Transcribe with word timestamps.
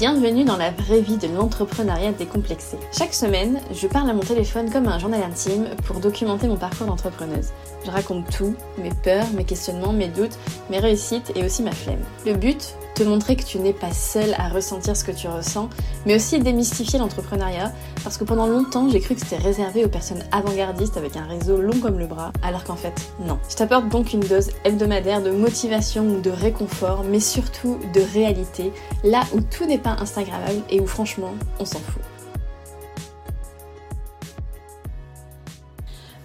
Bienvenue 0.00 0.44
dans 0.44 0.56
la 0.56 0.70
vraie 0.70 1.02
vie 1.02 1.18
de 1.18 1.28
l'entrepreneuriat 1.28 2.12
décomplexé. 2.12 2.78
Chaque 2.90 3.12
semaine, 3.12 3.60
je 3.70 3.86
parle 3.86 4.08
à 4.08 4.14
mon 4.14 4.22
téléphone 4.22 4.70
comme 4.70 4.88
un 4.88 4.98
journal 4.98 5.22
intime 5.22 5.66
pour 5.84 6.00
documenter 6.00 6.48
mon 6.48 6.56
parcours 6.56 6.86
d'entrepreneuse. 6.86 7.50
Je 7.84 7.90
raconte 7.90 8.24
tout, 8.34 8.54
mes 8.78 8.94
peurs, 9.04 9.30
mes 9.34 9.44
questionnements, 9.44 9.92
mes 9.92 10.08
doutes, 10.08 10.38
mes 10.70 10.78
réussites 10.78 11.32
et 11.36 11.44
aussi 11.44 11.62
ma 11.62 11.72
flemme. 11.72 12.00
Le 12.24 12.32
but 12.32 12.76
te 13.00 13.04
montrer 13.08 13.34
que 13.34 13.44
tu 13.44 13.58
n'es 13.58 13.72
pas 13.72 13.94
seule 13.94 14.34
à 14.36 14.50
ressentir 14.50 14.94
ce 14.94 15.04
que 15.04 15.10
tu 15.10 15.26
ressens, 15.26 15.70
mais 16.04 16.16
aussi 16.16 16.38
démystifier 16.38 16.98
l'entrepreneuriat, 16.98 17.72
parce 18.04 18.18
que 18.18 18.24
pendant 18.24 18.46
longtemps 18.46 18.90
j'ai 18.90 19.00
cru 19.00 19.14
que 19.14 19.22
c'était 19.22 19.38
réservé 19.38 19.86
aux 19.86 19.88
personnes 19.88 20.22
avant-gardistes 20.32 20.98
avec 20.98 21.16
un 21.16 21.24
réseau 21.24 21.62
long 21.62 21.78
comme 21.80 21.98
le 21.98 22.06
bras, 22.06 22.30
alors 22.42 22.62
qu'en 22.62 22.76
fait 22.76 22.92
non. 23.20 23.38
Je 23.48 23.56
t'apporte 23.56 23.88
donc 23.88 24.12
une 24.12 24.20
dose 24.20 24.50
hebdomadaire 24.64 25.22
de 25.22 25.30
motivation 25.30 26.06
ou 26.08 26.20
de 26.20 26.28
réconfort, 26.28 27.04
mais 27.04 27.20
surtout 27.20 27.78
de 27.94 28.02
réalité, 28.12 28.70
là 29.02 29.22
où 29.32 29.40
tout 29.40 29.64
n'est 29.64 29.78
pas 29.78 29.96
Instagrammable 29.98 30.60
et 30.68 30.78
où 30.78 30.86
franchement 30.86 31.32
on 31.58 31.64
s'en 31.64 31.78
fout. 31.78 32.02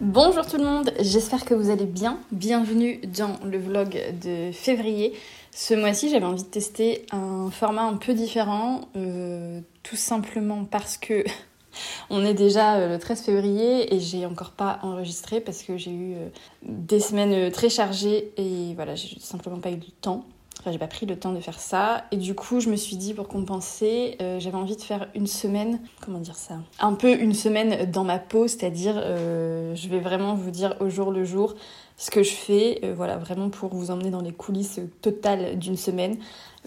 Bonjour 0.02 0.46
tout 0.46 0.58
le 0.58 0.66
monde, 0.66 0.92
j'espère 1.00 1.46
que 1.46 1.54
vous 1.54 1.70
allez 1.70 1.86
bien. 1.86 2.20
Bienvenue 2.34 3.00
dans 3.18 3.40
le 3.46 3.58
vlog 3.58 3.98
de 4.22 4.52
février. 4.52 5.14
Ce 5.58 5.74
mois-ci, 5.74 6.10
j'avais 6.10 6.26
envie 6.26 6.44
de 6.44 6.50
tester 6.50 7.06
un 7.12 7.50
format 7.50 7.84
un 7.84 7.96
peu 7.96 8.14
différent, 8.14 8.90
euh, 8.98 9.62
tout 9.84 9.96
simplement 9.96 10.66
parce 10.66 10.98
que 10.98 11.24
on 12.10 12.26
est 12.26 12.34
déjà 12.34 12.76
euh, 12.76 12.90
le 12.90 13.00
13 13.00 13.22
février 13.22 13.96
et 13.96 14.02
j'ai 14.02 14.26
encore 14.26 14.52
pas 14.52 14.80
enregistré 14.82 15.40
parce 15.40 15.64
que 15.64 15.78
j'ai 15.78 15.92
eu 15.92 16.16
euh, 16.16 16.28
des 16.62 17.00
semaines 17.00 17.50
très 17.52 17.70
chargées 17.70 18.34
et 18.36 18.74
voilà, 18.76 18.96
j'ai 18.96 19.18
simplement 19.22 19.60
pas 19.62 19.72
eu 19.72 19.78
le 19.78 19.92
temps. 20.02 20.26
Enfin, 20.60 20.72
j'ai 20.72 20.80
pas 20.80 20.88
pris 20.88 21.06
le 21.06 21.18
temps 21.18 21.32
de 21.32 21.40
faire 21.40 21.60
ça. 21.60 22.06
Et 22.12 22.18
du 22.18 22.34
coup, 22.34 22.60
je 22.60 22.70
me 22.70 22.76
suis 22.76 22.96
dit, 22.96 23.14
pour 23.14 23.28
compenser, 23.28 24.18
j'avais 24.40 24.56
envie 24.56 24.76
de 24.76 24.82
faire 24.82 25.08
une 25.14 25.28
semaine, 25.28 25.80
comment 26.02 26.20
dire 26.20 26.36
ça 26.36 26.56
Un 26.80 26.94
peu 26.94 27.14
une 27.20 27.34
semaine 27.36 27.90
dans 27.92 28.04
ma 28.04 28.18
peau, 28.18 28.48
c'est-à-dire, 28.48 28.96
je 28.96 29.88
vais 29.90 30.00
vraiment 30.00 30.34
vous 30.34 30.50
dire 30.50 30.76
au 30.80 30.90
jour 30.90 31.12
le 31.12 31.24
jour 31.24 31.56
ce 31.98 32.12
que 32.12 32.24
je 32.24 32.32
fais, 32.32 32.80
euh, 32.84 32.94
voilà, 32.96 33.18
vraiment 33.18 33.50
pour 33.50 33.74
vous 33.74 33.92
emmener 33.92 34.10
dans 34.10 34.22
les 34.22 34.34
coulisses 34.34 34.80
totales 35.02 35.58
d'une 35.58 35.78
semaine, 35.78 36.18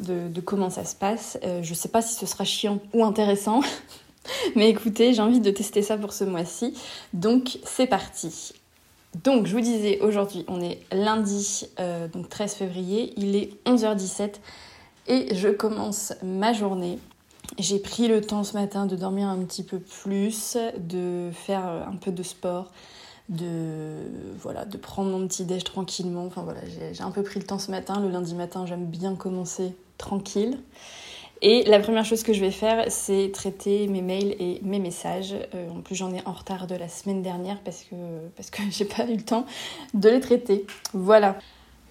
de, 0.01 0.41
comment 0.41 0.71
ça 0.71 0.85
se 0.85 0.95
passe. 0.95 1.39
Euh, 1.45 1.63
je 1.63 1.75
sais 1.75 1.89
pas 1.89 2.03
si 2.03 2.15
ce 2.15 2.27
sera 2.27 2.45
chiant 2.45 2.79
ou 2.95 3.05
intéressant, 3.05 3.61
mais 4.57 4.71
écoutez, 4.71 5.13
j'ai 5.13 5.23
envie 5.23 5.41
de 5.41 5.51
tester 5.51 5.83
ça 5.83 5.99
pour 5.99 6.13
ce 6.13 6.25
mois-ci. 6.25 6.75
Donc 7.13 7.59
c'est 7.65 7.87
parti. 7.87 8.53
Donc 9.25 9.47
je 9.47 9.53
vous 9.55 9.61
disais, 9.61 10.01
aujourd'hui 10.01 10.45
on 10.49 10.61
est 10.61 10.81
lundi, 10.93 11.67
euh, 11.81 12.09
donc 12.09 12.29
13 12.29 12.55
février, 12.55 13.15
il 13.17 13.35
est 13.37 13.51
11h17 13.67 14.35
et 15.09 15.35
je 15.35 15.49
commence 15.49 16.13
ma 16.23 16.53
journée. 16.53 16.99
J'ai 17.59 17.79
pris 17.79 18.07
le 18.07 18.21
temps 18.21 18.45
ce 18.45 18.53
matin 18.53 18.87
de 18.87 18.95
dormir 18.95 19.29
un 19.29 19.39
petit 19.39 19.63
peu 19.63 19.79
plus, 19.79 20.57
de 20.79 21.31
faire 21.33 21.65
un 21.67 21.97
peu 21.97 22.13
de 22.13 22.23
sport, 22.23 22.71
de 23.29 23.95
voilà 24.41 24.65
de 24.65 24.77
prendre 24.77 25.11
mon 25.11 25.27
petit 25.27 25.45
déj 25.45 25.65
tranquillement. 25.65 26.27
Enfin 26.27 26.43
voilà 26.43 26.61
j'ai 26.93 27.03
un 27.03 27.11
peu 27.11 27.23
pris 27.23 27.41
le 27.41 27.47
temps 27.47 27.59
ce 27.59 27.71
matin. 27.71 28.01
Le 28.01 28.11
lundi 28.11 28.35
matin 28.35 28.67
j'aime 28.67 28.85
bien 28.85 29.17
commencer 29.17 29.75
tranquille 29.97 30.59
et 31.43 31.65
la 31.65 31.81
première 31.81 32.05
chose 32.05 32.23
que 32.23 32.33
je 32.33 32.41
vais 32.41 32.51
faire 32.51 32.85
c'est 32.89 33.31
traiter 33.33 33.87
mes 33.87 34.03
mails 34.03 34.35
et 34.39 34.61
mes 34.63 34.79
messages 34.79 35.35
euh, 35.55 35.71
en 35.71 35.81
plus 35.81 35.95
j'en 35.95 36.13
ai 36.13 36.21
en 36.27 36.33
retard 36.33 36.67
de 36.67 36.75
la 36.75 36.89
semaine 36.89 37.23
dernière 37.23 37.61
parce 37.65 37.85
que 37.85 37.97
parce 38.37 38.51
que 38.51 38.63
j'ai 38.71 38.85
pas 38.85 39.05
eu 39.05 39.17
le 39.17 39.23
temps 39.23 39.47
de 39.95 40.09
les 40.09 40.21
traiter 40.21 40.67
voilà 40.93 41.37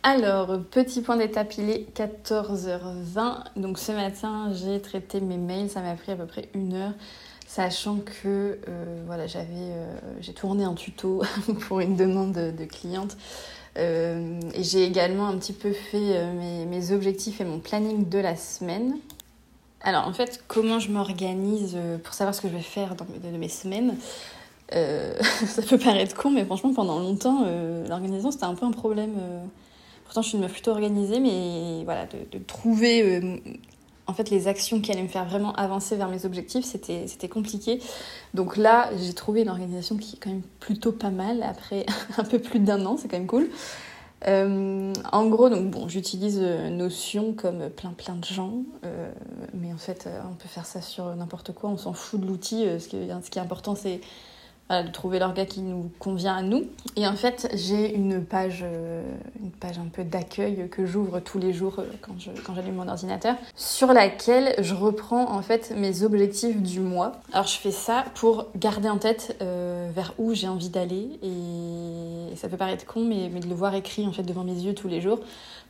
alors, 0.04 0.60
petit 0.72 1.02
point 1.02 1.18
d'étape, 1.18 1.58
il 1.58 1.70
est 1.70 1.86
14h20. 1.94 3.44
Donc 3.58 3.78
ce 3.78 3.92
matin, 3.92 4.54
j'ai 4.54 4.80
traité 4.80 5.20
mes 5.20 5.36
mails. 5.36 5.70
Ça 5.70 5.82
m'a 5.82 5.96
pris 5.96 6.14
à 6.14 6.16
peu 6.16 6.26
près 6.26 6.48
une 6.54 6.76
heure 6.76 6.94
sachant 7.46 7.98
que 7.98 8.58
euh, 8.70 9.04
voilà, 9.06 9.28
j'avais, 9.28 9.48
euh, 9.52 9.98
j'ai 10.22 10.34
tourné 10.34 10.64
un 10.64 10.76
tuto 10.76 11.24
pour 11.68 11.82
une 11.82 11.98
demande 11.98 12.32
de, 12.32 12.66
cliente. 12.66 13.18
Et 13.76 14.64
j'ai 14.64 14.86
également 14.86 15.28
un 15.28 15.38
petit 15.38 15.54
peu 15.54 15.72
fait 15.72 16.34
mes, 16.34 16.92
objectifs 16.94 17.42
et 17.42 17.46
mon 17.46 17.60
planning 17.60 18.08
de 18.10 18.18
la 18.18 18.36
semaine. 18.36 18.98
Alors 19.82 20.08
en 20.08 20.14
fait, 20.14 20.44
comment 20.48 20.80
je 20.80 20.92
m'organise 20.92 21.78
pour 22.04 22.14
savoir 22.14 22.34
ce 22.34 22.42
que 22.42 22.48
je 22.48 22.54
vais 22.54 22.62
faire 22.62 22.96
dans 22.96 23.06
mes, 23.32 23.38
mes 23.38 23.50
semaines 23.50 23.96
Ça 24.72 25.62
peut 25.62 25.78
paraître 25.78 26.16
con, 26.16 26.30
mais 26.30 26.44
franchement, 26.44 26.74
pendant 26.74 27.00
longtemps, 27.00 27.46
l'organisation 27.88 28.32
c'était 28.32 28.44
un 28.44 28.56
peu 28.56 28.66
un 28.66 28.72
problème. 28.72 29.14
pourtant, 30.04 30.22
je 30.22 30.28
suis 30.28 30.38
une 30.38 30.44
meuf 30.44 30.52
plutôt 30.52 30.72
organisée, 30.72 31.22
mais 31.22 31.86
voilà, 31.86 32.06
de, 32.08 32.18
de 32.38 32.44
trouver 32.44 33.40
en 34.08 34.14
fait, 34.14 34.30
les 34.30 34.48
actions 34.48 34.80
qui 34.80 34.92
allaient 34.92 35.04
me 35.04 35.10
faire 35.10 35.26
vraiment 35.26 35.54
avancer 35.54 35.98
vers 35.98 36.08
mes 36.08 36.26
objectifs, 36.26 36.66
c'était 36.66 37.28
compliqué. 37.28 37.82
Donc 38.34 38.56
là, 38.56 38.90
j'ai 38.98 39.14
trouvé 39.14 39.42
une 39.42 39.50
organisation 39.50 39.98
qui 39.98 40.16
est 40.16 40.20
quand 40.20 40.30
même 40.30 40.44
plutôt 40.62 40.94
pas 40.94 41.10
mal 41.10 41.44
après 41.44 41.86
un 42.18 42.24
peu 42.24 42.40
plus 42.40 42.60
d'un 42.60 42.86
an, 42.86 42.98
c'est 42.98 43.10
quand 43.10 43.18
même 43.18 43.28
cool. 43.28 43.50
Euh, 44.26 44.94
en 45.12 45.28
gros, 45.28 45.50
donc 45.50 45.70
bon, 45.70 45.88
j'utilise 45.88 46.40
euh, 46.42 46.70
Notion 46.70 47.34
comme 47.34 47.70
plein 47.70 47.92
plein 47.92 48.16
de 48.16 48.26
gens, 48.26 48.64
euh, 48.84 49.12
mais 49.54 49.72
en 49.74 49.78
fait, 49.78 50.10
on 50.30 50.34
peut 50.34 50.48
faire 50.48 50.66
ça 50.66 50.82
sur 50.82 51.16
n'importe 51.16 51.54
quoi, 51.54 51.70
on 51.70 51.78
s'en 51.78 51.94
fout 51.94 52.20
de 52.20 52.26
l'outil. 52.26 52.66
ce, 52.80 52.90
ce 52.90 53.30
qui 53.30 53.40
est 53.40 53.42
important, 53.42 53.76
c'est 53.76 54.02
de 54.70 54.92
trouver 54.92 55.18
l'orga 55.18 55.46
qui 55.46 55.62
nous 55.62 55.90
convient 55.98 56.36
à 56.36 56.42
nous. 56.42 56.66
Et 56.98 57.08
en 57.08 57.14
fait, 57.14 57.50
j'ai 57.54 57.96
une 57.96 58.22
page, 58.22 58.66
une 59.42 59.52
page 59.52 59.80
un 59.80 59.88
peu 59.88 60.04
d'accueil 60.04 60.68
que 60.70 60.86
j'ouvre 60.86 61.22
tous 61.22 61.40
les 61.40 61.54
jours 61.54 61.82
quand, 62.02 62.20
je, 62.20 62.32
quand 62.44 62.54
j'allume 62.54 62.76
mon 62.76 62.90
ordinateur, 62.90 63.38
sur 63.56 63.94
laquelle 63.94 64.56
je 64.60 64.74
reprends 64.74 65.32
en 65.32 65.42
fait 65.42 65.74
mes 65.78 66.04
objectifs 66.04 66.62
du 66.62 66.82
mois. 66.82 67.14
Alors 67.32 67.48
je 67.48 67.58
fais 67.58 67.72
ça 67.72 68.04
pour 68.16 68.48
garder 68.58 68.90
en 68.90 68.98
tête 68.98 69.38
vers 69.40 70.14
où 70.18 70.34
j'ai 70.34 70.50
envie 70.50 70.68
d'aller 70.68 71.18
et 71.24 71.97
ça 72.36 72.50
peut 72.50 72.58
paraître 72.58 72.86
con, 72.86 73.06
mais, 73.06 73.30
de 73.30 73.48
le 73.48 73.56
voir 73.56 73.74
écrit 73.76 74.06
en 74.06 74.12
fait 74.12 74.24
devant 74.24 74.44
mes 74.44 74.54
yeux 74.54 74.74
tous 74.74 74.88
les 74.88 75.02
jours, 75.02 75.20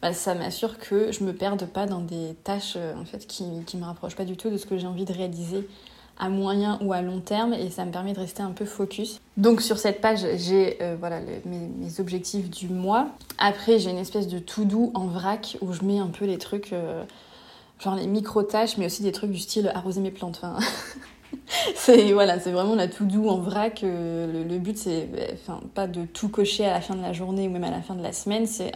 bah, 0.02 0.14
ça 0.14 0.36
m'assure 0.36 0.78
que 0.78 1.12
je 1.12 1.24
me 1.24 1.34
perde 1.34 1.66
pas 1.66 1.86
dans 1.86 2.02
des 2.02 2.36
tâches 2.44 2.78
fait 3.06 3.26
qui, 3.28 3.46
qui 3.66 3.78
me 3.78 3.86
rapprochent 3.86 4.16
pas 4.16 4.26
du 4.26 4.38
tout 4.38 4.50
de 4.50 4.58
ce 4.58 4.66
que 4.66 4.78
j'ai 4.78 4.88
envie 4.88 5.06
de 5.06 5.14
réaliser 5.14 5.68
à 6.20 6.30
moyen 6.30 6.80
ou 6.82 6.94
à 6.94 7.02
long 7.02 7.20
terme 7.20 7.54
et 7.54 7.70
ça 7.70 7.86
me 7.86 7.92
permet 7.92 8.14
de 8.14 8.20
rester 8.20 8.42
un 8.42 8.52
peu 8.52 8.66
focus. 8.66 9.20
Donc 9.38 9.62
sur 9.62 9.78
cette 9.78 10.02
page, 10.02 10.26
j'ai 10.38 10.78
euh, 10.82 10.96
voilà, 11.00 11.20
mes, 11.46 12.00
objectifs 12.00 12.50
du 12.50 12.70
mois. 12.70 13.10
Après, 13.38 13.80
j'ai 13.80 13.92
une 13.92 13.98
espèce 13.98 14.28
de 14.28 14.40
to-do 14.40 14.92
en 14.94 15.06
vrac 15.08 15.58
où 15.62 15.74
je 15.74 15.84
mets 15.84 16.00
un 16.00 16.08
peu 16.08 16.26
les 16.26 16.38
trucs, 16.38 16.74
euh, 16.74 17.04
genre 17.80 17.96
les 17.96 18.08
micro-tâches, 18.08 18.78
mais 18.78 18.86
aussi 18.88 19.04
des 19.04 19.12
trucs 19.12 19.32
du 19.32 19.40
style 19.40 19.72
arroser 19.74 20.02
mes 20.02 20.12
plantes. 20.12 20.42
c'est 21.76 22.12
voilà, 22.14 22.40
c'est 22.40 22.52
vraiment 22.52 22.76
la 22.76 22.88
to-do 22.88 23.30
en 23.30 23.38
vrac. 23.38 23.84
Euh, 23.84 24.44
le, 24.48 24.58
but, 24.58 24.78
c'est 24.78 25.10
enfin, 25.34 25.62
pas 25.74 25.88
de 25.88 26.06
tout 26.06 26.30
cocher 26.30 26.66
à 26.66 26.74
la 26.74 26.82
fin 26.82 26.96
de 26.96 27.02
la 27.02 27.14
journée 27.14 27.48
ou 27.48 27.52
même 27.52 27.64
à 27.64 27.72
la 27.72 27.82
fin 27.82 27.96
de 27.96 28.04
la 28.04 28.14
semaine, 28.14 28.48
c'est 28.48 28.72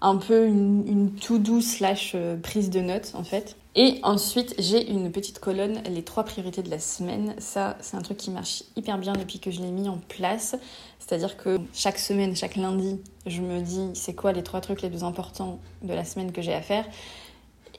un 0.00 0.16
peu 0.16 0.46
une, 0.46 0.84
une 0.86 1.12
to-do 1.12 1.60
slash 1.60 2.16
prise 2.42 2.70
de 2.70 2.80
notes 2.80 3.12
en 3.14 3.24
fait. 3.24 3.56
Et 3.76 3.98
ensuite, 4.04 4.54
j'ai 4.58 4.88
une 4.88 5.10
petite 5.10 5.40
colonne, 5.40 5.82
les 5.90 6.04
trois 6.04 6.22
priorités 6.22 6.62
de 6.62 6.70
la 6.70 6.78
semaine. 6.78 7.34
Ça, 7.38 7.76
c'est 7.80 7.96
un 7.96 8.02
truc 8.02 8.18
qui 8.18 8.30
marche 8.30 8.62
hyper 8.76 8.98
bien 8.98 9.14
depuis 9.14 9.40
que 9.40 9.50
je 9.50 9.60
l'ai 9.60 9.70
mis 9.72 9.88
en 9.88 9.98
place. 9.98 10.54
C'est-à-dire 11.00 11.36
que 11.36 11.58
chaque 11.72 11.98
semaine, 11.98 12.36
chaque 12.36 12.54
lundi, 12.54 13.00
je 13.26 13.40
me 13.40 13.60
dis 13.60 13.90
c'est 13.94 14.14
quoi 14.14 14.32
les 14.32 14.44
trois 14.44 14.60
trucs 14.60 14.80
les 14.82 14.90
plus 14.90 15.02
importants 15.02 15.58
de 15.82 15.92
la 15.92 16.04
semaine 16.04 16.30
que 16.30 16.40
j'ai 16.40 16.54
à 16.54 16.62
faire? 16.62 16.86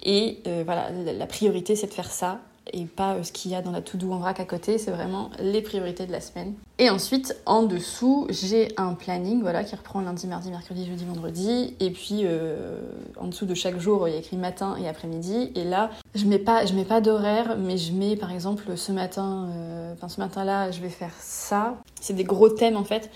Et 0.04 0.42
euh, 0.48 0.64
voilà, 0.66 0.90
la 0.92 1.28
priorité, 1.28 1.78
c'est 1.78 1.88
de 1.88 1.94
faire 1.94 2.12
ça 2.12 2.42
et 2.74 2.86
pas 2.86 3.14
euh, 3.14 3.24
ce 3.24 3.32
qu'il 3.32 3.52
y 3.52 3.56
a 3.56 3.62
dans 3.62 3.72
la 3.72 3.82
to-do 3.82 4.12
en 4.12 4.18
vrac 4.18 4.40
à 4.40 4.46
côté, 4.46 4.78
c'est 4.78 4.92
vraiment 4.92 5.30
les 5.40 5.62
priorités 5.62 6.06
de 6.06 6.12
la 6.12 6.22
semaine. 6.22 6.54
Et 6.78 6.90
ensuite, 6.90 7.36
en 7.46 7.64
dessous, 7.64 8.28
j'ai 8.30 8.70
un 8.78 8.94
planning 8.94 9.42
voilà, 9.42 9.64
qui 9.64 9.76
reprend 9.76 10.02
lundi, 10.02 10.28
mardi, 10.28 10.50
mercredi, 10.50 10.86
jeudi, 10.86 11.06
vendredi. 11.06 11.76
Et 11.80 11.92
puis, 11.92 12.22
euh, 12.24 12.80
en 13.18 13.28
dessous 13.28 13.46
de 13.46 13.54
chaque 13.54 13.80
jour, 13.80 14.08
il 14.08 14.14
y 14.14 14.16
a 14.16 14.20
écrit 14.20 14.38
matin 14.38 14.76
et 14.82 14.88
après-midi. 14.88 15.52
Et 15.56 15.64
là, 15.64 15.92
je 16.16 16.26
mets 16.26 16.40
pas, 16.40 16.66
je 16.66 16.74
mets 16.74 16.86
pas 16.86 17.02
d'horaire, 17.02 17.56
mais 17.58 17.78
je 17.78 17.94
mets 17.94 18.16
par 18.16 18.32
exemple 18.32 18.76
ce 18.76 18.92
matin, 18.92 19.48
euh, 19.50 19.94
ce 20.08 20.20
matin-là, 20.20 20.72
je 20.72 20.82
vais 20.82 20.90
faire 20.90 21.14
ça. 21.20 21.76
C'est 22.02 22.14
des 22.14 22.24
gros 22.24 22.50
thèmes 22.50 22.78
en 22.78 22.84
fait. 22.84 23.10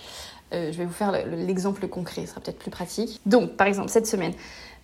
je 0.51 0.71
vais 0.71 0.85
vous 0.85 0.93
faire 0.93 1.11
l'exemple 1.27 1.87
concret, 1.87 2.21
ce 2.21 2.31
sera 2.31 2.41
peut-être 2.41 2.57
plus 2.57 2.71
pratique. 2.71 3.19
Donc, 3.25 3.51
par 3.51 3.67
exemple, 3.67 3.89
cette 3.89 4.07
semaine, 4.07 4.33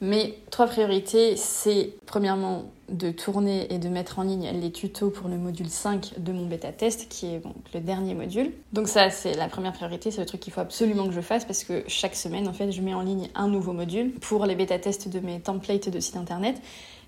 mes 0.01 0.37
trois 0.51 0.67
priorités, 0.67 1.35
c'est 1.37 1.93
premièrement 2.05 2.65
de 2.89 3.11
tourner 3.11 3.73
et 3.73 3.79
de 3.79 3.89
mettre 3.89 4.19
en 4.19 4.23
ligne 4.23 4.49
les 4.53 4.71
tutos 4.71 5.09
pour 5.09 5.27
le 5.27 5.37
module 5.37 5.69
5 5.69 6.19
de 6.19 6.31
mon 6.31 6.45
bêta 6.45 6.71
test, 6.71 7.07
qui 7.09 7.27
est 7.27 7.39
donc 7.39 7.55
le 7.73 7.79
dernier 7.79 8.13
module. 8.13 8.51
Donc 8.73 8.87
ça, 8.87 9.09
c'est 9.09 9.35
la 9.35 9.47
première 9.47 9.73
priorité, 9.73 10.11
c'est 10.11 10.21
le 10.21 10.27
truc 10.27 10.41
qu'il 10.41 10.53
faut 10.53 10.61
absolument 10.61 11.07
que 11.07 11.13
je 11.13 11.21
fasse 11.21 11.45
parce 11.45 11.63
que 11.63 11.83
chaque 11.87 12.15
semaine, 12.15 12.47
en 12.47 12.53
fait, 12.53 12.71
je 12.71 12.81
mets 12.81 12.93
en 12.93 13.01
ligne 13.01 13.29
un 13.35 13.47
nouveau 13.47 13.73
module 13.73 14.11
pour 14.13 14.45
les 14.45 14.55
bêta 14.55 14.77
tests 14.77 15.09
de 15.09 15.19
mes 15.19 15.39
templates 15.39 15.89
de 15.89 15.99
site 15.99 16.17
internet 16.17 16.61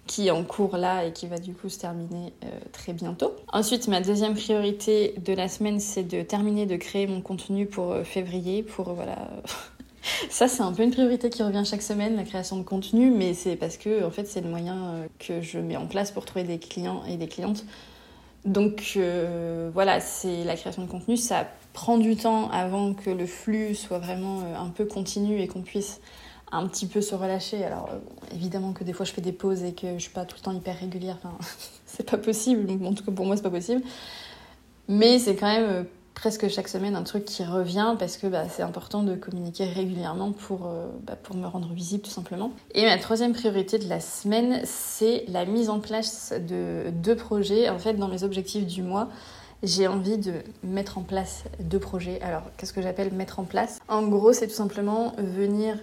qui 0.07 0.27
est 0.27 0.31
en 0.31 0.43
cours 0.43 0.77
là 0.77 1.05
et 1.05 1.11
qui 1.11 1.27
va 1.27 1.37
du 1.37 1.53
coup 1.53 1.69
se 1.69 1.79
terminer 1.79 2.33
euh, 2.43 2.47
très 2.71 2.93
bientôt. 2.93 3.35
Ensuite, 3.51 3.87
ma 3.87 4.01
deuxième 4.01 4.33
priorité 4.33 5.13
de 5.23 5.33
la 5.33 5.49
semaine, 5.49 5.79
c'est 5.79 6.03
de 6.03 6.21
terminer 6.21 6.65
de 6.65 6.77
créer 6.77 7.07
mon 7.07 7.21
contenu 7.21 7.67
pour 7.67 7.91
euh, 7.91 8.03
février, 8.03 8.63
pour 8.63 8.93
voilà 8.93 9.29
Ça, 10.29 10.47
c'est 10.47 10.61
un 10.61 10.71
peu 10.71 10.83
une 10.83 10.91
priorité 10.91 11.29
qui 11.29 11.43
revient 11.43 11.63
chaque 11.65 11.81
semaine, 11.81 12.15
la 12.15 12.23
création 12.23 12.57
de 12.57 12.63
contenu, 12.63 13.11
mais 13.11 13.33
c'est 13.33 13.55
parce 13.55 13.77
que 13.77 14.05
en 14.05 14.11
fait, 14.11 14.25
c'est 14.25 14.41
le 14.41 14.49
moyen 14.49 14.75
euh, 14.75 15.07
que 15.19 15.41
je 15.41 15.59
mets 15.59 15.77
en 15.77 15.87
place 15.87 16.11
pour 16.11 16.25
trouver 16.25 16.43
des 16.43 16.59
clients 16.59 17.03
et 17.05 17.17
des 17.17 17.27
clientes. 17.27 17.65
Donc 18.45 18.93
euh, 18.95 19.69
voilà, 19.73 19.99
c'est 19.99 20.43
la 20.43 20.55
création 20.55 20.83
de 20.83 20.87
contenu, 20.87 21.17
ça 21.17 21.47
prend 21.73 21.97
du 21.97 22.15
temps 22.15 22.49
avant 22.49 22.93
que 22.93 23.09
le 23.09 23.25
flux 23.25 23.75
soit 23.75 23.99
vraiment 23.99 24.41
euh, 24.41 24.55
un 24.57 24.69
peu 24.69 24.85
continu 24.85 25.41
et 25.41 25.47
qu'on 25.47 25.61
puisse 25.61 25.99
un 26.51 26.65
petit 26.67 26.87
peu 26.87 27.01
se 27.01 27.13
relâcher. 27.13 27.65
Alors 27.65 27.89
évidemment 28.33 28.71
que 28.71 28.85
des 28.85 28.93
fois 28.93 29.05
je 29.05 29.11
fais 29.11 29.21
des 29.21 29.33
pauses 29.33 29.63
et 29.63 29.73
que 29.73 29.95
je 29.95 29.99
suis 29.99 30.13
pas 30.13 30.23
tout 30.23 30.37
le 30.39 30.43
temps 30.43 30.53
hyper 30.53 30.79
régulière, 30.79 31.17
enfin 31.21 31.37
c'est 31.85 32.09
pas 32.09 32.17
possible, 32.17 32.71
en 32.85 32.93
tout 32.93 33.03
cas 33.03 33.11
pour 33.11 33.25
moi 33.25 33.35
c'est 33.35 33.43
pas 33.43 33.49
possible. 33.49 33.81
Mais 34.87 35.19
c'est 35.19 35.35
quand 35.35 35.51
même 35.51 35.85
presque 36.17 36.47
chaque 36.47 36.67
semaine 36.67 36.95
un 36.95 37.03
truc 37.03 37.25
qui 37.25 37.43
revient 37.43 37.95
parce 37.99 38.17
que 38.17 38.25
bah, 38.25 38.49
c'est 38.49 38.63
important 38.63 39.03
de 39.03 39.15
communiquer 39.15 39.65
régulièrement 39.65 40.31
pour, 40.31 40.65
euh, 40.65 40.87
bah, 41.03 41.15
pour 41.15 41.35
me 41.35 41.45
rendre 41.45 41.71
visible 41.73 42.01
tout 42.01 42.09
simplement. 42.09 42.51
Et 42.73 42.85
ma 42.85 42.97
troisième 42.97 43.33
priorité 43.33 43.77
de 43.77 43.87
la 43.87 43.99
semaine, 43.99 44.61
c'est 44.65 45.25
la 45.27 45.45
mise 45.45 45.69
en 45.69 45.79
place 45.79 46.33
de 46.49 46.89
deux 46.91 47.15
projets. 47.15 47.69
En 47.69 47.77
fait, 47.77 47.93
dans 47.93 48.07
mes 48.07 48.23
objectifs 48.23 48.65
du 48.65 48.81
mois, 48.81 49.09
j'ai 49.61 49.87
envie 49.87 50.17
de 50.17 50.33
mettre 50.63 50.97
en 50.97 51.01
place 51.01 51.43
deux 51.59 51.79
projets. 51.79 52.19
Alors, 52.21 52.43
qu'est-ce 52.57 52.73
que 52.73 52.81
j'appelle 52.81 53.13
mettre 53.13 53.39
en 53.39 53.43
place? 53.43 53.79
En 53.87 54.01
gros, 54.07 54.33
c'est 54.33 54.47
tout 54.47 54.53
simplement 54.53 55.13
venir 55.19 55.77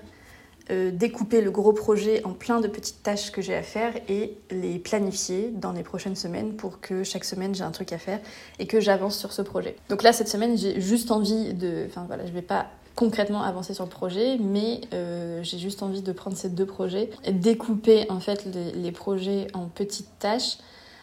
euh, 0.71 0.91
découper 0.91 1.43
le 1.43 1.51
gros 1.51 1.75
projet 1.75 2.25
en 2.25 2.31
plein 2.31 2.63
de 2.63 2.69
petites 2.69 3.03
tâches 3.03 3.31
que 3.31 3.43
j'ai 3.43 3.55
à 3.55 3.63
faire 3.63 3.93
et 4.09 4.39
les 4.51 4.79
planifier 4.79 5.51
dans 5.53 5.73
les 5.73 5.83
prochaines 5.83 6.17
semaines 6.17 6.55
pour 6.55 6.81
que 6.81 7.05
chaque 7.05 7.25
semaine 7.25 7.55
j'ai 7.55 7.65
un 7.65 7.71
truc 7.71 7.93
à 7.93 7.99
faire 7.99 8.19
et 8.59 8.67
que 8.67 8.81
j'avance 8.81 9.19
sur 9.19 9.33
ce 9.33 9.43
projet. 9.43 9.77
Donc 9.91 10.03
là, 10.03 10.15
cette 10.15 10.29
semaine, 10.29 10.57
j'ai 10.57 10.81
juste 10.81 11.11
envie 11.11 11.53
de... 11.53 11.85
Enfin 11.87 12.05
voilà, 12.07 12.25
je 12.25 12.33
vais 12.33 12.41
pas 12.41 12.69
concrètement 12.95 13.43
avancer 13.43 13.75
sur 13.75 13.85
le 13.85 13.91
projet, 13.91 14.39
mais 14.39 14.81
euh, 14.95 15.43
j'ai 15.43 15.59
juste 15.59 15.83
envie 15.83 16.01
de 16.01 16.13
prendre 16.13 16.37
ces 16.37 16.49
deux 16.49 16.67
projets, 16.67 17.11
découper 17.31 18.07
en 18.09 18.21
fait 18.21 18.47
les, 18.75 18.93
projets 18.93 19.49
en 19.53 19.67
petites 19.67 20.19
tâches 20.19 20.57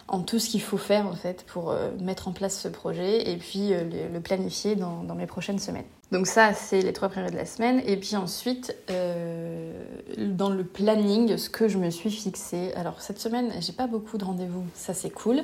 en 0.07 0.21
tout 0.21 0.39
ce 0.39 0.49
qu'il 0.49 0.61
faut 0.61 0.77
faire 0.77 1.05
en 1.05 1.15
fait 1.15 1.43
pour 1.45 1.69
euh, 1.69 1.91
mettre 1.99 2.27
en 2.27 2.31
place 2.31 2.59
ce 2.59 2.67
projet 2.67 3.29
et 3.29 3.37
puis 3.37 3.69
le, 3.69 4.19
planifier 4.21 4.75
dans, 4.75 5.03
dans 5.03 5.15
mes 5.15 5.27
prochaines 5.27 5.59
semaines. 5.59 5.85
Donc 6.11 6.27
ça, 6.27 6.53
c'est 6.53 6.81
les 6.81 6.91
trois 6.91 7.07
priorités 7.07 7.33
de 7.33 7.39
la 7.39 7.45
semaine. 7.45 7.81
Et 7.85 7.95
puis 7.95 8.17
ensuite, 8.17 8.75
euh, 8.89 9.71
dans 10.17 10.49
le 10.49 10.63
planning, 10.65 11.37
ce 11.37 11.49
que 11.49 11.69
je 11.69 11.77
me 11.77 11.89
suis 11.89 12.11
fixé. 12.11 12.73
Alors 12.75 13.01
cette 13.01 13.19
semaine, 13.19 13.51
j'ai 13.61 13.71
pas 13.71 13.87
beaucoup 13.87 14.17
de 14.17 14.25
rendez-vous, 14.25 14.65
ça 14.75 14.93
c'est 14.93 15.09
cool. 15.09 15.43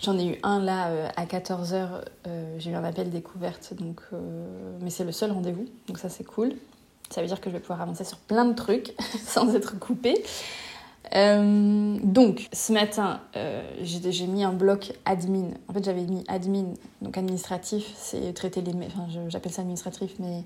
J'en 0.00 0.18
ai 0.18 0.26
eu 0.26 0.38
un 0.42 0.60
là 0.60 0.88
euh, 0.88 1.08
à 1.16 1.26
14h, 1.26 1.88
euh, 2.26 2.56
j'ai 2.58 2.70
eu 2.70 2.74
un 2.74 2.82
appel 2.82 3.10
découverte, 3.10 3.74
donc, 3.74 4.00
mais 4.80 4.90
c'est 4.90 5.04
le 5.04 5.12
seul 5.12 5.30
rendez-vous, 5.30 5.66
donc 5.86 5.98
ça 5.98 6.08
c'est 6.08 6.24
cool. 6.24 6.54
Ça 7.10 7.20
veut 7.20 7.26
dire 7.26 7.40
que 7.40 7.50
je 7.50 7.54
vais 7.54 7.60
pouvoir 7.60 7.82
avancer 7.82 8.04
sur 8.04 8.18
plein 8.18 8.44
de 8.44 8.54
trucs 8.54 8.94
sans 9.24 9.54
être 9.54 9.78
coupée. 9.78 10.24
Euh, 11.14 11.98
donc, 12.02 12.48
ce 12.52 12.72
matin, 12.72 13.20
euh, 13.36 13.62
j'ai 13.82 14.26
mis 14.26 14.44
un 14.44 14.52
bloc 14.52 14.92
admin. 15.04 15.50
En 15.68 15.72
fait, 15.72 15.84
j'avais 15.84 16.02
mis 16.02 16.24
admin, 16.28 16.74
donc 17.02 17.18
administratif, 17.18 17.90
c'est 17.96 18.32
traiter 18.32 18.60
les 18.60 18.72
mails. 18.72 18.90
Enfin, 18.94 19.06
j'appelle 19.28 19.52
ça 19.52 19.62
administratif, 19.62 20.12
mais 20.18 20.44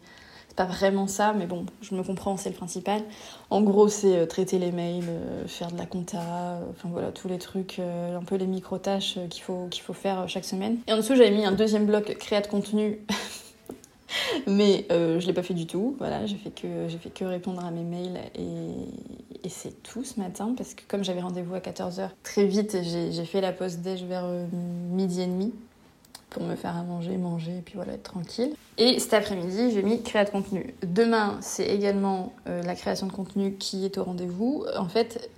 c'est 0.49 0.57
pas 0.57 0.65
vraiment 0.65 1.07
ça. 1.07 1.35
Mais 1.35 1.47
bon, 1.47 1.67
je 1.83 1.95
me 1.95 2.03
comprends, 2.03 2.37
c'est 2.37 2.51
le 2.51 2.57
principal. 2.57 3.03
En 3.51 3.63
gros, 3.63 3.89
c'est 3.89 4.17
euh, 4.17 4.27
traiter 4.27 4.59
les 4.59 4.73
mails, 4.73 5.09
faire 5.47 5.71
de 5.71 5.77
la 5.77 5.87
compta, 5.87 6.61
enfin 6.71 6.89
voilà, 6.91 7.11
tous 7.13 7.29
les 7.29 7.39
trucs, 7.39 7.79
un 7.79 8.23
peu 8.25 8.37
les 8.37 8.47
micro-tâches 8.47 9.19
qu'il 9.29 9.43
faut, 9.43 9.67
qu'il 9.71 9.83
faut 9.83 9.93
faire 9.93 10.29
chaque 10.29 10.45
semaine. 10.45 10.79
Et 10.87 10.93
en 10.93 10.97
dessous, 10.97 11.15
j'avais 11.15 11.31
mis 11.31 11.45
un 11.45 11.53
deuxième 11.53 11.87
bloc 11.87 12.17
créa 12.19 12.41
de 12.41 12.47
contenu. 12.47 13.01
mais 14.47 14.87
je 14.91 15.27
l'ai 15.27 15.33
pas 15.33 15.43
fait 15.43 15.55
du 15.55 15.67
tout. 15.67 15.97
Voilà, 15.99 16.27
j'ai 16.27 16.37
fait 16.37 16.51
que 16.51 16.89
j'ai 16.89 16.99
fait 16.99 17.11
que 17.11 17.25
répondre 17.25 17.65
à 17.65 17.71
mes 17.71 17.83
mails 17.83 18.21
et, 18.35 19.49
c'est 19.49 19.83
tout 19.83 20.05
ce 20.05 20.19
matin 20.19 20.55
parce 20.57 20.75
que 20.75 20.83
comme 20.89 21.05
j'avais 21.05 21.21
rendez-vous 21.21 21.55
à 21.55 21.61
14h, 21.61 22.09
très 22.23 22.47
vite 22.47 22.77
j'ai 22.83 23.25
fait 23.25 23.41
la 23.41 23.53
pause 23.53 23.79
déj 23.79 24.05
vers 24.05 24.25
euh, 24.25 24.47
midi 24.91 25.21
et 25.21 25.27
demi 25.27 25.53
pour 26.31 26.43
me 26.43 26.57
faire 26.57 26.77
à 26.77 26.83
manger, 26.83 27.17
manger 27.17 27.59
et 27.59 27.61
puis 27.61 27.75
voilà, 27.77 27.93
être 27.93 28.03
tranquille. 28.03 28.55
Et 28.77 28.99
cet 28.99 29.15
après-midi, 29.15 29.71
j'ai 29.73 29.83
mis 29.85 30.03
créa 30.03 30.25
de 30.25 30.31
contenu. 30.31 30.75
Demain, 30.83 31.39
c'est 31.41 31.67
également 31.67 32.33
euh, 32.49 32.61
la 32.63 32.75
création 32.75 33.07
de 33.07 33.13
contenu 33.13 33.55
qui 33.55 33.85
est 33.85 33.99
au 33.99 34.05
rendez-vous. 34.05 34.65
En 34.77 34.89
fait, 34.89 35.31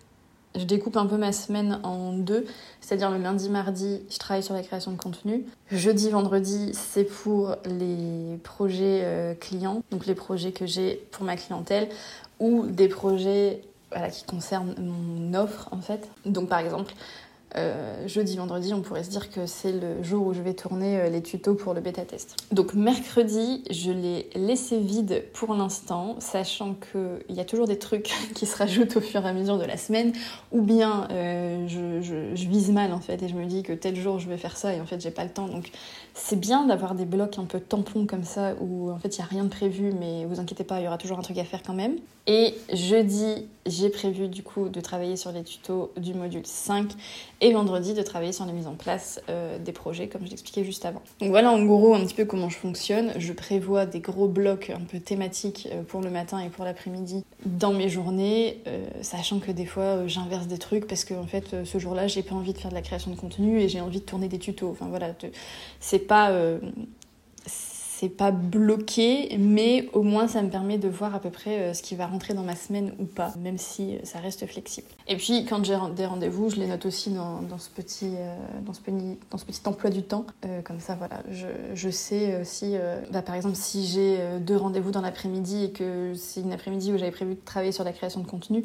je 0.57 0.65
découpe 0.65 0.97
un 0.97 1.07
peu 1.07 1.17
ma 1.17 1.33
semaine 1.33 1.81
en 1.83 2.13
deux, 2.13 2.47
c'est-à-dire 2.81 3.11
le 3.11 3.19
lundi, 3.19 3.49
mardi, 3.49 4.01
je 4.11 4.19
travaille 4.19 4.43
sur 4.43 4.55
la 4.55 4.63
création 4.63 4.93
de 4.93 4.97
contenu. 4.97 5.45
Jeudi, 5.71 6.11
vendredi, 6.11 6.73
c'est 6.73 7.05
pour 7.05 7.57
les 7.65 8.39
projets 8.43 9.01
euh, 9.03 9.35
clients, 9.35 9.83
donc 9.91 10.07
les 10.07 10.15
projets 10.15 10.53
que 10.53 10.67
j'ai 10.67 11.07
pour 11.11 11.25
ma 11.25 11.37
clientèle 11.37 11.89
ou 12.41 12.67
des 12.67 12.89
projets 12.89 13.63
qui 14.13 14.25
concerne 14.25 14.75
mon 14.79 15.35
offre 15.35 15.69
en 15.71 15.81
fait. 15.81 16.09
Donc 16.25 16.49
par 16.49 16.59
exemple, 16.59 16.93
euh, 17.55 18.07
jeudi, 18.09 18.37
vendredi, 18.37 18.75
on 18.75 18.83
pourrait 18.83 19.05
se 19.05 19.11
dire 19.11 19.31
que 19.31 19.47
c'est 19.47 19.73
le 19.73 20.03
jour 20.03 20.27
où 20.27 20.35
je 20.35 20.43
vais 20.43 20.53
tourner 20.53 20.99
euh, 20.99 21.09
les 21.09 21.23
tutos 21.23 21.55
pour 21.55 21.75
le 21.75 21.81
bêta 21.81 22.03
test. 22.03 22.37
Donc 22.53 22.75
mercredi, 22.75 23.63
je 23.71 23.93
l'ai 23.93 24.29
laissé 24.35 24.79
vide 24.79 25.25
pour 25.33 25.55
l'instant, 25.55 26.17
sachant 26.19 26.75
qu'il 26.75 27.35
y 27.35 27.41
a 27.41 27.45
toujours 27.45 27.67
des 27.67 27.79
trucs 27.79 28.13
qui 28.35 28.47
se 28.47 28.57
rajoutent 28.57 28.97
au 28.97 29.01
fur 29.01 29.25
et 29.25 29.29
à 29.29 29.33
mesure 29.33 29.59
de 29.59 29.65
la 29.65 29.77
semaine, 29.77 30.13
ou 30.51 30.61
bien 30.61 31.09
euh, 31.13 31.67
je, 31.69 32.03
je, 32.03 32.47
vise 32.49 32.71
mal 32.71 32.93
en 32.93 33.01
fait 33.01 33.23
et 33.23 33.29
je 33.29 33.35
me 33.35 33.47
dis 33.47 33.63
que 33.63 33.73
tel 33.73 33.97
jour 33.97 34.19
je 34.19 34.29
vais 34.29 34.37
faire 34.37 34.57
ça 34.57 34.75
et 34.75 34.81
en 34.81 34.87
fait 34.87 35.01
j'ai 35.01 35.11
pas 35.11 35.25
le 35.25 35.31
temps. 35.31 35.49
Donc 35.49 35.71
c'est 36.19 36.41
bien 36.41 36.67
d'avoir 36.67 36.95
des 36.95 37.05
blocs 37.05 37.39
un 37.39 37.45
peu 37.45 37.61
tampons 37.61 38.07
comme 38.07 38.25
ça 38.25 38.55
où 38.61 38.91
en 38.91 38.99
fait 38.99 39.17
il 39.17 39.21
n'y 39.21 39.25
a 39.25 39.29
rien 39.29 39.45
de 39.45 39.51
prévu, 39.51 39.93
mais 39.93 40.25
vous 40.25 40.41
inquiétez 40.41 40.65
pas, 40.65 40.81
il 40.81 40.85
y 40.85 40.87
aura 40.87 40.99
toujours 40.99 41.19
un 41.19 41.23
truc 41.23 41.37
à 41.39 41.45
faire 41.45 41.63
quand 41.63 41.75
même. 41.75 41.97
Et 42.29 42.55
jeudi, 42.73 43.47
j'ai 43.67 43.89
prévu 43.89 44.27
du 44.27 44.43
coup 44.43 44.69
de 44.69 44.81
travailler 44.81 45.17
sur 45.17 45.31
les 45.31 45.45
tutos 45.45 45.93
du 45.97 46.13
module 46.13 46.45
5 46.45 46.91
et 47.41 47.53
vendredi 47.53 47.95
de 47.95 48.03
travailler 48.03 48.33
sur 48.33 48.45
la 48.47 48.53
mise 48.53 48.67
en 48.67 48.75
place 48.75 49.21
euh, 49.29 49.59
des 49.59 49.71
projets 49.71 50.09
comme 50.09 50.25
je 50.25 50.31
l'expliquais 50.31 50.65
juste 50.65 50.85
avant. 50.85 51.03
Donc 51.21 51.31
voilà 51.31 51.53
en 51.53 51.65
gros 51.65 51.95
un 51.95 52.01
petit 52.05 52.15
peu 52.15 52.25
comment 52.25 52.49
je 52.49 52.57
fonctionne. 52.57 53.13
Je 53.17 53.33
prévois 53.33 53.87
des 53.87 54.01
gros 54.01 54.27
blocs 54.27 54.71
un 54.71 54.81
peu 54.81 54.99
thématiques 54.99 55.69
euh, 55.71 55.83
pour 55.83 56.01
le 56.01 56.11
matin 56.11 56.41
et 56.41 56.49
pour 56.49 56.65
l'après-midi 56.65 57.25
dans 57.45 57.73
mes 57.73 57.89
journées, 57.89 58.61
euh, 58.67 58.87
sachant 59.03 59.39
que 59.39 59.53
des 59.53 59.67
fois 59.67 60.07
j'inverse 60.09 60.49
des 60.49 60.59
trucs 60.59 60.89
parce 60.89 61.05
que 61.05 61.15
en 61.15 61.27
fait 61.27 61.65
ce 61.65 61.79
jour-là 61.79 62.09
j'ai 62.09 62.25
pas 62.25 62.35
envie 62.35 62.55
de 62.55 62.59
faire 62.59 62.71
de 62.71 62.77
la 62.77 62.83
création 62.83 63.13
de 63.13 63.17
contenu 63.17 63.61
et 63.61 63.69
j'ai 63.69 63.81
envie 63.81 64.01
de 64.01 64.05
tourner 64.05 64.27
des 64.27 64.39
tutos. 64.39 64.71
Enfin 64.71 64.87
voilà, 64.89 65.11
c'est 65.87 66.01
pas 66.01 66.31
euh, 66.31 66.59
c'est 67.47 68.09
pas 68.09 68.33
bloqué, 68.33 69.37
mais 69.39 69.89
au 69.93 70.03
moins 70.03 70.27
ça 70.27 70.43
me 70.43 70.51
permet 70.51 70.79
de 70.79 70.89
voir 70.89 71.15
à 71.15 71.21
peu 71.21 71.31
près 71.31 71.61
euh, 71.61 71.75
ce 71.75 71.83
qui 71.83 71.95
va 71.95 72.09
rentrer 72.09 72.35
dans 72.35 72.43
ma 72.43 72.57
semaine 72.57 72.93
ou 72.99 73.05
pas, 73.05 73.33
même 73.39 73.57
si 73.57 73.95
euh, 73.95 73.99
ça 74.03 74.19
reste 74.19 74.47
flexible. 74.47 74.89
Et 75.07 75.17
puis 75.17 75.47
quand 75.47 75.65
j'ai 75.65 75.77
des 75.95 76.05
rendez-vous, 76.05 76.51
je 76.51 76.57
les 76.57 76.67
note 76.67 76.85
aussi 76.87 77.11
dans, 77.11 77.41
ce, 77.59 77.71
petit, 77.71 78.11
dans, 78.67 78.73
ce, 78.73 78.81
petit, 78.81 79.17
dans 79.31 79.39
ce 79.39 79.45
petit 79.45 79.61
emploi 79.65 79.91
du 79.91 80.03
temps. 80.03 80.27
comme 80.65 80.81
ça, 80.81 80.97
voilà, 80.97 81.23
je, 81.31 81.47
je 81.75 81.89
sais 81.89 82.41
aussi, 82.41 82.75
bah, 83.13 83.23
par 83.23 83.37
exemple, 83.37 83.55
si 83.55 83.87
j'ai 83.87 84.19
deux 84.41 84.57
rendez-vous 84.57 84.91
dans 84.91 85.01
l'après-midi 85.01 85.65
et 85.65 85.71
que 85.71 86.13
c'est 86.15 86.41
une 86.41 86.53
après-midi 86.53 86.93
où 86.93 86.99
j'avais 86.99 87.13
prévu 87.13 87.37
de 87.37 87.41
travailler 87.45 87.73
sur 87.73 87.85
la 87.85 87.93
création 87.93 88.21
de 88.21 88.27
contenu, 88.27 88.65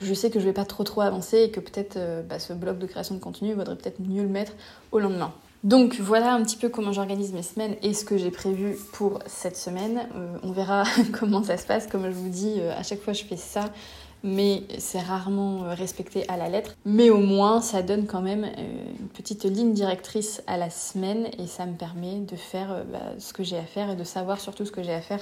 je 0.00 0.14
sais 0.14 0.30
que 0.30 0.38
je 0.38 0.44
vais 0.44 0.54
pas 0.54 0.64
trop 0.64 0.84
trop 0.84 1.00
avancer 1.02 1.38
et 1.38 1.50
que 1.50 1.60
peut-être 1.60 1.98
bah, 2.28 2.38
ce 2.38 2.52
bloc 2.52 2.78
de 2.78 2.86
création 2.86 3.16
de 3.16 3.20
contenu 3.20 3.52
vaudrait 3.52 3.76
peut-être 3.76 4.00
mieux 4.00 4.22
le 4.22 4.28
mettre 4.28 4.52
au 4.92 5.00
lendemain. 5.00 5.34
Donc 5.62 5.96
voilà 6.00 6.32
un 6.32 6.42
petit 6.42 6.56
peu 6.56 6.70
comment 6.70 6.92
j'organise 6.92 7.32
mes 7.32 7.42
semaines 7.42 7.76
et 7.82 7.92
ce 7.92 8.06
que 8.06 8.16
j'ai 8.16 8.30
prévu 8.30 8.78
pour 8.92 9.18
cette 9.26 9.58
semaine. 9.58 10.08
Euh, 10.16 10.38
on 10.42 10.52
verra 10.52 10.84
comment 11.12 11.42
ça 11.42 11.58
se 11.58 11.66
passe. 11.66 11.86
Comme 11.86 12.04
je 12.04 12.14
vous 12.14 12.30
dis, 12.30 12.54
euh, 12.58 12.72
à 12.74 12.82
chaque 12.82 13.00
fois 13.00 13.12
je 13.12 13.24
fais 13.24 13.36
ça, 13.36 13.70
mais 14.22 14.62
c'est 14.78 15.00
rarement 15.00 15.64
euh, 15.64 15.74
respecté 15.74 16.26
à 16.28 16.38
la 16.38 16.48
lettre. 16.48 16.76
Mais 16.86 17.10
au 17.10 17.18
moins 17.18 17.60
ça 17.60 17.82
donne 17.82 18.06
quand 18.06 18.22
même 18.22 18.44
une 18.98 19.08
petite 19.08 19.44
ligne 19.44 19.74
directrice 19.74 20.42
à 20.46 20.56
la 20.56 20.70
semaine 20.70 21.28
et 21.38 21.46
ça 21.46 21.66
me 21.66 21.74
permet 21.74 22.20
de 22.20 22.36
faire 22.36 22.82
bah, 22.90 23.12
ce 23.18 23.34
que 23.34 23.42
j'ai 23.42 23.58
à 23.58 23.64
faire 23.64 23.90
et 23.90 23.96
de 23.96 24.04
savoir 24.04 24.40
surtout 24.40 24.64
ce 24.64 24.72
que 24.72 24.82
j'ai 24.82 24.94
à 24.94 25.02
faire 25.02 25.20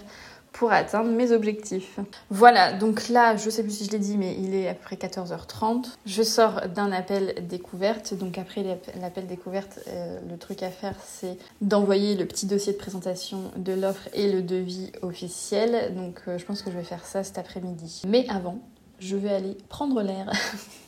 pour 0.53 0.73
atteindre 0.73 1.11
mes 1.11 1.33
objectifs. 1.33 1.99
Voilà, 2.31 2.73
donc 2.73 3.09
là, 3.09 3.37
je 3.37 3.51
sais 3.51 3.63
plus 3.63 3.73
si 3.73 3.85
je 3.85 3.91
l'ai 3.91 3.99
dit, 3.99 4.17
mais 4.17 4.37
il 4.39 4.55
est 4.55 4.69
après 4.69 4.97
14h30. 4.97 5.87
Je 6.07 6.23
sors 6.23 6.69
d'un 6.69 6.93
appel 6.93 7.47
découverte. 7.49 8.15
Donc 8.15 8.39
après 8.39 8.65
l'appel 9.01 9.27
découverte, 9.27 9.81
euh, 9.89 10.19
le 10.29 10.37
truc 10.37 10.63
à 10.63 10.71
faire, 10.71 10.95
c'est 11.05 11.37
d'envoyer 11.61 12.17
le 12.17 12.27
petit 12.27 12.47
dossier 12.47 12.73
de 12.73 12.79
présentation 12.79 13.53
de 13.57 13.73
l'offre 13.73 14.09
et 14.15 14.33
le 14.33 14.43
devis 14.43 14.93
officiel. 15.03 15.95
Donc 15.95 16.21
euh, 16.27 16.39
je 16.39 16.45
pense 16.45 16.63
que 16.63 16.71
je 16.71 16.77
vais 16.77 16.85
faire 16.85 17.05
ça 17.05 17.23
cet 17.23 17.39
après-midi. 17.39 18.03
Mais 18.07 18.27
avant, 18.29 18.59
je 18.99 19.17
vais 19.17 19.31
aller 19.31 19.57
prendre 19.69 20.03
l'air. 20.03 20.31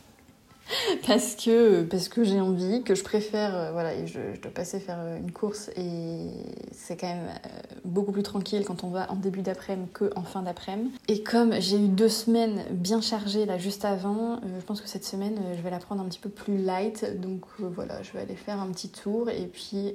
parce 1.06 1.34
que, 1.34 1.82
parce 1.82 2.08
que 2.08 2.24
j'ai 2.24 2.40
envie, 2.40 2.82
que 2.82 2.94
je 2.94 3.02
préfère, 3.02 3.54
euh, 3.54 3.72
voilà, 3.72 4.04
je, 4.06 4.18
dois 4.40 4.50
passer 4.52 4.80
faire 4.80 4.98
euh, 5.00 5.18
une 5.18 5.32
course 5.32 5.70
et 5.76 6.28
c'est 6.72 6.96
quand 6.96 7.08
même 7.08 7.28
euh, 7.28 7.76
beaucoup 7.84 8.12
plus 8.12 8.22
tranquille 8.22 8.64
quand 8.64 8.84
on 8.84 8.88
va 8.88 9.10
en 9.10 9.16
début 9.16 9.42
d'après-midi 9.42 9.90
qu'en 9.92 10.22
fin 10.22 10.42
d'après-midi. 10.42 10.90
Et 11.08 11.22
comme 11.22 11.60
j'ai 11.60 11.76
eu 11.76 11.88
deux 11.88 12.08
semaines 12.08 12.64
bien 12.70 13.00
chargées 13.00 13.46
là 13.46 13.58
juste 13.58 13.84
avant, 13.84 14.40
je 14.42 14.64
pense 14.64 14.80
que 14.80 14.88
cette 14.88 15.04
semaine 15.04 15.38
je 15.56 15.62
vais 15.62 15.70
la 15.70 15.78
prendre 15.78 16.02
un 16.02 16.04
petit 16.06 16.18
peu 16.18 16.28
plus 16.28 16.58
light, 16.58 17.20
donc 17.20 17.44
voilà, 17.58 18.02
je 18.02 18.12
vais 18.12 18.20
aller 18.20 18.34
faire 18.34 18.60
un 18.60 18.68
petit 18.68 18.88
tour 18.88 19.30
et 19.30 19.46
puis 19.46 19.94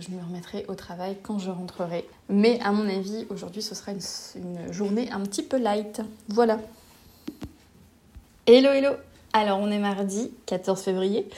je 0.00 0.10
me 0.10 0.22
remettrai 0.22 0.64
au 0.68 0.74
travail 0.74 1.16
quand 1.22 1.38
je 1.38 1.50
rentrerai. 1.50 2.06
Mais 2.28 2.58
à 2.62 2.72
mon 2.72 2.88
avis, 2.88 3.26
aujourd'hui 3.30 3.62
ce 3.62 3.74
sera 3.74 3.92
une 3.92 4.72
journée 4.72 5.10
un 5.10 5.20
petit 5.20 5.42
peu 5.42 5.58
light. 5.58 6.00
Voilà. 6.28 6.58
Hello 8.46 8.70
hello 8.70 8.94
alors 9.34 9.58
on 9.60 9.70
est 9.70 9.78
mardi 9.78 10.30
14 10.46 10.80
février. 10.80 11.28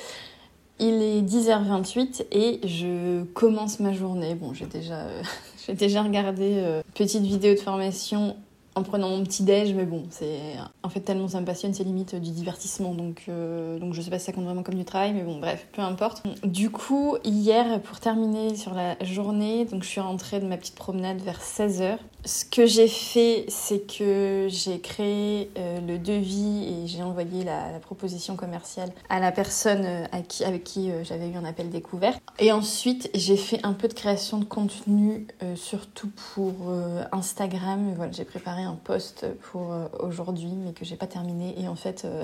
Il 0.79 1.03
est 1.03 1.23
10h28 1.23 2.27
et 2.31 2.61
je 2.65 3.25
commence 3.33 3.81
ma 3.81 3.95
journée. 3.95 4.35
Bon, 4.35 4.53
j'ai 4.53 4.67
déjà, 4.67 5.07
déjà 5.71 6.03
regardé 6.03 6.59
euh, 6.59 6.83
petite 6.95 7.25
vidéo 7.25 7.55
de 7.55 7.59
formation 7.59 8.37
en 8.77 8.83
prenant 8.83 9.09
mon 9.09 9.25
petit 9.25 9.43
déj, 9.43 9.73
mais 9.75 9.87
bon, 9.87 10.05
c'est 10.11 10.39
en 10.83 10.91
fait 10.91 11.01
tellement 11.01 11.29
ça 11.29 11.41
me 11.41 11.47
passionne, 11.47 11.73
c'est 11.73 11.83
limite 11.83 12.15
du 12.15 12.31
divertissement, 12.31 12.93
donc 12.93 13.25
euh, 13.29 13.79
donc 13.79 13.95
je 13.95 14.03
sais 14.03 14.11
pas 14.11 14.19
si 14.19 14.27
ça 14.27 14.33
compte 14.33 14.45
vraiment 14.45 14.63
comme 14.63 14.75
du 14.75 14.85
travail, 14.85 15.15
mais 15.15 15.23
bon, 15.23 15.39
bref, 15.39 15.67
peu 15.73 15.81
importe. 15.81 16.23
Du 16.45 16.69
coup, 16.69 17.17
hier, 17.25 17.81
pour 17.81 18.01
terminer 18.01 18.55
sur 18.55 18.75
la 18.75 19.03
journée, 19.03 19.65
donc 19.65 19.83
je 19.83 19.89
suis 19.89 20.01
rentrée 20.01 20.41
de 20.41 20.47
ma 20.47 20.59
petite 20.59 20.75
promenade 20.75 21.21
vers 21.23 21.41
16h. 21.41 21.97
Ce 22.27 22.45
que 22.45 22.67
j'ai 22.67 22.89
fait, 22.89 23.47
c'est 23.49 23.87
que 23.87 24.47
j'ai 24.51 24.81
créé 24.81 25.51
euh, 25.57 25.81
le 25.81 25.99
devis 25.99 26.65
et 26.65 26.87
j'ai 26.87 27.03
envoyé 27.03 27.45
la, 27.45 27.79
proposition 27.81 28.37
commerciale 28.37 28.91
à 29.09 29.21
la 29.21 29.33
personne 29.33 29.85
euh, 29.85 30.05
avec 30.45 30.65
qui 30.65 30.91
j'avais 31.05 31.29
eu 31.29 31.37
un 31.37 31.45
appel 31.45 31.71
découvert. 31.71 32.15
Et 32.41 32.53
ensuite, 32.53 33.09
j'ai 33.15 33.37
fait 33.37 33.61
un 33.65 33.73
peu 33.73 33.87
de 33.89 33.95
création 33.95 34.39
de 34.39 34.45
contenu, 34.45 35.27
surtout 35.55 36.11
pour 36.35 36.55
Instagram. 37.13 37.93
Voilà, 37.97 38.13
j'ai 38.13 38.25
préparé 38.25 38.66
un 38.67 38.79
post 38.83 39.27
pour 39.51 39.73
euh, 39.73 39.87
aujourd'hui, 40.01 40.53
mais 40.55 40.73
que 40.73 40.85
j'ai 40.85 40.97
pas 40.97 41.07
terminé. 41.07 41.55
Et 41.59 41.69
en 41.69 41.75
fait, 41.75 42.05
euh, 42.05 42.23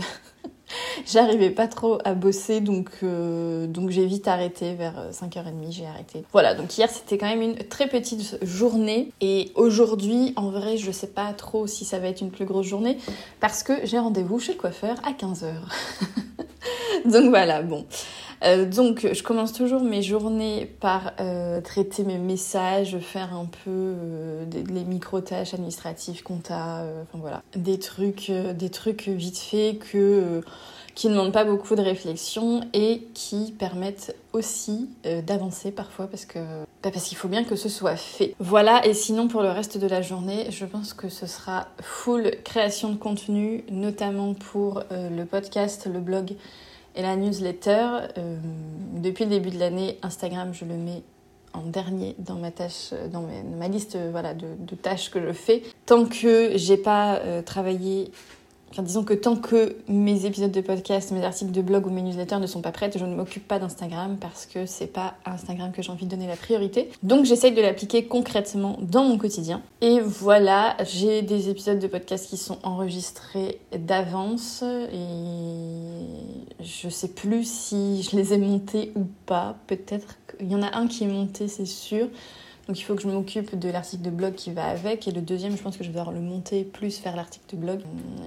j'arrivais 1.06 1.50
pas 1.50 1.68
trop 1.68 1.98
à 2.04 2.14
bosser, 2.14 2.60
donc, 2.60 2.90
euh, 3.02 3.66
donc 3.66 3.90
j'ai 3.90 4.04
vite 4.06 4.28
arrêté. 4.28 4.74
Vers 4.74 5.10
5h30, 5.10 5.70
j'ai 5.70 5.86
arrêté. 5.86 6.24
Voilà, 6.32 6.54
donc 6.54 6.76
hier, 6.76 6.90
c'était 6.90 7.18
quand 7.18 7.28
même 7.28 7.42
une 7.42 7.56
très 7.56 7.88
petite 7.88 8.38
journée. 8.44 9.10
Et 9.20 9.52
aujourd'hui, 9.54 10.32
en 10.36 10.50
vrai, 10.50 10.76
je 10.76 10.90
sais 10.90 11.08
pas 11.08 11.32
trop 11.32 11.66
si 11.66 11.84
ça 11.84 11.98
va 11.98 12.08
être 12.08 12.20
une 12.20 12.30
plus 12.30 12.44
grosse 12.44 12.66
journée, 12.66 12.98
parce 13.40 13.62
que 13.62 13.84
j'ai 13.84 13.98
rendez-vous 13.98 14.38
chez 14.38 14.52
le 14.52 14.58
coiffeur 14.58 14.96
à 15.04 15.12
15h. 15.12 15.52
donc 17.10 17.30
voilà, 17.30 17.62
bon. 17.62 17.86
Euh, 18.44 18.66
donc, 18.66 19.06
je 19.12 19.22
commence 19.22 19.52
toujours 19.52 19.82
mes 19.82 20.02
journées 20.02 20.66
par 20.80 21.12
euh, 21.20 21.60
traiter 21.60 22.04
mes 22.04 22.18
messages, 22.18 22.98
faire 22.98 23.34
un 23.34 23.46
peu 23.46 23.70
euh, 23.70 24.44
les 24.68 24.84
micro-tâches 24.84 25.54
administratives, 25.54 26.22
compta, 26.22 26.84
enfin 27.02 27.18
voilà. 27.18 27.42
Des 27.54 27.78
trucs, 27.78 28.30
des 28.30 28.70
trucs 28.70 29.08
vite 29.08 29.38
faits 29.38 29.78
qui 30.94 31.08
ne 31.08 31.12
demandent 31.12 31.32
pas 31.32 31.44
beaucoup 31.44 31.74
de 31.74 31.80
réflexion 31.80 32.62
et 32.74 33.06
qui 33.14 33.54
permettent 33.58 34.14
aussi 34.32 34.90
d'avancer 35.26 35.70
parfois 35.70 36.06
parce 36.06 36.26
que 36.26 36.38
bah, 36.82 36.90
parce 36.92 37.06
qu'il 37.06 37.16
faut 37.16 37.28
bien 37.28 37.44
que 37.44 37.56
ce 37.56 37.68
soit 37.68 37.96
fait. 37.96 38.34
Voilà, 38.38 38.84
et 38.86 38.92
sinon 38.92 39.28
pour 39.28 39.42
le 39.42 39.50
reste 39.50 39.78
de 39.78 39.86
la 39.86 40.02
journée, 40.02 40.46
je 40.50 40.66
pense 40.66 40.92
que 40.92 41.08
ce 41.08 41.26
sera 41.26 41.68
full 41.80 42.30
création 42.44 42.90
de 42.90 42.96
contenu, 42.96 43.64
notamment 43.70 44.34
pour 44.34 44.82
le 44.90 45.24
podcast, 45.24 45.88
le 45.90 46.00
blog 46.00 46.34
et 46.94 47.02
la 47.02 47.16
newsletter, 47.16 47.88
euh, 48.18 48.36
depuis 48.96 49.24
le 49.24 49.30
début 49.30 49.50
de 49.50 49.58
l'année, 49.58 49.98
Instagram, 50.02 50.52
je 50.52 50.64
le 50.64 50.74
mets 50.74 51.02
en 51.54 51.62
dernier 51.62 52.14
dans 52.18 52.36
ma 52.36 52.50
tâche, 52.50 52.94
dans 53.12 53.24
ma 53.58 53.68
liste 53.68 53.98
voilà, 54.10 54.34
de, 54.34 54.74
tâches 54.74 55.10
que 55.10 55.20
je 55.20 55.32
fais. 55.32 55.62
Tant 55.86 56.06
que 56.06 56.52
j'ai 56.56 56.76
pas 56.76 57.16
euh, 57.16 57.42
travaillé 57.42 58.10
disons 58.80 59.04
que 59.04 59.12
tant 59.12 59.36
que 59.36 59.76
mes 59.88 60.24
épisodes 60.24 60.50
de 60.50 60.60
podcast, 60.62 61.10
mes 61.10 61.24
articles 61.24 61.52
de 61.52 61.60
blog 61.60 61.86
ou 61.86 61.90
mes 61.90 62.00
newsletters 62.00 62.38
ne 62.38 62.46
sont 62.46 62.62
pas 62.62 62.72
prêtes, 62.72 62.96
je 62.96 63.04
ne 63.04 63.14
m'occupe 63.14 63.46
pas 63.46 63.58
d'Instagram 63.58 64.16
parce 64.18 64.46
que 64.46 64.64
c'est 64.64 64.86
pas 64.86 65.14
Instagram 65.26 65.72
que 65.72 65.82
j'ai 65.82 65.92
envie 65.92 66.06
de 66.06 66.10
donner 66.10 66.26
la 66.26 66.36
priorité. 66.36 66.88
Donc 67.02 67.26
j'essaye 67.26 67.52
de 67.52 67.60
l'appliquer 67.60 68.04
concrètement 68.04 68.78
dans 68.80 69.04
mon 69.04 69.18
quotidien. 69.18 69.60
Et 69.80 70.00
voilà, 70.00 70.76
j'ai 70.84 71.22
des 71.22 71.50
épisodes 71.50 71.78
de 71.78 71.86
podcast 71.86 72.28
qui 72.28 72.36
sont 72.36 72.58
enregistrés 72.62 73.60
d'avance 73.76 74.62
et 74.62 75.02
je 76.60 76.88
sais 76.88 77.08
plus 77.08 77.48
si 77.48 78.02
je 78.02 78.16
les 78.16 78.32
ai 78.32 78.38
montés 78.38 78.92
ou 78.94 79.04
pas. 79.26 79.56
Peut-être 79.66 80.16
qu'il 80.38 80.50
y 80.50 80.54
en 80.54 80.62
a 80.62 80.76
un 80.76 80.86
qui 80.86 81.04
est 81.04 81.08
monté, 81.08 81.48
c'est 81.48 81.66
sûr. 81.66 82.08
Donc 82.68 82.78
il 82.78 82.82
faut 82.82 82.94
que 82.94 83.02
je 83.02 83.08
m'occupe 83.08 83.58
de 83.58 83.68
l'article 83.70 84.02
de 84.02 84.10
blog 84.10 84.34
qui 84.34 84.52
va 84.52 84.66
avec. 84.66 85.08
Et 85.08 85.10
le 85.10 85.20
deuxième, 85.20 85.56
je 85.56 85.62
pense 85.62 85.76
que 85.76 85.82
je 85.82 85.88
vais 85.88 85.98
devoir 85.98 86.12
le 86.12 86.20
monter 86.20 86.64
plus 86.64 86.98
faire 86.98 87.16
l'article 87.16 87.56
de 87.56 87.60
blog. 87.60 87.80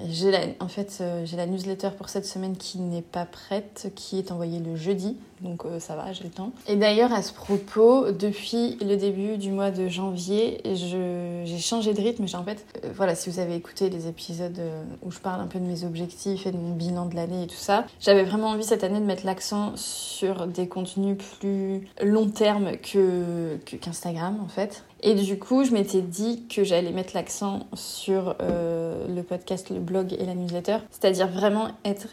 J'ai 0.09 0.55
en 0.59 0.67
fait, 0.67 0.97
euh, 1.01 1.25
j'ai 1.25 1.37
la 1.37 1.45
newsletter 1.45 1.89
pour 1.97 2.09
cette 2.09 2.25
semaine 2.25 2.57
qui 2.57 2.79
n'est 2.79 3.01
pas 3.01 3.25
prête, 3.25 3.91
qui 3.95 4.17
est 4.17 4.31
envoyée 4.31 4.59
le 4.59 4.75
jeudi. 4.75 5.15
Donc 5.41 5.65
euh, 5.65 5.79
ça 5.79 5.95
va, 5.95 6.13
j'ai 6.13 6.23
le 6.23 6.29
temps. 6.29 6.51
Et 6.67 6.75
d'ailleurs, 6.75 7.13
à 7.13 7.21
ce 7.21 7.33
propos, 7.33 8.11
depuis 8.11 8.77
le 8.81 8.95
début 8.95 9.37
du 9.37 9.51
mois 9.51 9.71
de 9.71 9.87
janvier, 9.87 10.61
j'ai 10.73 11.59
changé 11.59 11.93
de 11.93 12.01
rythme. 12.01 12.27
J'ai 12.27 12.37
en 12.37 12.43
fait, 12.43 12.65
euh, 12.83 12.91
voilà, 12.95 13.15
si 13.15 13.29
vous 13.29 13.39
avez 13.39 13.55
écouté 13.55 13.89
les 13.89 14.07
épisodes 14.07 14.59
où 15.01 15.11
je 15.11 15.19
parle 15.19 15.41
un 15.41 15.47
peu 15.47 15.59
de 15.59 15.65
mes 15.65 15.83
objectifs 15.83 16.47
et 16.47 16.51
de 16.51 16.57
mon 16.57 16.73
bilan 16.73 17.05
de 17.05 17.15
l'année 17.15 17.43
et 17.43 17.47
tout 17.47 17.55
ça, 17.55 17.85
j'avais 17.99 18.23
vraiment 18.23 18.49
envie 18.49 18.63
cette 18.63 18.83
année 18.83 18.99
de 18.99 19.05
mettre 19.05 19.25
l'accent 19.25 19.73
sur 19.75 20.47
des 20.47 20.67
contenus 20.67 21.17
plus 21.39 21.87
long 22.01 22.29
terme 22.29 22.77
que 22.77 23.57
qu'Instagram 23.65 24.39
en 24.43 24.47
fait. 24.47 24.83
Et 25.07 25.13
du 25.13 25.37
coup, 25.37 25.63
je 25.63 25.71
m'étais 25.71 26.01
dit 26.01 26.47
que 26.47 26.63
j'allais 26.63 26.91
mettre 26.91 27.13
l'accent 27.13 27.67
sur 27.75 28.35
euh, 28.41 29.05
le 29.07 29.21
podcast, 29.21 29.69
le 29.69 29.79
blog 29.79 30.13
et 30.13 30.25
la 30.25 30.33
newsletter, 30.33 30.77
c'est-à-dire 30.89 31.27
vraiment 31.27 31.67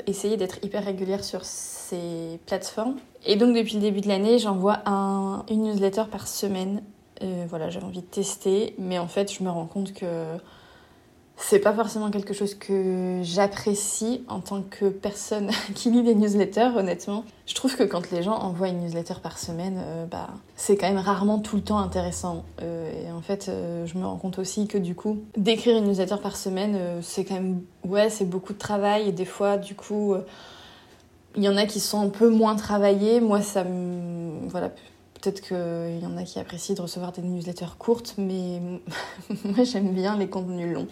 essayer 0.06 0.36
d'être 0.36 0.62
hyper 0.62 0.84
régulière 0.84 1.24
sur 1.24 1.42
ces 1.42 2.38
plateformes. 2.44 2.96
Et 3.24 3.36
donc 3.36 3.56
depuis 3.56 3.76
le 3.76 3.80
début 3.80 4.02
de 4.02 4.08
l'année, 4.08 4.38
j'envoie 4.38 4.80
un, 4.84 5.46
une 5.48 5.62
newsletter 5.62 6.04
par 6.10 6.28
semaine. 6.28 6.82
Euh, 7.22 7.46
voilà, 7.48 7.70
j'avais 7.70 7.86
envie 7.86 8.02
de 8.02 8.06
tester, 8.06 8.74
mais 8.78 8.98
en 8.98 9.08
fait, 9.08 9.32
je 9.32 9.42
me 9.42 9.48
rends 9.48 9.64
compte 9.64 9.94
que 9.94 10.06
c'est 11.44 11.58
pas 11.58 11.72
forcément 11.72 12.10
quelque 12.10 12.32
chose 12.32 12.54
que 12.54 13.20
j'apprécie 13.22 14.24
en 14.28 14.40
tant 14.40 14.62
que 14.62 14.86
personne 14.86 15.50
qui 15.74 15.90
lit 15.90 16.02
des 16.02 16.14
newsletters, 16.14 16.70
honnêtement. 16.76 17.24
Je 17.46 17.54
trouve 17.54 17.76
que 17.76 17.82
quand 17.82 18.10
les 18.10 18.22
gens 18.22 18.36
envoient 18.36 18.68
une 18.68 18.80
newsletter 18.80 19.14
par 19.22 19.38
semaine, 19.38 19.80
euh, 19.84 20.06
bah, 20.06 20.30
c'est 20.56 20.76
quand 20.76 20.86
même 20.86 20.98
rarement 20.98 21.40
tout 21.40 21.56
le 21.56 21.62
temps 21.62 21.78
intéressant. 21.78 22.44
Euh, 22.62 23.06
et 23.06 23.10
en 23.10 23.20
fait, 23.20 23.48
euh, 23.48 23.86
je 23.86 23.98
me 23.98 24.06
rends 24.06 24.16
compte 24.16 24.38
aussi 24.38 24.68
que 24.68 24.78
du 24.78 24.94
coup, 24.94 25.18
d'écrire 25.36 25.76
une 25.76 25.86
newsletter 25.86 26.16
par 26.22 26.36
semaine, 26.36 26.78
c'est 27.02 27.24
quand 27.24 27.34
même, 27.34 27.62
ouais, 27.84 28.08
c'est 28.08 28.24
beaucoup 28.24 28.52
de 28.52 28.58
travail. 28.58 29.08
Et 29.08 29.12
des 29.12 29.24
fois, 29.24 29.56
du 29.56 29.74
coup, 29.74 30.14
il 31.36 31.42
y 31.42 31.48
en 31.48 31.56
a 31.56 31.66
qui 31.66 31.80
sont 31.80 32.00
un 32.00 32.08
peu 32.08 32.28
moins 32.28 32.54
travaillés. 32.54 33.20
Moi, 33.20 33.42
ça 33.42 33.64
me. 33.64 34.48
Voilà, 34.48 34.70
Peut-être 35.22 35.40
qu'il 35.40 36.00
y 36.02 36.06
en 36.06 36.16
a 36.16 36.24
qui 36.24 36.40
apprécient 36.40 36.74
de 36.74 36.82
recevoir 36.82 37.12
des 37.12 37.22
newsletters 37.22 37.76
courtes, 37.78 38.14
mais 38.18 38.60
moi 39.44 39.62
j'aime 39.62 39.92
bien 39.92 40.16
les 40.16 40.26
contenus 40.26 40.74
longs. 40.74 40.88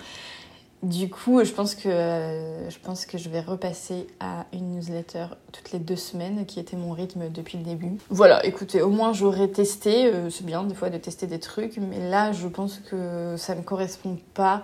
Du 0.82 1.10
coup, 1.10 1.44
je 1.44 1.52
pense, 1.52 1.74
que, 1.74 1.90
je 1.90 2.78
pense 2.82 3.04
que 3.04 3.18
je 3.18 3.28
vais 3.28 3.40
repasser 3.40 4.06
à 4.18 4.46
une 4.54 4.76
newsletter 4.76 5.26
toutes 5.52 5.72
les 5.72 5.78
deux 5.78 5.96
semaines, 5.96 6.46
qui 6.46 6.58
était 6.58 6.76
mon 6.76 6.92
rythme 6.92 7.28
depuis 7.28 7.58
le 7.58 7.64
début. 7.64 7.98
Voilà, 8.08 8.44
écoutez, 8.46 8.80
au 8.80 8.88
moins 8.88 9.12
j'aurais 9.12 9.48
testé. 9.48 10.06
Euh, 10.06 10.30
c'est 10.30 10.46
bien 10.46 10.62
des 10.64 10.74
fois 10.74 10.88
de 10.88 10.96
tester 10.96 11.26
des 11.26 11.38
trucs, 11.38 11.76
mais 11.76 12.08
là, 12.08 12.32
je 12.32 12.48
pense 12.48 12.78
que 12.78 13.34
ça 13.36 13.54
ne 13.54 13.60
me 13.60 13.64
correspond 13.64 14.16
pas. 14.32 14.62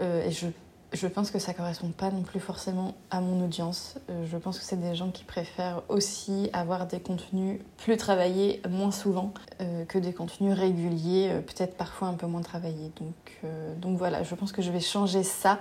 Euh, 0.00 0.26
et 0.26 0.30
je 0.30 0.46
je 0.92 1.06
pense 1.08 1.30
que 1.30 1.38
ça 1.38 1.52
correspond 1.52 1.88
pas 1.88 2.10
non 2.10 2.22
plus 2.22 2.38
forcément 2.40 2.94
à 3.10 3.20
mon 3.20 3.44
audience. 3.44 3.96
Euh, 4.08 4.24
je 4.30 4.36
pense 4.36 4.58
que 4.58 4.64
c'est 4.64 4.80
des 4.80 4.94
gens 4.94 5.10
qui 5.10 5.24
préfèrent 5.24 5.82
aussi 5.88 6.48
avoir 6.52 6.86
des 6.86 7.00
contenus 7.00 7.60
plus 7.76 7.96
travaillés 7.96 8.62
moins 8.68 8.92
souvent 8.92 9.32
euh, 9.60 9.84
que 9.84 9.98
des 9.98 10.12
contenus 10.12 10.56
réguliers, 10.56 11.30
euh, 11.30 11.40
peut-être 11.40 11.76
parfois 11.76 12.08
un 12.08 12.14
peu 12.14 12.26
moins 12.26 12.42
travaillés. 12.42 12.92
Donc, 13.00 13.50
donc 13.80 13.98
voilà, 13.98 14.22
je 14.22 14.34
pense 14.34 14.52
que 14.52 14.62
je 14.62 14.70
vais 14.70 14.80
changer 14.80 15.22
ça 15.22 15.58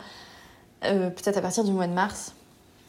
peut-être 0.81 1.37
à 1.37 1.41
partir 1.41 1.63
du 1.63 1.71
mois 1.71 1.87
de 1.87 1.93
mars. 1.93 2.33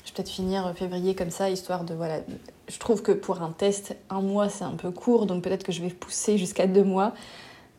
Je 0.05 0.11
vais 0.11 0.17
peut-être 0.17 0.31
finir 0.31 0.73
février 0.77 1.15
comme 1.15 1.31
ça, 1.31 1.51
histoire 1.51 1.85
de 1.85 1.95
voilà. 1.95 2.21
Je 2.69 2.79
trouve 2.79 3.03
que 3.03 3.13
pour 3.13 3.43
un 3.43 3.51
test, 3.51 3.97
un 4.11 4.21
mois 4.21 4.49
c'est 4.49 4.65
un 4.65 4.75
peu 4.75 4.91
court, 4.91 5.27
donc 5.27 5.43
peut-être 5.43 5.65
que 5.65 5.73
je 5.73 5.83
vais 5.83 5.89
pousser 5.89 6.39
jusqu'à 6.39 6.67
deux 6.67 6.85
mois, 6.85 7.15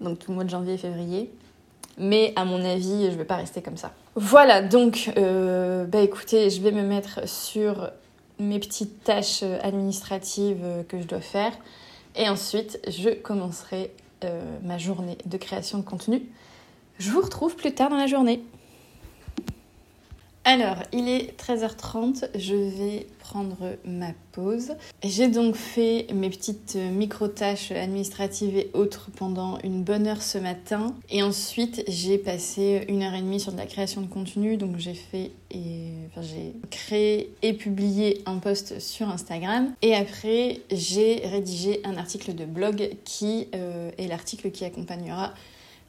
donc 0.02 0.20
tout 0.20 0.32
le 0.32 0.36
mois 0.36 0.44
de 0.44 0.50
janvier 0.50 0.74
et 0.74 0.78
février. 0.78 1.32
Mais 1.98 2.34
à 2.36 2.46
mon 2.46 2.64
avis, 2.64 3.06
je 3.06 3.12
ne 3.12 3.18
vais 3.18 3.26
pas 3.26 3.38
rester 3.38 3.62
comme 3.62 3.78
ça. 3.78 3.92
Voilà, 4.20 4.64
donc, 4.64 5.12
euh, 5.16 5.86
bah 5.86 6.02
écoutez, 6.02 6.50
je 6.50 6.60
vais 6.60 6.72
me 6.72 6.82
mettre 6.82 7.30
sur 7.30 7.92
mes 8.40 8.58
petites 8.58 9.04
tâches 9.04 9.44
administratives 9.62 10.66
que 10.90 11.00
je 11.00 11.06
dois 11.06 11.22
faire. 11.22 11.52
Et 12.16 12.28
ensuite, 12.28 12.80
je 12.88 13.12
commencerai 13.12 13.92
euh, 14.24 14.42
ma 14.64 14.80
journée 14.80 15.20
de 15.28 15.38
création 15.38 15.78
de 15.78 15.84
contenu. 15.84 16.24
Je 16.98 17.12
vous 17.12 17.22
retrouve 17.22 17.56
plus 17.56 17.76
tard 17.76 17.92
dans 17.92 17.98
la 17.98 18.08
journée. 18.08 18.44
Alors, 20.46 20.78
il 20.94 21.08
est 21.08 21.40
13h30, 21.40 22.30
je 22.34 22.56
vais 22.56 23.06
prendre 23.28 23.76
ma 23.84 24.14
pause. 24.32 24.72
J'ai 25.04 25.28
donc 25.28 25.56
fait 25.56 26.08
mes 26.14 26.30
petites 26.30 26.76
micro-tâches 26.76 27.72
administratives 27.72 28.58
et 28.58 28.70
autres 28.74 29.10
pendant 29.16 29.60
une 29.64 29.84
bonne 29.84 30.08
heure 30.08 30.22
ce 30.22 30.38
matin. 30.38 30.96
Et 31.10 31.22
ensuite, 31.24 31.84
j'ai 31.90 32.18
passé 32.18 32.86
une 32.88 33.04
heure 33.04 33.14
et 33.14 33.22
demie 33.22 33.42
sur 33.42 33.52
de 33.52 33.58
la 33.58 33.66
création 33.66 34.02
de 34.02 34.08
contenu. 34.08 34.56
Donc, 34.56 34.78
j'ai 34.78 34.94
fait 34.94 35.32
et 35.52 35.90
enfin, 36.08 36.22
j'ai 36.22 36.54
créé 36.70 37.34
et 37.42 37.54
publié 37.54 38.22
un 38.26 38.38
post 38.38 38.80
sur 38.80 39.10
Instagram. 39.10 39.74
Et 39.82 39.94
après, 39.94 40.62
j'ai 40.72 41.22
rédigé 41.26 41.82
un 41.84 41.98
article 41.98 42.34
de 42.34 42.46
blog 42.46 42.92
qui 43.04 43.50
euh, 43.56 43.92
est 43.98 44.08
l'article 44.08 44.52
qui 44.52 44.64
accompagnera 44.64 45.34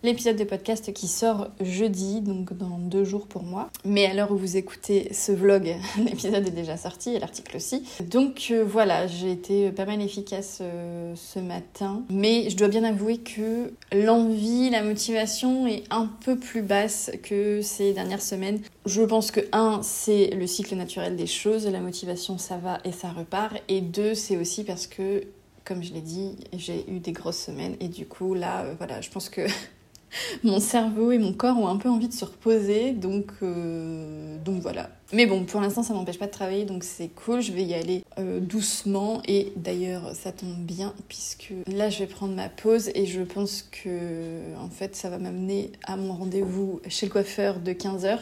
l'épisode 0.03 0.37
de 0.37 0.45
podcast 0.45 0.93
qui 0.93 1.09
sort 1.09 1.49
jeudi, 1.61 2.21
donc 2.21 2.57
dans 2.57 2.79
deux 2.79 3.05
jours 3.05 3.27
pour 3.27 3.43
moi. 3.43 3.71
Mais 3.85 4.07
à 4.07 4.15
l'heure 4.15 4.31
où 4.31 4.37
vous 4.37 4.57
écoutez 4.57 5.13
ce 5.13 5.33
vlog, 5.33 5.75
l'épisode 5.99 6.47
est 6.47 6.53
déjà 6.53 6.77
sorti 6.77 7.11
et 7.11 7.19
l'article 7.19 7.57
aussi. 7.57 7.85
Donc 8.01 8.49
euh, 8.51 8.65
voilà, 8.65 9.07
j'ai 9.07 9.33
été 9.33 9.71
pas 9.71 9.85
mal 9.85 10.01
efficace 10.01 10.59
euh, 10.61 11.15
ce 11.17 11.39
matin. 11.39 12.03
Mais 12.11 12.49
je 12.51 12.57
dois 12.57 12.69
bien 12.69 12.85
avouer 12.85 13.19
que 13.19 13.73
l'envie, 13.93 14.71
la 14.71 14.83
motivation 14.83 15.67
est 15.67 15.85
un 15.91 16.09
peu 16.25 16.37
plus 16.37 16.63
basse 16.63 17.11
que 17.23 17.61
ces 17.63 17.93
dernières 17.93 18.23
semaines. 18.23 18.61
Je 18.87 19.03
pense 19.03 19.31
que 19.31 19.41
un, 19.53 19.81
c'est 19.83 20.31
le 20.31 20.47
cycle 20.47 20.75
naturel 20.77 21.17
des 21.17 21.27
choses, 21.27 21.67
la 21.67 21.81
motivation 21.81 22.39
ça 22.39 22.57
va 22.57 22.79
et 22.85 22.93
ça 22.93 23.11
repart. 23.11 23.57
Et 23.69 23.81
deux, 23.81 24.15
c'est 24.15 24.37
aussi 24.37 24.65
parce 24.65 24.87
que 24.87 25.25
comme 25.65 25.83
je 25.83 25.93
l'ai 25.93 26.01
dit, 26.01 26.35
j'ai 26.55 26.91
eu 26.91 26.99
des 26.99 27.13
grosses 27.13 27.45
semaines 27.45 27.77
et 27.81 27.89
du 27.89 28.07
coup 28.07 28.33
là, 28.33 28.63
euh, 28.63 28.75
voilà, 28.79 29.03
je 29.03 29.11
pense 29.11 29.29
que 29.29 29.43
mon 30.45 30.61
cerveau 30.61 31.13
et 31.13 31.19
mon 31.19 31.33
corps 31.33 31.59
ont 31.59 31.69
un 31.69 31.77
peu 31.77 31.89
envie 31.89 32.09
de 32.09 32.13
se 32.13 32.25
reposer, 32.25 32.93
donc, 32.93 33.27
euh, 33.43 34.37
donc 34.45 34.61
voilà. 34.63 34.91
Mais 35.13 35.27
bon, 35.27 35.45
pour 35.45 35.61
l'instant, 35.61 35.83
ça 35.83 35.95
m'empêche 35.95 36.19
pas 36.19 36.27
de 36.27 36.33
travailler, 36.33 36.65
donc 36.65 36.85
c'est 36.85 37.09
cool, 37.09 37.41
je 37.41 37.53
vais 37.53 37.65
y 37.65 37.75
aller 37.75 38.05
euh, 38.19 38.41
doucement. 38.41 39.23
Et 39.27 39.53
d'ailleurs, 39.57 40.15
ça 40.15 40.33
tombe 40.33 40.57
bien, 40.57 40.93
puisque 41.09 41.53
là, 41.67 41.89
je 41.89 42.01
vais 42.01 42.07
prendre 42.07 42.35
ma 42.35 42.49
pause 42.49 42.91
et 42.95 43.07
je 43.07 43.23
pense 43.23 43.63
que, 43.63 44.55
en 44.61 44.69
fait, 44.69 44.97
ça 44.97 45.09
va 45.09 45.19
m'amener 45.19 45.73
à 45.85 45.97
mon 45.97 46.13
rendez-vous 46.13 46.81
chez 46.89 47.07
le 47.07 47.13
coiffeur 47.13 47.59
de 47.61 47.73
15h. 47.73 48.19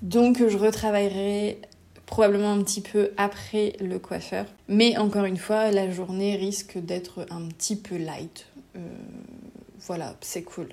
Donc, 0.00 0.42
je 0.48 0.56
retravaillerai 0.56 1.58
probablement 2.06 2.52
un 2.52 2.62
petit 2.62 2.80
peu 2.80 3.10
après 3.16 3.74
le 3.80 3.98
coiffeur. 3.98 4.46
Mais 4.68 4.96
encore 4.96 5.26
une 5.26 5.36
fois, 5.36 5.70
la 5.70 5.90
journée 5.90 6.34
risque 6.36 6.78
d'être 6.78 7.26
un 7.30 7.42
petit 7.42 7.76
peu 7.76 7.96
light. 7.96 8.46
Euh, 8.76 8.80
voilà, 9.86 10.14
c'est 10.20 10.42
cool. 10.42 10.68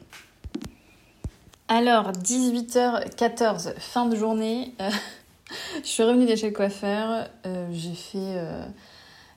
Alors, 1.70 2.12
18h14, 2.12 3.74
fin 3.80 4.06
de 4.06 4.16
journée. 4.16 4.74
Euh, 4.82 4.90
je 5.84 5.88
suis 5.88 6.04
revenue 6.04 6.26
de 6.26 6.36
chez 6.36 6.48
le 6.48 6.56
coiffeur. 6.56 7.28
Euh, 7.46 7.68
j'ai 7.72 7.94
fait 7.94 8.18
euh, 8.18 8.66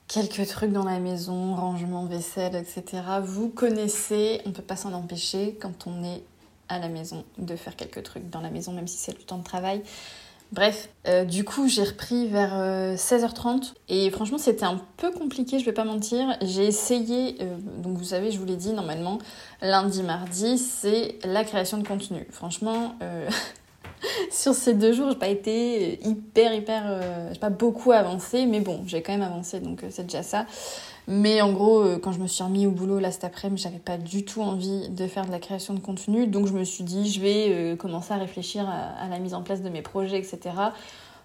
quelques 0.07 0.47
trucs 0.47 0.73
dans 0.73 0.85
la 0.85 1.01
maison, 1.01 1.55
rangement, 1.55 2.05
vaisselle, 2.05 2.55
etc. 2.55 3.03
Vous 3.23 3.49
connaissez, 3.49 4.41
on 4.45 4.51
ne 4.51 4.55
peut 4.55 4.63
pas 4.63 4.77
s'en 4.77 4.93
empêcher 4.93 5.59
quand 5.61 5.87
on 5.87 6.05
est 6.05 6.23
à 6.69 6.79
la 6.79 6.89
maison 6.89 7.25
de 7.39 7.57
faire 7.57 7.75
quelques 7.75 8.03
trucs 8.05 8.31
dans 8.31 8.41
la 8.41 8.51
maison, 8.51 8.73
même 8.73 8.87
si 8.87 8.97
c'est 8.97 9.17
le 9.17 9.25
temps 9.25 9.39
de 9.39 9.45
travail. 9.45 9.83
Bref, 10.53 10.89
euh, 11.07 11.25
du 11.25 11.45
coup, 11.45 11.69
j'ai 11.69 11.85
repris 11.85 12.27
vers 12.27 12.53
16h30 12.97 13.47
euh, 13.47 13.61
et 13.89 14.11
franchement, 14.11 14.39
c'était 14.39 14.65
un 14.65 14.81
peu 14.97 15.13
compliqué, 15.13 15.61
je 15.61 15.65
vais 15.65 15.73
pas 15.73 15.85
mentir. 15.85 16.37
J'ai 16.43 16.65
essayé, 16.67 17.37
euh, 17.41 17.57
donc 17.79 17.97
vous 17.97 18.05
savez, 18.05 18.33
je 18.33 18.39
vous 18.39 18.47
l'ai 18.47 18.57
dit, 18.57 18.73
normalement, 18.73 19.19
lundi, 19.63 20.03
mardi, 20.03 20.59
c'est 20.59 21.19
la 21.25 21.45
création 21.45 21.79
de 21.79 21.87
contenu. 21.87 22.27
Franchement, 22.31 22.97
sur 24.33 24.55
ces 24.55 24.75
deux 24.75 24.93
jours, 24.93 25.11
j'ai 25.11 25.19
pas 25.19 25.29
été 25.29 26.05
hyper, 26.05 26.53
hyper. 26.53 27.01
j'ai 27.33 27.39
pas 27.39 27.51
beaucoup 27.51 27.93
avancé, 27.93 28.47
mais 28.47 28.61
bon, 28.61 28.83
j'ai 28.87 29.03
quand 29.03 29.13
même 29.13 29.23
avancé, 29.23 29.61
donc 29.61 29.85
c'est 29.91 30.05
déjà 30.05 30.25
ça. 30.25 30.47
Mais 31.13 31.43
en 31.43 31.53
gros, 31.53 31.81
euh, 31.81 31.99
quand 31.99 32.13
je 32.13 32.21
me 32.21 32.29
suis 32.29 32.45
remis 32.45 32.69
au 32.69 32.71
boulot 32.71 33.01
là 33.01 33.11
cet 33.11 33.25
après-midi, 33.25 33.61
j'avais 33.61 33.81
pas 33.81 33.99
du 33.99 34.25
tout 34.25 34.43
envie 34.43 34.89
de 34.91 35.09
faire 35.09 35.27
de 35.27 35.33
la 35.33 35.41
création 35.41 35.75
de 35.75 35.81
contenu. 35.81 36.29
Donc 36.29 36.47
je 36.47 36.53
me 36.53 36.63
suis 36.63 36.85
dit, 36.85 37.11
je 37.11 37.21
vais 37.21 37.47
euh, 37.49 37.77
commencer 37.77 38.15
à 38.15 38.17
réfléchir 38.17 38.65
à, 38.69 39.09
la 39.09 39.19
mise 39.19 39.35
en 39.35 39.43
place 39.43 39.61
de 39.61 39.69
mes 39.69 39.83
projets, 39.83 40.19
etc. 40.19 40.39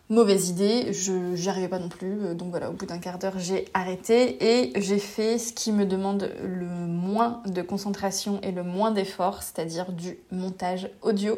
Mauvaise 0.10 0.50
idée, 0.50 0.92
je 0.92 1.12
n'y 1.12 1.50
arrivais 1.50 1.68
pas 1.68 1.77
non 1.77 1.89
plus. 1.89 2.20
Euh, 2.20 2.34
donc 2.34 2.50
voilà, 2.50 2.72
au 2.72 2.74
bout 2.74 2.88
d'un 2.88 2.98
quart 2.98 3.20
d'heure, 3.20 3.38
j'ai 3.38 3.65
arrêté 3.75 4.44
et 4.44 4.82
j'ai 4.82 4.98
fait 4.98 5.38
ce 5.38 5.54
qui 5.54 5.72
me 5.72 5.86
demande 5.86 6.32
le 6.44 6.65
moins 6.65 7.44
de 7.46 7.62
concentration 7.62 8.39
et 8.42 8.51
le 8.51 8.63
moins 8.63 8.89
d'effort, 8.89 9.44
c'est-à-dire 9.44 9.92
du 9.92 10.18
montage 10.32 10.89
audio. 11.04 11.38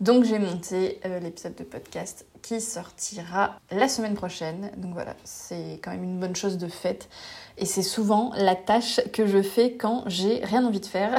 Donc 0.00 0.24
j'ai 0.24 0.40
monté 0.40 0.98
l'épisode 1.22 1.54
de 1.54 1.62
podcast 1.62 2.26
qui 2.42 2.60
sortira 2.60 3.60
la 3.70 3.86
semaine 3.86 4.14
prochaine. 4.14 4.72
Donc 4.76 4.94
voilà, 4.94 5.14
c'est 5.22 5.78
quand 5.82 5.92
même 5.92 6.02
une 6.02 6.18
bonne 6.18 6.34
chose 6.34 6.58
de 6.58 6.66
faite. 6.66 7.08
Et 7.58 7.66
c'est 7.66 7.82
souvent 7.82 8.32
la 8.36 8.56
tâche 8.56 9.00
que 9.12 9.26
je 9.26 9.42
fais 9.42 9.72
quand 9.72 10.04
j'ai 10.06 10.44
rien 10.44 10.64
envie 10.64 10.80
de 10.80 10.86
faire. 10.86 11.16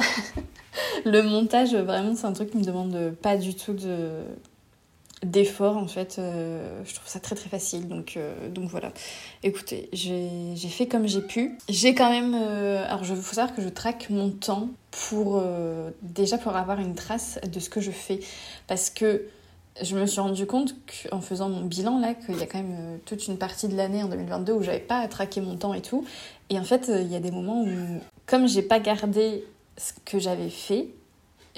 le 1.04 1.22
montage, 1.22 1.74
vraiment, 1.74 2.14
c'est 2.14 2.26
un 2.26 2.32
truc 2.32 2.50
qui 2.50 2.58
me 2.58 2.64
demande 2.64 3.14
pas 3.22 3.36
du 3.36 3.54
tout 3.54 3.72
de 3.72 4.24
d'effort 5.24 5.76
en 5.76 5.86
fait. 5.86 6.16
Euh, 6.18 6.82
je 6.84 6.94
trouve 6.94 7.08
ça 7.08 7.20
très 7.20 7.34
très 7.34 7.48
facile. 7.48 7.88
Donc 7.88 8.16
euh, 8.16 8.48
donc 8.48 8.68
voilà. 8.68 8.92
Écoutez 9.42 9.88
j'ai 9.92 10.68
fait 10.68 10.86
comme 10.86 11.06
j'ai 11.06 11.22
pu. 11.22 11.58
J'ai 11.68 11.94
quand 11.94 12.10
même 12.10 12.34
euh, 12.34 12.84
alors 12.86 13.04
je 13.04 13.14
faut 13.14 13.34
savoir 13.34 13.54
que 13.54 13.62
je 13.62 13.68
traque 13.68 14.10
mon 14.10 14.30
temps 14.30 14.68
pour 15.08 15.42
déjà 16.02 16.38
pour 16.38 16.56
avoir 16.56 16.80
une 16.80 16.94
trace 16.94 17.38
de 17.50 17.60
ce 17.60 17.68
que 17.68 17.80
je 17.80 17.90
fais. 17.90 18.20
Parce 18.66 18.90
que 18.90 19.26
je 19.82 19.96
me 19.96 20.06
suis 20.06 20.20
rendu 20.20 20.46
compte 20.46 20.74
qu'en 21.10 21.20
faisant 21.20 21.48
mon 21.48 21.62
bilan 21.62 21.98
là 21.98 22.14
qu'il 22.14 22.38
y 22.38 22.42
a 22.42 22.46
quand 22.46 22.58
même 22.58 22.76
euh, 22.78 22.96
toute 23.04 23.26
une 23.26 23.36
partie 23.36 23.68
de 23.68 23.76
l'année 23.76 24.02
en 24.02 24.08
2022 24.08 24.52
où 24.52 24.62
j'avais 24.62 24.78
pas 24.78 24.98
à 24.98 25.08
traquer 25.08 25.40
mon 25.40 25.56
temps 25.56 25.74
et 25.74 25.82
tout. 25.82 26.04
Et 26.50 26.58
en 26.58 26.64
fait 26.64 26.88
euh, 26.88 27.02
il 27.02 27.12
y 27.12 27.16
a 27.16 27.20
des 27.20 27.30
moments 27.30 27.62
où 27.62 28.00
comme 28.26 28.48
j'ai 28.48 28.62
pas 28.62 28.80
gardé 28.80 29.44
ce 29.76 29.92
que 30.04 30.18
j'avais 30.18 30.48
fait 30.48 30.88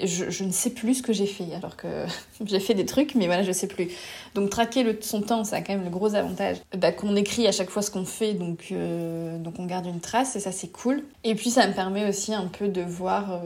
je, 0.01 0.43
ne 0.45 0.51
sais 0.51 0.69
plus 0.69 0.95
ce 0.95 1.03
que 1.03 1.11
j'ai 1.11 1.25
fait 1.25 1.53
alors 1.53 1.75
que 1.75 1.87
j'ai 2.45 2.59
fait 2.59 2.73
des 2.73 2.85
trucs 2.85 3.15
mais 3.15 3.25
voilà 3.25 3.43
je 3.43 3.51
sais 3.51 3.67
plus. 3.67 3.89
Donc 4.35 4.49
traquer 4.49 4.83
le, 4.83 4.97
son 5.01 5.21
temps 5.21 5.43
ça 5.43 5.57
a 5.57 5.61
quand 5.61 5.73
même 5.73 5.83
le 5.83 5.89
gros 5.89 6.15
avantage. 6.15 6.57
Bah, 6.77 6.91
qu'on 6.91 7.15
écrit 7.15 7.47
à 7.47 7.51
chaque 7.51 7.69
fois 7.69 7.81
ce 7.81 7.91
qu'on 7.91 8.05
fait 8.05 8.37
euh, 8.71 9.37
donc 9.37 9.55
on 9.59 9.65
garde 9.65 9.85
une 9.85 9.99
trace 9.99 10.35
et 10.35 10.39
ça 10.39 10.51
c'est 10.51 10.69
cool. 10.69 11.03
Et 11.23 11.35
puis 11.35 11.49
ça 11.49 11.67
me 11.67 11.73
permet 11.73 12.07
aussi 12.07 12.33
un 12.33 12.47
peu 12.47 12.67
de 12.67 12.81
voir 12.81 13.41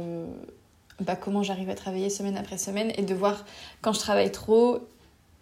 bah, 1.03 1.15
comment 1.15 1.43
j'arrive 1.43 1.69
à 1.69 1.75
travailler 1.75 2.09
semaine 2.09 2.37
après 2.37 2.57
semaine 2.57 2.91
et 2.97 3.03
de 3.03 3.13
voir 3.13 3.45
quand 3.81 3.93
je 3.93 3.99
travaille 3.99 4.31
trop, 4.31 4.79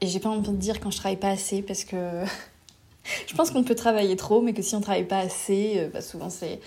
et 0.01 0.07
j'ai 0.07 0.19
pas 0.19 0.29
envie 0.29 0.49
de 0.49 0.55
dire 0.55 0.79
quand 0.79 0.91
je 0.91 0.97
travaille 0.97 1.19
pas 1.19 1.29
assez 1.29 1.61
parce 1.61 1.83
que 1.83 1.95
je 3.27 3.35
pense 3.35 3.51
qu'on 3.51 3.63
peut 3.63 3.75
travailler 3.75 4.15
trop, 4.15 4.41
mais 4.41 4.53
que 4.53 4.61
si 4.61 4.75
on 4.75 4.81
travaille 4.81 5.07
pas 5.07 5.19
assez, 5.19 5.73
euh, 5.77 5.89
bah, 5.93 6.01
souvent 6.01 6.29
c'est 6.29 6.59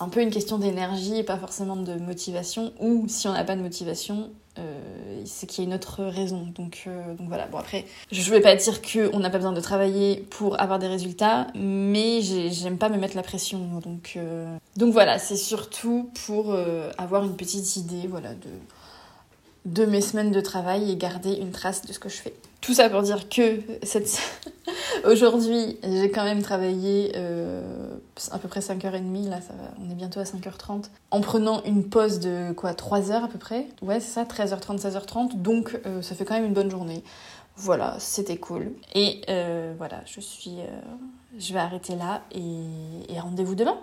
un 0.00 0.08
peu 0.08 0.20
une 0.20 0.30
question 0.30 0.58
d'énergie 0.58 1.16
et 1.16 1.22
pas 1.22 1.36
forcément 1.36 1.76
de 1.76 1.94
motivation, 1.94 2.72
ou 2.80 3.06
si 3.08 3.28
on 3.28 3.32
n'a 3.32 3.44
pas 3.44 3.56
de 3.56 3.62
motivation, 3.62 4.30
euh, 4.58 5.22
c'est 5.24 5.46
qu'il 5.46 5.64
y 5.64 5.66
une 5.66 5.74
autre 5.74 6.04
raison. 6.04 6.46
Donc, 6.54 6.84
euh, 6.86 7.14
donc 7.14 7.28
voilà, 7.28 7.46
bon 7.46 7.58
après, 7.58 7.86
je 8.10 8.30
vais 8.30 8.40
pas 8.40 8.54
dire 8.54 8.82
qu'on 8.82 9.18
n'a 9.18 9.30
pas 9.30 9.38
besoin 9.38 9.52
de 9.52 9.60
travailler 9.60 10.16
pour 10.30 10.60
avoir 10.60 10.78
des 10.78 10.88
résultats, 10.88 11.46
mais 11.54 12.20
j'aime 12.20 12.76
pas 12.76 12.88
me 12.88 12.98
mettre 12.98 13.16
la 13.16 13.22
pression. 13.22 13.80
Donc, 13.82 14.14
euh, 14.16 14.56
donc 14.76 14.92
voilà, 14.92 15.18
c'est 15.18 15.36
surtout 15.36 16.10
pour 16.26 16.54
avoir 16.98 17.24
une 17.24 17.36
petite 17.36 17.76
idée 17.76 18.06
voilà, 18.06 18.34
de, 18.34 18.50
de 19.64 19.86
mes 19.86 20.00
semaines 20.00 20.32
de 20.32 20.40
travail 20.40 20.90
et 20.90 20.96
garder 20.96 21.32
une 21.32 21.50
trace 21.50 21.82
de 21.86 21.92
ce 21.92 21.98
que 21.98 22.08
je 22.08 22.16
fais. 22.16 22.34
Tout 22.62 22.74
ça 22.74 22.88
pour 22.88 23.02
dire 23.02 23.28
que 23.28 23.58
aujourd'hui, 25.04 25.78
j'ai 25.82 26.10
quand 26.12 26.22
même 26.22 26.42
travaillé 26.42 27.10
euh, 27.16 27.90
à 28.30 28.38
peu 28.38 28.46
près 28.46 28.60
5h30, 28.60 29.28
là 29.28 29.40
ça 29.40 29.52
va, 29.52 29.74
on 29.84 29.90
est 29.90 29.94
bientôt 29.94 30.20
à 30.20 30.22
5h30, 30.22 30.84
en 31.10 31.20
prenant 31.20 31.64
une 31.64 31.88
pause 31.88 32.20
de 32.20 32.52
quoi 32.52 32.72
3 32.72 33.00
h 33.00 33.24
à 33.24 33.26
peu 33.26 33.38
près? 33.38 33.66
Ouais, 33.82 33.98
c'est 33.98 34.12
ça, 34.12 34.22
13h30, 34.22 34.80
16h30, 34.80 35.42
donc 35.42 35.76
euh, 35.86 36.02
ça 36.02 36.14
fait 36.14 36.24
quand 36.24 36.34
même 36.34 36.44
une 36.44 36.54
bonne 36.54 36.70
journée. 36.70 37.02
Voilà, 37.56 37.96
c'était 37.98 38.36
cool. 38.36 38.72
Et 38.94 39.22
euh, 39.28 39.74
voilà, 39.76 40.00
je 40.06 40.20
suis... 40.20 40.58
je 41.38 41.52
vais 41.52 41.58
arrêter 41.58 41.96
là 41.96 42.22
et 42.30 43.18
rendez-vous 43.20 43.56
demain. 43.56 43.76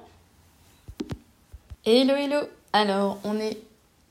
Hello, 1.85 2.15
hello 2.15 2.47
Alors, 2.71 3.19
on 3.25 3.37
est 3.39 3.57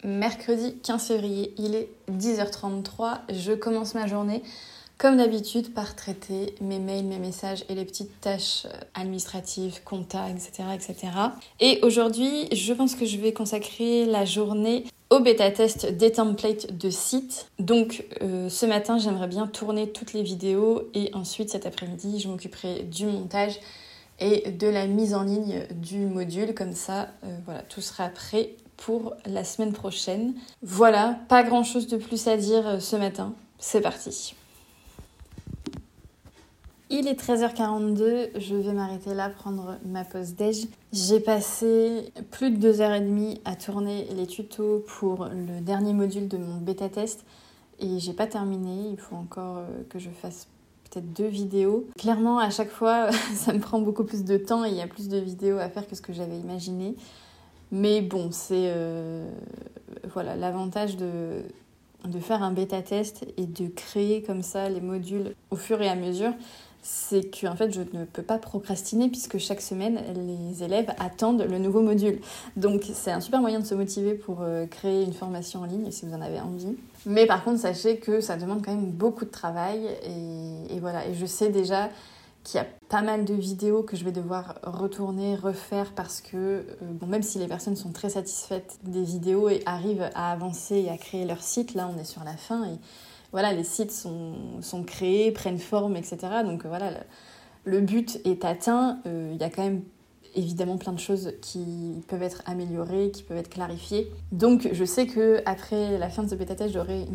mercredi 0.04 0.76
15 0.82 1.06
février, 1.08 1.54
il 1.58 1.74
est 1.74 1.88
10h33, 2.10 3.20
je 3.30 3.52
commence 3.52 3.94
ma 3.94 4.06
journée 4.06 4.42
comme 4.98 5.18
d'habitude 5.18 5.72
par 5.72 5.94
traiter 5.94 6.56
mes 6.60 6.80
mails, 6.80 7.06
mes 7.06 7.20
messages 7.20 7.64
et 7.68 7.74
les 7.76 7.84
petites 7.84 8.20
tâches 8.20 8.66
euh, 8.66 8.80
administratives, 8.94 9.80
compta, 9.84 10.28
etc. 10.28 10.64
etc. 10.74 10.96
Et 11.60 11.78
aujourd'hui, 11.82 12.48
je 12.52 12.72
pense 12.72 12.96
que 12.96 13.06
je 13.06 13.16
vais 13.16 13.32
consacrer 13.32 14.06
la 14.06 14.24
journée 14.24 14.84
au 15.10 15.20
bêta-test 15.20 15.86
des 15.96 16.12
templates 16.12 16.76
de 16.76 16.90
site. 16.90 17.48
Donc 17.60 18.04
euh, 18.22 18.48
ce 18.48 18.66
matin, 18.66 18.98
j'aimerais 18.98 19.28
bien 19.28 19.46
tourner 19.46 19.90
toutes 19.90 20.12
les 20.12 20.22
vidéos 20.22 20.90
et 20.94 21.10
ensuite 21.14 21.50
cet 21.50 21.64
après-midi, 21.64 22.18
je 22.20 22.28
m'occuperai 22.28 22.82
du 22.82 23.06
montage 23.06 23.60
et 24.18 24.50
de 24.50 24.66
la 24.66 24.88
mise 24.88 25.14
en 25.14 25.22
ligne 25.22 25.62
du 25.76 26.06
module. 26.06 26.54
Comme 26.54 26.72
ça, 26.74 27.08
euh, 27.24 27.38
voilà, 27.44 27.62
tout 27.62 27.80
sera 27.80 28.08
prêt 28.08 28.56
pour 28.78 29.14
la 29.26 29.44
semaine 29.44 29.72
prochaine. 29.72 30.34
Voilà, 30.62 31.18
pas 31.28 31.42
grand 31.42 31.64
chose 31.64 31.86
de 31.88 31.98
plus 31.98 32.26
à 32.26 32.36
dire 32.36 32.66
euh, 32.66 32.80
ce 32.80 32.96
matin. 32.96 33.34
C'est 33.58 33.82
parti. 33.82 34.34
Il 36.90 37.06
est 37.06 37.20
13h42, 37.20 38.30
je 38.40 38.54
vais 38.54 38.72
m'arrêter 38.72 39.12
là, 39.12 39.28
prendre 39.28 39.76
ma 39.84 40.04
pause 40.04 40.34
déj. 40.34 40.68
J'ai 40.90 41.20
passé 41.20 42.10
plus 42.30 42.50
de 42.50 42.72
2h30 42.72 43.40
à 43.44 43.56
tourner 43.56 44.08
les 44.16 44.26
tutos 44.26 44.82
pour 44.86 45.26
le 45.26 45.60
dernier 45.60 45.92
module 45.92 46.28
de 46.28 46.38
mon 46.38 46.56
bêta 46.56 46.88
test 46.88 47.26
et 47.78 47.98
j'ai 47.98 48.14
pas 48.14 48.26
terminé, 48.26 48.88
il 48.90 48.96
faut 48.96 49.16
encore 49.16 49.58
euh, 49.58 49.82
que 49.90 49.98
je 49.98 50.08
fasse 50.08 50.46
peut-être 50.90 51.12
deux 51.12 51.26
vidéos. 51.26 51.86
Clairement, 51.98 52.38
à 52.38 52.48
chaque 52.48 52.70
fois, 52.70 53.10
ça 53.34 53.52
me 53.52 53.60
prend 53.60 53.80
beaucoup 53.80 54.04
plus 54.04 54.24
de 54.24 54.38
temps 54.38 54.64
et 54.64 54.70
il 54.70 54.76
y 54.76 54.82
a 54.82 54.86
plus 54.86 55.08
de 55.08 55.18
vidéos 55.18 55.58
à 55.58 55.68
faire 55.68 55.86
que 55.86 55.94
ce 55.94 56.00
que 56.00 56.14
j'avais 56.14 56.38
imaginé. 56.38 56.96
Mais 57.70 58.00
bon, 58.00 58.30
c'est 58.30 58.70
euh, 58.74 59.30
voilà 60.12 60.36
l'avantage 60.36 60.96
de, 60.96 61.42
faire 62.20 62.42
un 62.42 62.52
bêta 62.52 62.82
test 62.82 63.26
et 63.36 63.46
de 63.46 63.68
créer 63.68 64.22
comme 64.22 64.42
ça 64.42 64.68
les 64.68 64.80
modules 64.80 65.34
au 65.50 65.56
fur 65.56 65.80
et 65.82 65.88
à 65.88 65.94
mesure 65.94 66.32
c'est 66.82 67.30
que 67.30 67.46
en 67.46 67.56
fait 67.56 67.72
je 67.72 67.80
ne 67.80 68.04
peux 68.04 68.22
pas 68.22 68.38
procrastiner 68.38 69.08
puisque 69.08 69.38
chaque 69.38 69.60
semaine 69.60 70.00
les 70.14 70.62
élèves 70.62 70.90
attendent 70.98 71.42
le 71.42 71.58
nouveau 71.58 71.82
module. 71.82 72.20
Donc 72.56 72.82
c'est 72.94 73.10
un 73.10 73.20
super 73.20 73.40
moyen 73.40 73.60
de 73.60 73.66
se 73.66 73.74
motiver 73.74 74.14
pour 74.14 74.38
euh, 74.40 74.64
créer 74.66 75.04
une 75.04 75.12
formation 75.12 75.60
en 75.60 75.64
ligne 75.64 75.90
si 75.90 76.06
vous 76.06 76.14
en 76.14 76.22
avez 76.22 76.40
envie. 76.40 76.76
Mais 77.04 77.26
par 77.26 77.44
contre 77.44 77.60
sachez 77.60 77.98
que 77.98 78.20
ça 78.20 78.36
demande 78.36 78.64
quand 78.64 78.74
même 78.74 78.90
beaucoup 78.90 79.24
de 79.24 79.30
travail 79.30 79.86
et, 80.70 80.78
voilà 80.80 81.06
et 81.06 81.14
je 81.14 81.26
sais 81.26 81.50
déjà 81.50 81.90
qu'il 82.44 82.58
y 82.58 82.60
a 82.60 82.66
pas 82.88 83.02
mal 83.02 83.24
de 83.24 83.34
vidéos 83.34 83.82
que 83.82 83.96
je 83.96 84.04
vais 84.04 84.12
devoir 84.12 84.58
retourner, 84.62 85.36
refaire 85.36 85.92
parce 85.94 86.20
que 86.20 86.36
euh, 86.36 86.64
bon, 86.80 87.06
même 87.06 87.22
si 87.22 87.38
les 87.38 87.46
personnes 87.46 87.76
sont 87.76 87.92
très 87.92 88.10
satisfaites 88.10 88.78
des 88.84 89.02
vidéos 89.02 89.48
et 89.48 89.62
arrivent 89.66 90.08
à 90.14 90.32
avancer 90.32 90.76
et 90.76 90.90
à 90.90 90.96
créer 90.96 91.24
leur 91.24 91.42
site, 91.42 91.74
là 91.74 91.90
on 91.94 91.98
est 91.98 92.04
sur 92.04 92.24
la 92.24 92.36
fin 92.36 92.64
et 92.64 92.78
voilà, 93.32 93.52
les 93.52 93.64
sites 93.64 93.92
sont, 93.92 94.62
sont, 94.62 94.84
créés, 94.84 95.30
prennent 95.32 95.58
forme, 95.58 95.96
etc. 95.96 96.18
Donc 96.44 96.64
voilà, 96.64 96.92
le, 97.64 97.80
but 97.80 98.20
est 98.24 98.44
atteint. 98.44 99.00
Euh, 99.06 99.32
il 99.34 99.40
y 99.40 99.44
a 99.44 99.50
quand 99.50 99.62
même 99.62 99.82
évidemment 100.38 100.78
plein 100.78 100.92
de 100.92 100.98
choses 100.98 101.32
qui 101.42 102.02
peuvent 102.08 102.22
être 102.22 102.42
améliorées, 102.46 103.10
qui 103.10 103.22
peuvent 103.22 103.36
être 103.36 103.50
clarifiées. 103.50 104.10
Donc 104.32 104.68
je 104.72 104.84
sais 104.84 105.06
que 105.06 105.42
après 105.44 105.98
la 105.98 106.08
fin 106.08 106.22
de 106.22 106.28
ce 106.28 106.34
bêta 106.34 106.68
j'aurai 106.68 107.06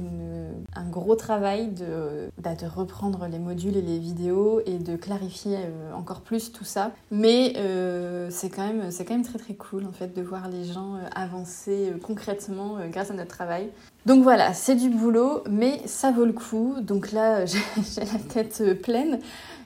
un 0.75 0.89
gros 0.89 1.15
travail 1.15 1.67
de, 1.67 2.29
bah, 2.37 2.55
de 2.55 2.65
reprendre 2.65 3.27
les 3.29 3.39
modules 3.39 3.77
et 3.77 3.81
les 3.81 3.99
vidéos 3.99 4.61
et 4.65 4.77
de 4.77 4.95
clarifier 4.95 5.57
euh, 5.57 5.93
encore 5.93 6.21
plus 6.21 6.51
tout 6.51 6.63
ça. 6.63 6.91
Mais 7.11 7.53
euh, 7.57 8.29
c'est 8.31 8.49
quand, 8.49 8.65
même, 8.65 8.89
quand 8.91 9.13
même 9.13 9.23
très 9.23 9.39
très 9.39 9.53
cool 9.53 9.85
en 9.85 9.91
fait 9.91 10.15
de 10.15 10.21
voir 10.21 10.49
les 10.49 10.65
gens 10.65 10.95
euh, 10.95 11.07
avancer 11.15 11.93
concrètement 12.01 12.77
grâce 12.89 13.11
à 13.11 13.13
notre 13.13 13.35
travail. 13.35 13.69
Donc 14.05 14.23
voilà, 14.23 14.53
c'est 14.53 14.75
du 14.75 14.89
boulot, 14.89 15.43
mais 15.49 15.79
ça 15.85 16.11
vaut 16.11 16.25
le 16.25 16.33
coup. 16.33 16.75
Donc 16.81 17.11
là, 17.11 17.45
j'ai 17.45 17.59
la 17.99 18.19
tête 18.27 18.81
pleine. 18.81 19.19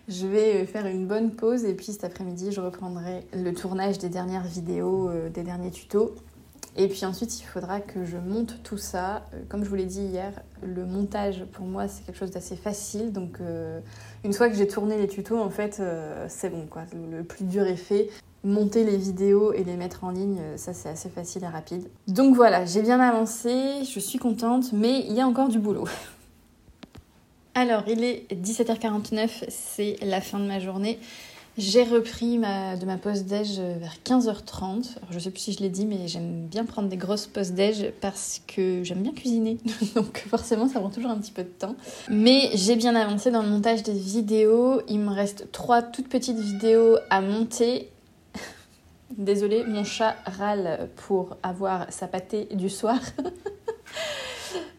Je 0.07 0.25
vais 0.25 0.63
euh, 0.63 0.65
faire 0.65 0.85
une 0.85 1.05
bonne 1.05 1.31
pause 1.31 1.65
et 1.65 1.73
puis 1.73 1.87
cet 1.87 2.05
après-midi, 2.05 2.53
je 2.53 2.61
reprendrai 2.61 3.25
le 3.33 3.53
tournage 3.53 3.97
des 3.97 4.07
dernières 4.07 4.45
vidéos, 4.45 5.09
euh, 5.09 5.29
des 5.29 5.43
derniers 5.43 5.71
tutos. 5.71 6.15
Et 6.77 6.87
puis 6.87 7.05
ensuite, 7.05 7.41
il 7.41 7.43
faudra 7.43 7.81
que 7.81 8.05
je 8.05 8.15
monte 8.15 8.63
tout 8.63 8.77
ça. 8.77 9.25
Euh, 9.33 9.41
comme 9.49 9.65
je 9.65 9.69
vous 9.69 9.75
l'ai 9.75 9.85
dit 9.85 10.03
hier, 10.03 10.31
le 10.63 10.85
montage 10.85 11.43
pour 11.51 11.65
moi 11.65 11.89
c'est 11.89 12.05
quelque 12.05 12.17
chose 12.17 12.31
d'assez 12.31 12.55
facile. 12.55 13.11
Donc 13.11 13.39
une 14.23 14.33
fois 14.33 14.47
que 14.47 14.55
j'ai 14.55 14.67
tourné 14.67 14.97
les 14.97 15.07
tutos, 15.07 15.37
en 15.37 15.49
fait, 15.49 15.81
c'est 16.29 16.49
bon 16.49 16.67
quoi. 16.67 16.83
Le 17.11 17.23
plus 17.23 17.43
dur 17.43 17.63
est 17.63 17.75
fait. 17.75 18.09
Monter 18.43 18.85
les 18.85 18.97
vidéos 18.97 19.51
et 19.51 19.63
les 19.63 19.75
mettre 19.75 20.03
en 20.05 20.11
ligne, 20.11 20.39
ça 20.55 20.71
c'est 20.71 20.87
assez 20.87 21.09
facile 21.09 21.43
et 21.43 21.47
rapide. 21.47 21.89
Donc 22.07 22.35
voilà, 22.35 22.65
j'ai 22.65 22.81
bien 22.81 22.99
avancé, 22.99 23.83
je 23.83 23.99
suis 23.99 24.19
contente, 24.19 24.71
mais 24.71 24.99
il 24.99 25.13
y 25.13 25.19
a 25.19 25.27
encore 25.27 25.49
du 25.49 25.59
boulot. 25.59 25.85
Alors, 27.59 27.85
il 27.87 28.03
est 28.03 28.27
17h49, 28.31 29.45
c'est 29.47 29.95
la 30.03 30.21
fin 30.21 30.37
de 30.37 30.45
ma 30.45 30.59
journée. 30.59 30.99
J'ai 31.57 31.81
repris 31.81 32.37
de 32.37 32.85
ma 32.85 32.97
pause 32.97 33.23
déj 33.23 33.59
vers 33.59 33.95
15h30. 34.05 34.89
Je 35.09 35.13
je 35.15 35.17
sais 35.17 35.31
plus 35.31 35.39
si 35.39 35.53
je 35.53 35.61
l'ai 35.61 35.69
dit, 35.69 35.87
mais 35.87 36.07
j'aime 36.07 36.45
bien 36.45 36.65
prendre 36.65 36.87
des 36.87 36.97
grosses 36.97 37.25
pauses 37.25 37.53
déj 37.53 37.93
parce 37.99 38.43
que 38.45 38.83
j'aime 38.83 39.01
bien 39.01 39.11
cuisiner. 39.11 39.57
Donc 39.95 40.23
forcément, 40.29 40.67
ça 40.67 40.79
prend 40.79 40.91
toujours 40.91 41.09
un 41.09 41.17
petit 41.17 41.31
peu 41.31 41.41
de 41.41 41.47
temps. 41.47 41.75
Mais 42.11 42.51
j'ai 42.53 42.75
bien 42.75 42.95
avancé 42.95 43.31
dans 43.31 43.41
le 43.41 43.49
montage 43.49 43.81
des 43.81 43.91
vidéos. 43.91 44.83
Il 44.87 44.99
me 44.99 45.09
reste 45.09 45.51
trois 45.51 45.81
toutes 45.81 46.09
petites 46.09 46.37
vidéos 46.37 46.97
à 47.09 47.21
monter. 47.21 47.89
Désolée, 49.17 49.63
mon 49.63 49.83
chat 49.83 50.15
râle 50.27 50.89
pour 50.95 51.37
avoir 51.41 51.91
sa 51.91 52.05
pâtée 52.05 52.49
du 52.51 52.69
soir. 52.69 52.99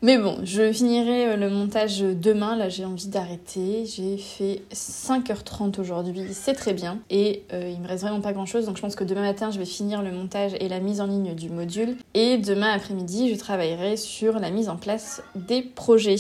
Mais 0.03 0.19
bon, 0.19 0.39
je 0.45 0.73
finirai 0.73 1.29
euh, 1.29 1.37
le 1.37 1.51
montage 1.51 2.01
demain. 2.01 2.57
Là, 2.57 2.69
j'ai 2.69 2.85
envie 2.85 3.09
d'arrêter. 3.09 3.85
J'ai 3.87 4.17
fait 4.17 4.63
5h30 4.73 5.81
aujourd'hui. 5.81 6.23
C'est 6.33 6.55
très 6.55 6.73
bien. 6.73 6.99
Et 7.11 7.43
euh, 7.53 7.71
il 7.73 7.81
me 7.81 7.89
reste 7.89 8.03
vraiment 8.03 8.21
pas 8.21 8.33
grand 8.33 8.47
chose. 8.47 8.67
Donc, 8.67 8.77
je 8.77 8.83
pense 8.83 8.95
que 8.95 9.05
demain 9.05 9.23
matin, 9.23 9.51
je 9.51 9.59
vais 9.59 9.65
finir 9.65 10.03
le 10.03 10.13
montage 10.13 10.53
et 10.61 10.69
la 10.69 10.81
mise 10.81 11.01
en 11.01 11.07
ligne 11.07 11.35
du 11.35 11.51
module. 11.51 11.97
Et 12.15 12.39
demain 12.39 12.73
après-midi, 12.73 13.31
je 13.33 13.39
travaillerai 13.39 13.97
sur 13.97 14.39
la 14.39 14.51
mise 14.51 14.69
en 14.69 14.77
place 14.77 15.23
des 15.35 15.63
projets. 15.63 16.17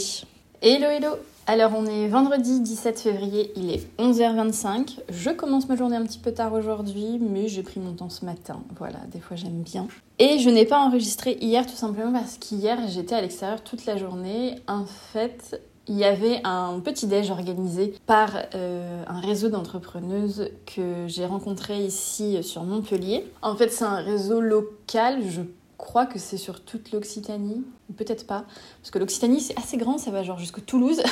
Hello, 0.61 0.89
hello! 0.89 1.17
Alors 1.51 1.73
on 1.75 1.87
est 1.87 2.09
vendredi 2.09 2.61
17 2.61 3.01
février, 3.01 3.53
il 3.57 3.71
est 3.71 3.89
11h25. 3.99 4.99
Je 5.09 5.31
commence 5.31 5.67
ma 5.67 5.77
journée 5.77 5.97
un 5.97 6.05
petit 6.05 6.19
peu 6.19 6.31
tard 6.31 6.53
aujourd'hui, 6.53 7.19
mais 7.19 7.49
j'ai 7.49 7.63
pris 7.63 7.81
mon 7.81 7.95
temps 7.95 8.11
ce 8.11 8.27
matin. 8.27 8.61
Voilà, 8.77 8.99
des 9.11 9.19
fois 9.19 9.35
j'aime 9.35 9.63
bien. 9.63 9.89
Et 10.19 10.41
je 10.41 10.51
n'ai 10.51 10.67
pas 10.67 10.79
enregistré 10.79 11.39
hier 11.41 11.65
tout 11.65 11.75
simplement 11.75 12.13
parce 12.13 12.37
qu'hier 12.37 12.77
j'étais 12.89 13.15
à 13.15 13.23
l'extérieur 13.23 13.65
toute 13.65 13.87
la 13.87 13.97
journée. 13.97 14.57
En 14.69 14.85
fait, 14.85 15.59
il 15.87 15.97
y 15.97 16.05
avait 16.05 16.43
un 16.45 16.81
petit 16.81 17.07
déj 17.07 17.31
organisé 17.31 17.95
par 18.05 18.29
euh, 18.55 19.03
un 19.07 19.21
réseau 19.21 19.49
d'entrepreneuses 19.49 20.51
que 20.67 21.07
j'ai 21.07 21.25
rencontré 21.25 21.83
ici 21.83 22.43
sur 22.43 22.65
Montpellier. 22.65 23.25
En 23.41 23.57
fait, 23.57 23.73
c'est 23.73 23.87
un 23.87 24.03
réseau 24.03 24.43
local, 24.43 25.23
je 25.27 25.41
crois 25.79 26.05
que 26.05 26.19
c'est 26.19 26.37
sur 26.37 26.61
toute 26.63 26.93
l'Occitanie, 26.93 27.65
peut-être 27.97 28.27
pas, 28.27 28.45
parce 28.81 28.91
que 28.91 28.99
l'Occitanie 28.99 29.41
c'est 29.41 29.57
assez 29.59 29.77
grand, 29.77 29.99
ça 29.99 30.11
va 30.11 30.23
genre 30.23 30.39
jusqu'au 30.39 30.61
Toulouse. 30.61 31.03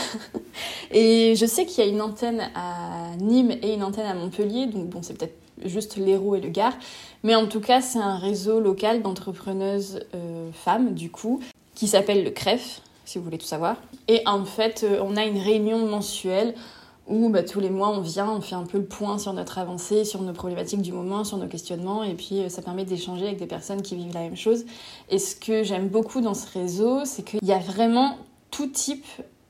et 0.91 1.35
je 1.37 1.47
sais 1.47 1.67
qu'il 1.67 1.85
y 1.85 1.87
a 1.87 1.91
une 1.91 2.03
antenne 2.03 2.51
à 2.55 3.17
Nîmes 3.21 3.53
et 3.63 3.75
une 3.75 3.83
antenne 3.83 4.07
à 4.07 4.15
Montpellier, 4.15 4.67
donc 4.67 4.89
bon, 4.89 5.03
c'est 5.03 5.15
peut-être 5.15 5.37
juste 5.65 5.97
l'Hérault 5.97 6.35
et 6.35 6.41
le 6.41 6.51
Gard, 6.51 6.75
mais 7.23 7.35
en 7.35 7.47
tout 7.47 7.61
cas 7.61 7.81
c'est 7.81 7.99
un 7.99 8.19
réseau 8.19 8.61
local 8.61 9.03
d'entrepreneuses 9.03 10.01
euh, 10.15 10.51
femmes 10.53 10.95
du 10.95 11.11
coup, 11.11 11.41
qui 11.75 11.89
s'appelle 11.89 12.25
le 12.25 12.31
CREF, 12.31 12.81
si 13.05 13.19
vous 13.19 13.25
voulez 13.25 13.39
tout 13.39 13.47
savoir. 13.47 13.77
Et 14.09 14.23
en 14.27 14.45
fait, 14.45 14.85
euh, 14.85 15.01
on 15.03 15.17
a 15.17 15.25
une 15.25 15.39
réunion 15.39 15.87
mensuelle 15.87 16.55
où 17.09 17.29
bah, 17.29 17.43
tous 17.43 17.61
les 17.61 17.71
mois 17.71 17.91
on 17.91 18.01
vient, 18.01 18.31
on 18.31 18.41
fait 18.41 18.55
un 18.55 18.65
peu 18.65 18.79
le 18.79 18.85
point 18.85 19.19
sur 19.19 19.33
notre 19.33 19.59
avancée, 19.59 20.05
sur 20.05 20.23
nos 20.23 20.33
problématiques 20.33 20.83
du 20.83 20.93
moment, 20.93 21.25
sur 21.25 21.39
nos 21.39 21.47
questionnements, 21.47 22.03
et 22.03 22.15
puis 22.15 22.41
euh, 22.41 22.49
ça 22.49 22.63
permet 22.63 22.85
d'échanger 22.85 23.27
avec 23.27 23.39
des 23.39 23.47
personnes 23.47 23.83
qui 23.83 23.95
vivent 23.97 24.15
la 24.15 24.21
même 24.21 24.37
chose. 24.37 24.65
Et 25.09 25.19
ce 25.19 25.37
que 25.37 25.63
j'aime 25.63 25.89
beaucoup 25.89 26.21
dans 26.21 26.35
ce 26.35 26.51
réseau, 26.53 27.05
c'est 27.05 27.25
qu'il 27.25 27.45
y 27.45 27.53
a 27.53 27.59
vraiment 27.59 28.17
tout 28.51 28.67
type 28.67 29.07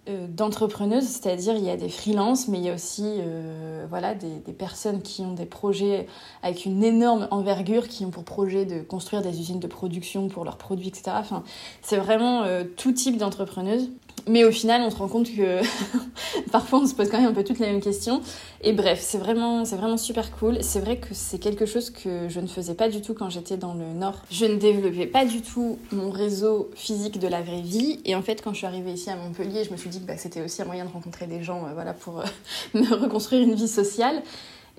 euh, 0.09 0.27
d'entrepreneuses, 0.29 1.05
c'est-à-dire 1.05 1.57
il 1.57 1.65
y 1.65 1.71
a 1.71 1.77
des 1.79 1.89
freelances, 1.89 2.47
mais 2.49 2.59
il 2.59 2.65
y 2.65 2.69
a 2.69 2.75
aussi 2.75 3.05
euh, 3.07 3.87
voilà, 3.89 4.15
des, 4.15 4.53
personnes 4.53 5.01
qui 5.01 5.23
ont 5.23 5.33
des 5.33 5.47
projets 5.47 6.07
avec 6.43 6.67
une 6.67 6.85
énorme 6.85 7.27
envergure, 7.31 7.89
qui 7.89 8.05
ont 8.05 8.11
pour 8.11 8.25
projet 8.25 8.67
de 8.67 8.83
construire 8.83 9.23
des 9.23 9.41
usines 9.41 9.61
de 9.61 9.67
production 9.67 10.29
pour 10.29 10.45
leurs 10.45 10.59
produits, 10.59 10.89
etc. 10.89 11.13
Enfin, 11.15 11.43
c'est 11.81 11.97
vraiment 11.97 12.45
tout 12.77 12.93
type 12.93 13.17
d'entrepreneuses. 13.17 13.89
Mais 14.29 14.45
au 14.45 14.51
final, 14.51 14.83
on 14.83 14.91
se 14.91 14.97
rend 14.97 15.07
compte 15.07 15.29
que 15.29 15.61
parfois 16.51 16.81
on 16.81 16.87
se 16.87 16.95
pose 16.95 17.09
quand 17.09 17.19
même 17.19 17.31
un 17.31 17.35
peu 17.35 17.45
toutes 17.45 17.61
les 17.61 17.67
mêmes 17.67 17.81
questions. 17.81 18.21
Et 18.61 18.73
bref, 18.73 18.99
c'est 19.01 19.19
vraiment, 19.19 19.65
c'est 19.65 19.77
vraiment 19.77 19.97
super 19.97 20.33
cool. 20.37 20.59
C'est 20.63 20.81
vrai 20.81 20.99
que 20.99 21.13
c'est 21.13 21.39
quelque 21.39 21.65
chose 21.65 21.91
que 21.91 22.29
je 22.29 22.41
ne 22.41 22.49
faisais 22.49 22.75
pas 22.75 22.89
du 22.89 23.01
tout 23.01 23.15
quand 23.15 23.31
j'étais 23.31 23.57
dans 23.57 23.75
le 23.75 23.85
Nord. 23.85 24.23
Je 24.31 24.47
ne 24.47 24.57
développais 24.57 25.07
pas 25.07 25.25
du 25.25 25.43
tout 25.43 25.79
mon 25.93 26.11
réseau 26.11 26.71
physique 26.75 27.21
de 27.21 27.29
la 27.29 27.41
vraie 27.41 27.61
vie. 27.61 28.01
Et 28.05 28.17
en 28.17 28.23
fait, 28.23 28.43
quand 28.43 28.53
je 28.53 28.59
suis 28.59 28.67
arrivée 28.67 28.93
ici 28.93 29.11
à 29.11 29.17
Montpellier, 29.17 29.63
je 29.63 29.71
me 29.71 29.77
suis 29.77 29.91
dit 29.91 30.01
que 30.01 30.07
bah, 30.07 30.17
c'était 30.17 30.43
aussi 30.43 30.61
un 30.61 30.65
moyen 30.65 30.87
de 30.87 30.91
rencontrer 30.91 31.27
des 31.27 31.45
gens, 31.45 31.65
euh, 31.65 31.75
voilà, 31.75 31.93
pour 31.93 32.19
euh, 32.19 32.25
me 32.75 32.95
reconstruire 32.95 33.43
une 33.43 33.55
vie 33.55 33.69
sociale. 33.69 34.23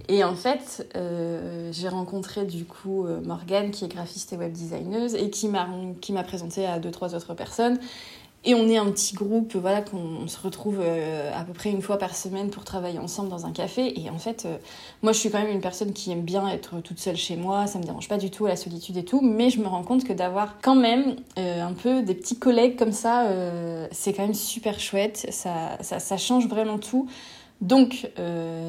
Et 0.10 0.24
en 0.24 0.36
fait, 0.36 0.88
euh, 0.96 1.72
j'ai 1.72 1.90
rencontré 1.90 2.46
du 2.46 2.66
coup 2.66 3.08
Morgane, 3.24 3.72
qui 3.72 3.84
est 3.84 3.88
graphiste 3.88 4.32
et 4.32 4.38
web 4.38 4.52
designeuse, 4.52 5.16
et 5.16 5.32
qui 5.32 5.48
m'a, 5.48 5.68
qui 6.02 6.14
m'a 6.14 6.24
présenté 6.24 6.68
à 6.68 6.78
deux, 6.78 6.92
trois 6.92 7.16
autres 7.16 7.34
personnes. 7.34 7.80
Et 8.46 8.54
on 8.56 8.70
est 8.70 8.78
un 8.78 8.90
petit 8.92 9.14
groupe, 9.14 9.56
voilà, 9.56 9.82
qu'on 9.82 10.28
se 10.28 10.40
retrouve 10.40 10.80
euh, 10.80 11.32
à 11.36 11.44
peu 11.44 11.54
près 11.54 11.70
une 11.70 11.82
fois 11.82 11.98
par 11.98 12.16
semaine 12.16 12.50
pour 12.50 12.64
travailler 12.64 13.00
ensemble 13.00 13.30
dans 13.30 13.46
un 13.46 13.52
café. 13.52 14.00
Et 14.00 14.10
en 14.10 14.20
fait, 14.20 14.46
euh, 14.46 14.58
moi, 15.02 15.12
je 15.12 15.20
suis 15.20 15.30
quand 15.30 15.40
même 15.40 15.52
une 15.52 15.60
personne 15.60 15.92
qui 15.92 16.12
aime 16.12 16.22
bien 16.22 16.48
être 16.48 16.80
toute 16.80 17.00
seule 17.00 17.18
chez 17.18 17.36
moi. 17.36 17.68
Ça 17.68 17.80
me 17.80 17.84
dérange 17.84 18.08
pas 18.08 18.18
du 18.18 18.30
tout 18.30 18.46
la 18.46 18.56
solitude 18.56 18.96
et 18.96 19.04
tout. 19.04 19.22
Mais 19.22 19.50
je 19.50 19.60
me 19.60 19.68
rends 19.68 19.84
compte 19.84 20.04
que 20.04 20.14
d'avoir 20.14 20.62
quand 20.62 20.76
même 20.76 21.18
euh, 21.38 21.62
un 21.62 21.74
peu 21.74 22.04
des 22.04 22.14
petits 22.14 22.38
collègues 22.38 22.78
comme 22.78 22.94
ça, 22.94 23.26
c'est 23.92 24.14
quand 24.14 24.24
même 24.24 24.34
super 24.34 24.80
chouette. 24.80 25.28
Ça, 25.32 26.18
change 26.18 26.48
vraiment 26.48 26.78
tout. 26.78 27.10
Donc, 27.62 28.10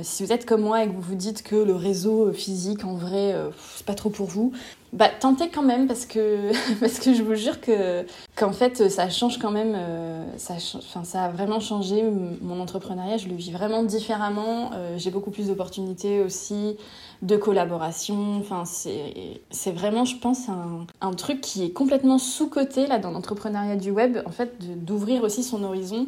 si 0.03 0.25
vous 0.25 0.33
êtes 0.33 0.47
comme 0.47 0.63
moi 0.63 0.83
et 0.83 0.89
que 0.89 0.93
vous 0.93 1.01
vous 1.01 1.15
dites 1.15 1.43
que 1.43 1.57
le 1.57 1.75
réseau 1.75 2.33
physique, 2.33 2.85
en 2.85 2.95
vrai, 2.95 3.35
c'est 3.77 3.87
pas 3.87 3.95
trop 3.95 4.09
pour 4.09 4.27
vous, 4.27 4.53
bah, 4.95 5.09
tentez 5.09 5.51
quand 5.51 5.63
même 5.63 5.87
parce 5.87 6.07
que, 6.07 6.51
parce 6.81 6.99
que 6.99 7.13
je 7.13 7.23
vous 7.23 7.35
jure 7.35 7.61
que, 7.61 8.07
qu'en 8.37 8.53
fait, 8.53 8.89
ça 8.89 9.11
change 9.11 9.39
quand 9.39 9.51
même. 9.51 9.75
Euh, 9.77 10.25
ça, 10.39 10.55
enfin, 10.77 11.05
ça 11.05 11.25
a 11.25 11.29
vraiment 11.29 11.61
changé 11.61 12.03
mon 12.41 12.61
entrepreneuriat. 12.61 13.19
Je 13.19 13.29
le 13.29 13.35
vis 13.35 13.51
vraiment 13.51 13.83
différemment. 13.83 14.71
Euh, 14.75 14.97
j'ai 14.97 15.11
beaucoup 15.11 15.31
plus 15.31 15.49
d'opportunités 15.49 16.23
aussi 16.23 16.77
de 17.23 17.37
collaboration. 17.37 18.39
Enfin, 18.39 18.65
c'est, 18.65 19.71
vraiment, 19.73 20.05
je 20.05 20.17
pense, 20.17 20.49
un, 20.49 20.87
un 21.01 21.13
truc 21.13 21.41
qui 21.41 21.65
est 21.65 21.71
complètement 21.71 22.19
sous-coté 22.19 22.87
dans 23.03 23.11
l'entrepreneuriat 23.11 23.77
du 23.77 23.91
web. 23.91 24.19
En 24.27 24.31
fait, 24.31 24.55
d'ouvrir 24.85 25.23
aussi 25.23 25.43
son 25.43 25.65
horizon 25.65 26.07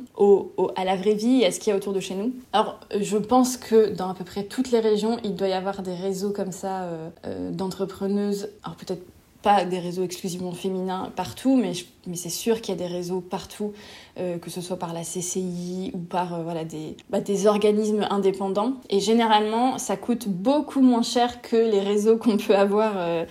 à 0.77 0.85
la 0.85 0.97
vraie 0.97 1.15
vie 1.15 1.43
et 1.43 1.47
à 1.47 1.53
ce 1.53 1.61
qu'il 1.61 1.71
y 1.71 1.75
a 1.75 1.77
autour 1.77 1.93
de 1.93 2.01
chez 2.01 2.15
nous. 2.15 2.33
Alors, 2.53 2.79
je 2.99 3.17
pense 3.17 3.57
que 3.57 3.93
dans 3.95 4.09
à 4.09 4.15
peu 4.15 4.25
près 4.25 4.45
toutes 4.45 4.71
les 4.71 4.81
régions, 4.81 5.19
il 5.25 5.35
doit 5.35 5.49
y 5.49 5.53
avoir 5.53 5.83
des 5.83 5.95
réseaux 5.95 6.31
comme 6.31 6.53
ça 6.53 6.83
euh, 7.27 7.51
d'entrepreneuses 7.51 8.51
alors 8.63 8.77
peut-être 8.77 9.03
pas 9.43 9.65
des 9.65 9.79
réseaux 9.79 10.05
exclusivement 10.05 10.53
féminins 10.53 11.13
partout, 11.17 11.57
mais, 11.57 11.73
c'est 12.15 12.29
sûr 12.29 12.61
qu'il 12.61 12.75
y 12.75 12.79
a 12.79 12.89
des 12.89 12.93
réseaux 12.93 13.21
partout, 13.21 13.73
euh, 14.19 14.39
que 14.39 14.51
ce 14.51 14.61
soit 14.61 14.79
par 14.79 14.93
la 14.93 15.03
CCI 15.03 15.91
ou 15.95 15.99
par 15.99 16.35
euh, 16.35 16.65
bah, 17.09 17.21
des 17.21 17.47
organismes 17.47 18.07
indépendants. 18.11 18.75
Et 18.91 19.01
généralement, 19.01 19.79
ça 19.79 19.97
coûte 19.97 20.29
beaucoup 20.29 20.81
moins 20.81 21.03
cher 21.03 21.43
que 21.43 21.57
les 21.57 21.81
réseaux 21.81 22.17
qu'on 22.17 22.37
peut 22.37 22.57
avoir 22.57 22.93
euh, 22.97 23.25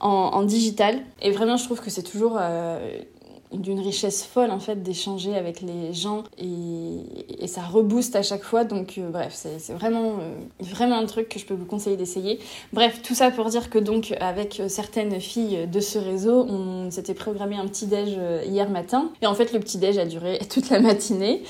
en, 0.00 0.42
digital. 0.42 1.00
Et 1.22 1.30
vraiment, 1.30 1.56
je 1.56 1.64
trouve 1.64 1.80
que 1.80 1.90
c'est 1.90 2.02
toujours 2.02 2.38
d'une 3.52 3.80
richesse 3.80 4.24
folle 4.24 4.50
en 4.50 4.60
fait 4.60 4.82
d'échanger 4.82 5.34
avec 5.34 5.60
les 5.60 5.92
gens 5.92 6.24
et, 6.38 7.46
ça 7.46 7.62
rebooste 7.62 8.14
à 8.14 8.22
chaque 8.22 8.42
fois. 8.42 8.64
Donc 8.64 8.98
euh, 8.98 9.08
bref 9.08 9.32
c'est 9.32 9.72
vraiment 9.72 10.16
euh, 10.20 10.34
vraiment 10.60 10.98
un 10.98 11.06
truc 11.06 11.30
que 11.30 11.38
je 11.38 11.46
peux 11.46 11.54
vous 11.54 11.64
conseiller 11.64 11.96
d'essayer. 11.96 12.38
Bref 12.74 13.00
tout 13.02 13.14
ça 13.14 13.30
pour 13.30 13.46
dire 13.46 13.70
que 13.70 13.78
donc 13.78 14.14
avec 14.20 14.62
certaines 14.68 15.18
filles 15.18 15.66
de 15.66 15.80
ce 15.80 15.98
réseau 15.98 16.44
on 16.48 16.90
s'était 16.90 17.14
programmé 17.14 17.56
un 17.56 17.66
petit 17.66 17.86
déj 17.86 18.14
euh, 18.18 18.42
hier 18.46 18.68
matin. 18.68 19.10
Et 19.22 19.26
en 19.26 19.34
fait 19.34 19.52
le 19.52 19.60
petit 19.60 19.78
déj 19.78 19.96
a 19.96 20.04
duré 20.04 20.38
toute 20.50 20.68
la 20.68 20.80
matinée 20.80 21.42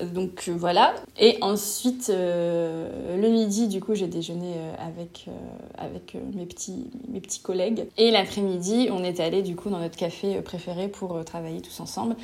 donc 0.00 0.44
euh, 0.48 0.54
voilà. 0.56 0.94
Et 1.18 1.38
ensuite, 1.42 2.10
euh, 2.10 3.16
le 3.20 3.28
midi, 3.28 3.68
du 3.68 3.80
coup, 3.80 3.94
j'ai 3.94 4.06
déjeuné 4.06 4.54
euh, 4.56 4.74
avec, 4.78 5.28
mes, 6.34 6.46
petits, 6.46 6.90
mes 7.08 7.20
petits 7.20 7.40
collègues. 7.40 7.86
Et 7.98 8.10
l'après-midi, 8.10 8.88
on 8.90 9.04
est 9.04 9.20
allé 9.20 9.42
du 9.42 9.54
coup 9.54 9.70
dans 9.70 9.78
notre 9.78 9.96
café 9.96 10.40
préféré 10.40 10.88
pour 10.88 11.22
travailler 11.24 11.60
tous 11.60 11.80
ensemble. 11.80 12.16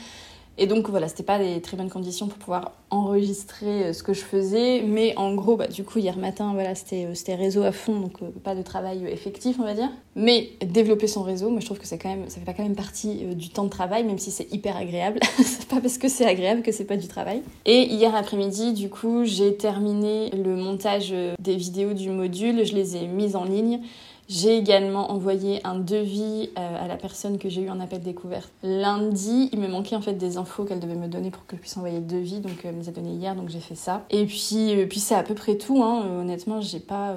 Et 0.60 0.66
donc 0.66 0.90
voilà, 0.90 1.06
c'était 1.06 1.22
pas 1.22 1.38
des 1.38 1.60
très 1.60 1.76
bonnes 1.76 1.88
conditions 1.88 2.26
pour 2.26 2.38
pouvoir 2.38 2.72
enregistrer 2.90 3.84
euh, 3.84 3.92
ce 3.92 4.02
que 4.02 4.12
je 4.12 4.22
faisais, 4.22 4.82
mais 4.82 5.14
en 5.16 5.34
gros, 5.34 5.56
bah, 5.56 5.68
du 5.68 5.84
coup, 5.84 6.00
hier 6.00 6.18
matin, 6.18 6.50
voilà, 6.52 6.74
c'était, 6.74 7.06
euh, 7.06 7.36
réseau 7.36 7.62
à 7.62 7.70
fond, 7.70 8.00
donc 8.00 8.20
euh, 8.22 8.30
pas 8.42 8.56
de 8.56 8.62
travail 8.62 9.06
effectif, 9.06 9.58
on 9.60 9.64
va 9.64 9.74
dire. 9.74 9.88
Mais 10.16 10.50
développer 10.66 11.06
son 11.06 11.22
réseau, 11.22 11.50
moi 11.50 11.60
je 11.60 11.66
trouve 11.66 11.78
que 11.78 11.88
quand 11.94 12.08
même, 12.08 12.28
ça 12.28 12.40
fait 12.40 12.44
pas 12.44 12.54
quand 12.54 12.64
même 12.64 12.74
partie 12.74 13.18
du 13.36 13.50
temps 13.50 13.64
de 13.64 13.70
travail, 13.70 14.02
même 14.02 14.18
si 14.18 14.32
c'est 14.32 14.52
hyper 14.52 14.76
agréable. 14.76 15.20
c'est 15.44 15.68
pas 15.68 15.80
parce 15.80 15.96
que 15.96 16.08
c'est 16.08 16.26
agréable 16.26 16.62
que 16.62 16.72
c'est 16.72 16.84
pas 16.84 16.96
du 16.96 17.06
travail. 17.06 17.42
Et 17.64 17.84
hier 17.84 18.16
après-midi, 18.16 18.72
du 18.72 18.90
coup, 18.90 19.24
j'ai 19.24 19.54
terminé 19.54 20.30
le 20.30 20.56
montage 20.56 21.14
des 21.38 21.56
vidéos 21.56 21.92
du 21.92 22.10
module, 22.10 22.64
je 22.64 22.74
les 22.74 22.96
ai 22.96 23.06
mises 23.06 23.36
en 23.36 23.44
ligne. 23.44 23.80
J'ai 24.28 24.58
également 24.58 25.10
envoyé 25.10 25.66
un 25.66 25.78
devis 25.78 26.50
euh, 26.58 26.84
à 26.84 26.86
la 26.86 26.96
personne 26.96 27.38
que 27.38 27.48
j'ai 27.48 27.62
eu 27.62 27.70
en 27.70 27.80
appel 27.80 28.02
découverte 28.02 28.52
lundi. 28.62 29.48
Il 29.52 29.58
me 29.58 29.68
manquait 29.68 29.96
en 29.96 30.02
fait 30.02 30.12
des 30.12 30.36
infos 30.36 30.64
qu'elle 30.64 30.80
devait 30.80 30.96
me 30.96 31.08
donner 31.08 31.30
pour 31.30 31.46
que 31.46 31.56
je 31.56 31.60
puisse 31.62 31.78
envoyer 31.78 31.98
le 31.98 32.04
devis, 32.04 32.40
donc 32.40 32.52
elle 32.62 32.74
me 32.74 32.80
les 32.80 32.90
a 32.90 32.92
donné 32.92 33.12
hier, 33.12 33.34
donc 33.34 33.48
j'ai 33.48 33.60
fait 33.60 33.74
ça. 33.74 34.04
Et 34.10 34.26
puis, 34.26 34.74
euh, 34.74 34.86
puis 34.86 35.00
c'est 35.00 35.14
à 35.14 35.22
peu 35.22 35.34
près 35.34 35.56
tout. 35.56 35.82
Hein. 35.82 36.02
Euh, 36.04 36.20
honnêtement, 36.20 36.60
j'ai 36.60 36.78
pas. 36.78 37.14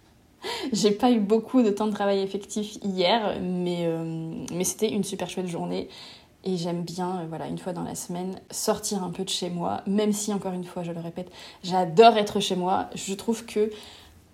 j'ai 0.72 0.92
pas 0.92 1.10
eu 1.10 1.20
beaucoup 1.20 1.60
de 1.62 1.68
temps 1.68 1.86
de 1.86 1.92
travail 1.92 2.20
effectif 2.20 2.78
hier, 2.82 3.38
mais, 3.42 3.86
mais 4.50 4.64
c'était 4.64 4.90
une 4.90 5.04
super 5.04 5.28
chouette 5.28 5.46
journée. 5.46 5.90
Et 6.44 6.56
j'aime 6.56 6.84
bien, 6.84 7.26
voilà, 7.28 7.48
une 7.48 7.58
fois 7.58 7.74
dans 7.74 7.82
la 7.82 7.94
semaine, 7.94 8.40
sortir 8.50 9.04
un 9.04 9.10
peu 9.10 9.24
de 9.24 9.28
chez 9.28 9.50
moi, 9.50 9.82
même 9.86 10.14
si, 10.14 10.32
encore 10.32 10.54
une 10.54 10.64
fois, 10.64 10.82
je 10.84 10.92
le 10.92 11.00
répète, 11.00 11.30
j'adore 11.62 12.16
être 12.16 12.40
chez 12.40 12.56
moi. 12.56 12.88
Je 12.94 13.12
trouve 13.12 13.44
que 13.44 13.70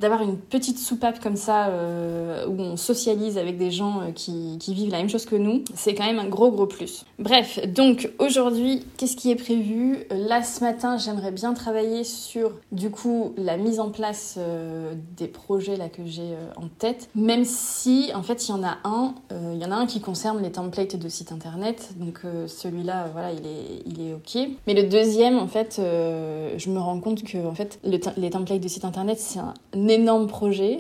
d'avoir 0.01 0.23
une 0.23 0.37
petite 0.37 0.79
soupape 0.79 1.21
comme 1.21 1.37
ça 1.37 1.69
euh, 1.69 2.47
où 2.47 2.61
on 2.61 2.77
socialise 2.77 3.39
avec 3.39 3.57
des 3.57 3.71
gens 3.71 4.01
euh, 4.01 4.13
qui, 4.13 4.59
qui, 4.59 4.75
vivent 4.75 4.91
la 4.91 4.99
même 4.99 5.09
chose 5.09 5.25
que 5.25 5.37
nous, 5.37 5.63
c'est 5.75 5.95
quand 5.95 6.05
même 6.05 6.19
un 6.19 6.29
gros 6.29 6.51
gros 6.51 6.67
plus. 6.67 7.05
Bref, 7.19 7.59
donc 7.67 8.11
aujourd'hui, 8.19 8.85
qu'est-ce 8.97 9.17
qui 9.17 9.31
est 9.31 9.37
prévu? 9.37 10.05
Là 10.11 10.43
ce 10.43 10.63
matin, 10.63 10.99
j'aimerais 10.99 11.33
bien 11.33 11.55
travailler 11.55 12.05
sur 12.05 12.53
du 12.73 12.91
coup 12.91 13.33
la 13.39 13.57
mise 13.57 13.81
en 13.81 13.91
place 13.91 14.35
euh, 14.39 14.95
des 15.17 15.29
projets 15.29 15.77
là 15.77 15.89
que 15.89 16.03
j'ai 16.05 16.35
en 16.57 16.69
tête, 16.69 17.09
même 17.15 17.45
si 17.45 18.11
en 18.15 18.23
fait 18.23 18.49
il 18.49 18.51
y 18.51 18.55
en 18.55 18.65
a 18.65 18.79
un, 18.85 19.15
il 19.31 19.63
y 19.63 19.65
en 19.65 19.71
a 19.71 19.77
un 19.77 19.87
qui 19.87 20.01
concerne 20.01 20.43
les 20.43 20.53
templates 20.53 20.97
de 20.97 21.09
site 21.09 21.33
internet, 21.33 21.91
donc 21.97 22.21
celui-là 22.47 23.09
voilà 23.13 23.33
il 23.33 23.47
est 23.47 23.83
il 23.87 24.09
est 24.09 24.15
ok. 24.15 24.51
Mais 24.67 24.75
le 24.75 24.89
deuxième 24.89 25.39
en 25.39 25.49
fait, 25.49 25.77
je 25.79 26.71
me 26.71 26.79
rends 26.79 27.01
compte 27.01 27.23
que 27.23 27.39
en 27.47 27.55
fait 27.55 27.79
les 27.85 28.31
templates 28.31 28.61
de 28.61 28.69
site 28.69 28.85
internet 28.85 29.19
c'est 29.19 29.39
un 29.39 29.55
énorme 29.89 30.27
projet. 30.27 30.79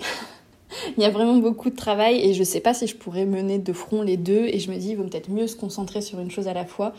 il 0.97 1.03
y 1.03 1.07
a 1.07 1.11
vraiment 1.11 1.37
beaucoup 1.37 1.71
de 1.71 1.77
travail 1.77 2.21
et 2.21 2.35
je 2.35 2.43
sais 2.43 2.61
pas 2.61 2.75
si 2.75 2.87
je 2.87 2.97
pourrais 2.97 3.27
mener 3.27 3.59
de 3.59 3.73
front 3.73 4.03
les 4.03 4.17
deux 4.17 4.47
et 4.47 4.59
je 4.59 4.71
me 4.71 4.77
dis 4.77 4.91
il 4.91 4.97
vaut 4.97 5.05
peut-être 5.05 5.31
mieux 5.31 5.47
se 5.47 5.57
concentrer 5.57 6.01
sur 6.01 6.21
une 6.21 6.31
chose 6.31 6.49
à 6.49 6.55
la 6.55 6.65
fois. 6.65 6.93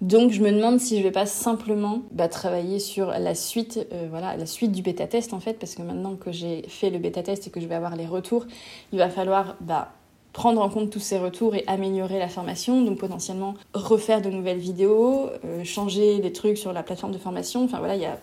Donc 0.00 0.32
je 0.32 0.42
me 0.42 0.50
demande 0.50 0.80
si 0.80 0.98
je 0.98 1.02
vais 1.04 1.12
pas 1.12 1.26
simplement 1.26 2.02
bah, 2.10 2.26
travailler 2.26 2.80
sur 2.80 3.06
la 3.06 3.36
suite, 3.36 3.86
euh, 3.92 4.08
voilà, 4.10 4.36
la 4.36 4.46
suite 4.46 4.72
du 4.72 4.82
bêta 4.82 5.06
test 5.06 5.32
en 5.32 5.38
fait, 5.38 5.54
parce 5.60 5.76
que 5.76 5.82
maintenant 5.82 6.16
que 6.16 6.32
j'ai 6.32 6.64
fait 6.66 6.90
le 6.90 6.98
bêta 6.98 7.22
test 7.22 7.46
et 7.46 7.50
que 7.50 7.60
je 7.60 7.66
vais 7.66 7.76
avoir 7.76 7.94
les 7.94 8.06
retours, 8.06 8.46
il 8.92 8.98
va 8.98 9.08
falloir 9.08 9.54
bah, 9.60 9.92
prendre 10.32 10.60
en 10.60 10.68
compte 10.68 10.90
tous 10.90 10.98
ces 10.98 11.18
retours 11.18 11.54
et 11.54 11.62
améliorer 11.68 12.18
la 12.18 12.28
formation, 12.28 12.82
donc 12.82 12.98
potentiellement 12.98 13.54
refaire 13.74 14.20
de 14.20 14.28
nouvelles 14.28 14.58
vidéos, 14.58 15.28
euh, 15.44 15.62
changer 15.62 16.18
des 16.18 16.32
trucs 16.32 16.58
sur 16.58 16.72
la 16.72 16.82
plateforme 16.82 17.12
de 17.12 17.18
formation. 17.18 17.62
Enfin 17.62 17.78
voilà, 17.78 17.94
il 17.94 18.02
y 18.02 18.06
a 18.06 18.18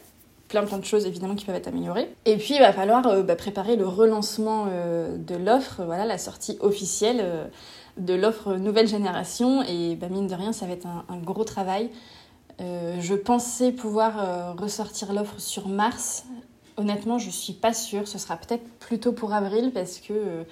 plein 0.50 0.66
plein 0.66 0.80
de 0.80 0.86
choses 0.86 1.06
évidemment 1.06 1.36
qui 1.36 1.46
peuvent 1.46 1.56
être 1.56 1.68
améliorées. 1.68 2.14
Et 2.26 2.36
puis 2.36 2.56
il 2.56 2.60
va 2.60 2.74
falloir 2.74 3.08
euh, 3.08 3.24
bah, 3.24 3.36
préparer 3.36 3.78
le 3.78 3.88
relancement 3.88 4.66
euh, 4.68 5.16
de 5.16 5.36
l'offre, 5.36 5.84
voilà 5.86 6.06
la 6.06 6.18
sortie 6.18 6.58
officielle 6.60 7.20
euh, 7.22 7.46
de 7.98 8.14
l'offre 8.16 8.56
nouvelle 8.56 8.88
génération. 8.88 9.62
Et 9.64 9.96
bah, 9.96 10.10
mine 10.10 10.28
de 10.28 10.36
rien, 10.36 10.52
ça 10.52 10.66
va 10.66 10.74
être 10.74 10.88
un, 10.88 11.18
gros 11.18 11.44
travail. 11.44 11.90
je 12.60 13.14
pensais 13.14 13.72
pouvoir 13.72 14.58
ressortir 14.58 15.14
l'offre 15.14 15.40
sur 15.40 15.68
mars. 15.68 16.26
Honnêtement, 16.78 17.18
je 17.18 17.30
suis 17.30 17.54
pas 17.54 17.74
sûre. 17.74 18.08
Ce 18.08 18.18
sera 18.18 18.38
peut-être 18.38 18.64
plutôt 18.80 19.12
pour 19.12 19.34
avril 19.34 19.72
parce 19.74 20.00
que 20.00 20.46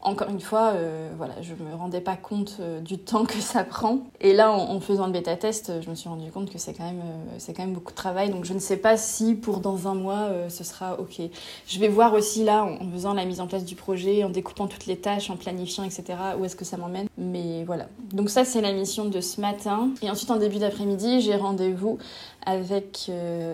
encore 0.00 0.30
une 0.30 0.40
fois, 0.40 0.72
euh, 0.74 1.10
voilà, 1.16 1.34
je 1.42 1.54
me 1.54 1.74
rendais 1.74 2.00
pas 2.00 2.16
compte 2.16 2.58
euh, 2.60 2.80
du 2.80 2.98
temps 2.98 3.24
que 3.24 3.40
ça 3.40 3.64
prend. 3.64 3.98
Et 4.20 4.32
là, 4.32 4.52
en, 4.52 4.78
faisant 4.80 5.06
le 5.06 5.12
bêta 5.12 5.36
test, 5.36 5.72
je 5.82 5.90
me 5.90 5.94
suis 5.96 6.08
rendu 6.08 6.30
compte 6.30 6.50
que 6.50 6.58
c'est 6.58 6.72
quand 6.72 6.84
même, 6.84 7.00
euh, 7.00 7.34
c'est 7.38 7.52
quand 7.52 7.64
même 7.64 7.74
beaucoup 7.74 7.90
de 7.90 7.96
travail. 7.96 8.30
Donc, 8.30 8.44
je 8.44 8.54
ne 8.54 8.60
sais 8.60 8.76
pas 8.76 8.96
si 8.96 9.34
pour 9.34 9.58
dans 9.58 9.88
un 9.88 9.94
mois, 9.94 10.28
ce 10.48 10.62
sera 10.62 11.00
ok. 11.00 11.20
Je 11.66 11.78
vais 11.80 11.88
voir 11.88 12.14
aussi 12.14 12.44
là, 12.44 12.64
en, 12.64 12.90
faisant 12.92 13.12
la 13.12 13.24
mise 13.24 13.40
en 13.40 13.48
place 13.48 13.64
du 13.64 13.74
projet, 13.74 14.22
en 14.22 14.30
découpant 14.30 14.68
toutes 14.68 14.86
les 14.86 14.96
tâches, 14.96 15.30
en 15.30 15.36
planifiant, 15.36 15.82
etc. 15.82 16.04
Où 16.38 16.44
est-ce 16.44 16.56
que 16.56 16.64
ça 16.64 16.76
m'emmène. 16.76 17.08
Mais 17.18 17.64
voilà. 17.64 17.88
Donc 18.12 18.30
ça, 18.30 18.44
c'est 18.44 18.60
la 18.60 18.72
mission 18.72 19.06
de 19.06 19.20
ce 19.20 19.40
matin. 19.40 19.90
Et 20.02 20.10
ensuite, 20.10 20.30
en 20.30 20.36
début 20.36 20.58
d'après-midi, 20.58 21.20
j'ai 21.22 21.34
rendez-vous 21.34 21.98
avec 22.46 23.10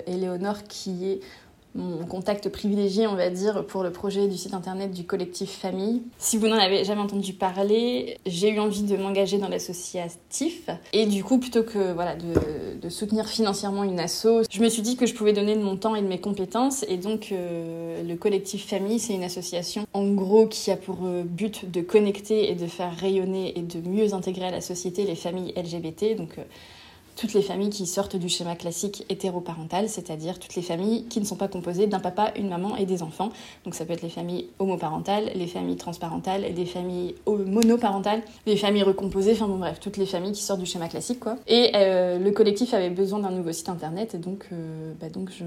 Eleonore 0.07 0.65
qui 0.65 1.07
est 1.07 1.21
mon 1.75 2.05
contact 2.07 2.49
privilégié, 2.49 3.07
on 3.07 3.17
va 3.17 3.31
dire, 3.31 3.67
pour 3.67 3.83
le 3.83 3.91
projet 3.91 4.29
du 4.29 4.37
site 4.37 4.55
internet 4.55 4.93
du 4.93 5.05
collectif 5.05 5.51
Famille. 5.51 6.03
Si 6.19 6.37
vous 6.37 6.47
n'en 6.47 6.57
avez 6.57 6.85
jamais 6.85 7.01
entendu 7.01 7.33
parler, 7.33 8.19
j'ai 8.27 8.51
eu 8.51 8.61
envie 8.61 8.83
de 8.83 8.97
m'engager 8.97 9.39
dans 9.39 9.49
l'associatif. 9.49 10.71
Et 10.93 11.07
du 11.07 11.25
coup, 11.25 11.39
plutôt 11.39 11.63
que 11.63 11.93
voilà, 11.93 12.15
de, 12.17 12.89
soutenir 12.89 13.27
financièrement 13.27 13.83
une 13.83 13.99
asso, 13.99 14.45
je 14.51 14.61
me 14.61 14.69
suis 14.69 14.83
dit 14.83 14.97
que 14.97 15.07
je 15.07 15.15
pouvais 15.15 15.33
donner 15.33 15.57
de 15.57 15.63
mon 15.63 15.77
temps 15.77 15.97
et 15.97 16.03
de 16.03 16.07
mes 16.07 16.21
compétences. 16.21 16.85
Et 16.89 16.97
donc, 16.97 17.31
euh, 17.33 18.03
le 18.03 18.15
collectif 18.17 18.67
Famille, 18.67 18.99
c'est 18.99 19.15
une 19.15 19.25
association, 19.25 19.87
en 19.93 20.07
gros, 20.13 20.47
qui 20.47 20.71
a 20.71 20.77
pour 20.77 20.99
euh, 21.05 21.23
but 21.25 21.71
de 21.71 21.81
connecter 21.81 22.51
et 22.51 22.55
de 22.55 22.67
faire 22.67 22.95
rayonner 22.97 23.59
et 23.59 23.63
de 23.63 23.87
mieux 23.89 24.15
intégrer 24.15 24.47
à 24.47 24.51
la 24.51 24.61
société 24.61 25.05
les 25.05 25.17
familles 25.17 25.53
LGBT. 25.57 26.17
Donc, 26.17 26.39
euh, 26.39 26.43
toutes 27.17 27.33
les 27.33 27.43
familles 27.43 27.71
qui 27.71 27.87
sortent 27.87 28.17
du 28.17 28.29
schéma 28.29 28.57
classique 28.57 29.05
hétéroparental, 29.09 29.89
c'est-à-dire 29.89 30.39
toutes 30.39 30.55
les 30.55 30.63
familles 30.63 31.05
qui 31.05 31.21
ne 31.21 31.25
sont 31.25 31.37
pas 31.37 31.49
composées 31.49 31.87
d'un 31.87 32.01
papa, 32.01 32.33
une 32.37 32.49
maman 32.49 32.77
et 32.77 32.87
des 32.87 33.03
enfants. 33.03 33.31
Donc 33.65 33.75
ça 33.75 33.85
peut 33.85 33.93
être 33.93 34.03
les 34.03 34.09
familles 34.09 34.49
homoparentales, 34.59 35.31
les 35.35 35.47
familles 35.47 35.77
transparentales, 35.77 36.45
les 36.55 36.67
familles 36.67 37.15
monoparentales, 37.27 38.23
les 38.47 38.57
familles 38.57 38.83
recomposées, 38.83 39.33
enfin 39.33 39.49
bon 39.49 39.59
bref, 39.59 39.79
toutes 39.81 39.97
les 39.97 40.07
familles 40.07 40.33
qui 40.33 40.43
sortent 40.43 40.61
du 40.61 40.67
schéma 40.67 40.89
classique 40.89 41.21
quoi. 41.21 41.37
Et 41.47 41.73
euh, 41.75 42.19
le 42.19 42.31
collectif 42.31 42.75
avait 42.75 42.91
besoin 42.91 43.21
d'un 43.21 43.31
nouveau 43.31 43.53
site 43.53 43.69
internet 43.69 44.15
et 44.15 44.19
donc, 44.19 44.47
euh, 44.53 44.93
bah 45.01 45.09
donc 45.09 45.31
je 45.31 45.45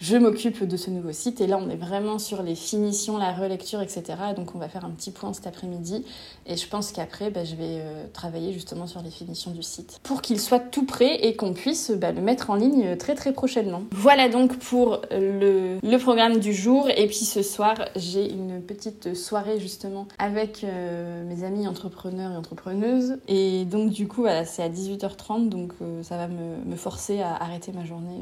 je 0.00 0.16
m'occupe 0.16 0.64
de 0.64 0.76
ce 0.76 0.90
nouveau 0.90 1.12
site 1.12 1.40
et 1.40 1.46
là 1.46 1.58
on 1.60 1.68
est 1.70 1.76
vraiment 1.76 2.18
sur 2.18 2.42
les 2.42 2.54
finitions, 2.54 3.18
la 3.18 3.32
relecture, 3.32 3.80
etc. 3.80 4.04
Donc 4.36 4.54
on 4.54 4.58
va 4.58 4.68
faire 4.68 4.84
un 4.84 4.90
petit 4.90 5.10
point 5.10 5.32
cet 5.32 5.46
après-midi 5.46 6.04
et 6.46 6.56
je 6.56 6.68
pense 6.68 6.92
qu'après 6.92 7.30
bah, 7.30 7.44
je 7.44 7.56
vais 7.56 7.80
euh, 7.80 8.04
travailler 8.12 8.52
justement 8.52 8.86
sur 8.86 9.02
les 9.02 9.10
finitions 9.10 9.50
du 9.50 9.62
site 9.62 10.00
pour 10.02 10.22
qu'il 10.22 10.40
soit 10.40 10.60
tout 10.60 10.84
prêt 10.84 11.26
et 11.26 11.36
qu'on 11.36 11.54
puisse 11.54 11.90
bah, 11.90 12.12
le 12.12 12.20
mettre 12.20 12.50
en 12.50 12.54
ligne 12.54 12.96
très 12.96 13.14
très 13.14 13.32
prochainement. 13.32 13.82
Voilà 13.92 14.28
donc 14.28 14.58
pour 14.58 15.00
le, 15.10 15.78
le 15.82 15.98
programme 15.98 16.38
du 16.38 16.52
jour. 16.52 16.88
Et 16.90 17.06
puis 17.06 17.24
ce 17.24 17.42
soir, 17.42 17.74
j'ai 17.96 18.30
une 18.30 18.60
petite 18.60 19.14
soirée 19.14 19.58
justement 19.60 20.06
avec 20.18 20.64
euh, 20.64 21.24
mes 21.24 21.44
amis 21.44 21.66
entrepreneurs 21.66 22.32
et 22.32 22.36
entrepreneuses. 22.36 23.18
Et 23.28 23.64
donc 23.64 23.90
du 23.90 24.08
coup, 24.08 24.22
voilà, 24.22 24.44
c'est 24.44 24.62
à 24.62 24.68
18h30, 24.68 25.48
donc 25.48 25.72
euh, 25.80 26.02
ça 26.02 26.16
va 26.16 26.28
me, 26.28 26.64
me, 26.64 26.76
forcer 26.76 27.20
à 27.20 27.34
arrêter 27.34 27.72
ma 27.72 27.84
journée 27.84 28.20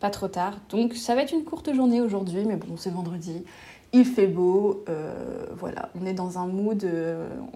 pas 0.00 0.10
trop 0.10 0.28
tard. 0.28 0.54
Donc 0.70 0.94
ça 0.94 1.14
va 1.14 1.22
être 1.22 1.32
une 1.32 1.44
courte 1.44 1.72
journée 1.74 2.00
aujourd'hui, 2.00 2.44
mais 2.44 2.56
bon, 2.56 2.76
c'est 2.76 2.90
vendredi. 2.90 3.44
Il 3.92 4.04
fait 4.04 4.26
beau, 4.26 4.84
voilà, 5.58 5.88
on 6.00 6.04
est 6.06 6.12
dans 6.12 6.38
un 6.38 6.46
mood, 6.46 6.86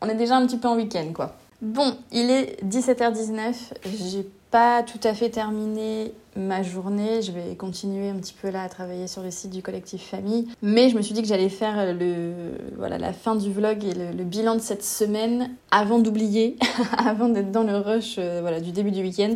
on 0.00 0.08
est 0.08 0.14
déjà 0.14 0.36
un 0.36 0.46
petit 0.46 0.56
peu 0.56 0.68
en 0.68 0.76
week-end 0.76 1.12
quoi. 1.14 1.36
Bon, 1.60 1.94
il 2.10 2.30
est 2.30 2.64
17h19, 2.64 3.54
j'ai 3.84 4.26
pas 4.50 4.82
tout 4.82 5.00
à 5.04 5.14
fait 5.14 5.30
terminé 5.30 6.12
ma 6.36 6.62
journée. 6.62 7.22
Je 7.22 7.32
vais 7.32 7.54
continuer 7.56 8.08
un 8.08 8.16
petit 8.16 8.34
peu 8.34 8.50
là 8.50 8.62
à 8.62 8.68
travailler 8.68 9.06
sur 9.06 9.22
le 9.22 9.30
site 9.30 9.50
du 9.50 9.62
collectif 9.62 10.02
Famille. 10.02 10.48
Mais 10.62 10.88
je 10.88 10.96
me 10.96 11.02
suis 11.02 11.14
dit 11.14 11.22
que 11.22 11.28
j'allais 11.28 11.48
faire 11.48 11.94
le, 11.94 12.32
voilà, 12.76 12.98
la 12.98 13.12
fin 13.12 13.34
du 13.34 13.52
vlog 13.52 13.84
et 13.84 13.94
le, 13.94 14.24
bilan 14.24 14.54
de 14.54 14.60
cette 14.60 14.84
semaine 14.84 15.50
avant 15.70 15.98
d'oublier, 15.98 16.56
avant 16.98 17.28
d'être 17.28 17.50
dans 17.50 17.64
le 17.64 17.76
rush 17.76 18.16
euh, 18.18 18.38
voilà, 18.40 18.60
du 18.60 18.72
début 18.72 18.90
du 18.90 19.02
week-end. 19.02 19.34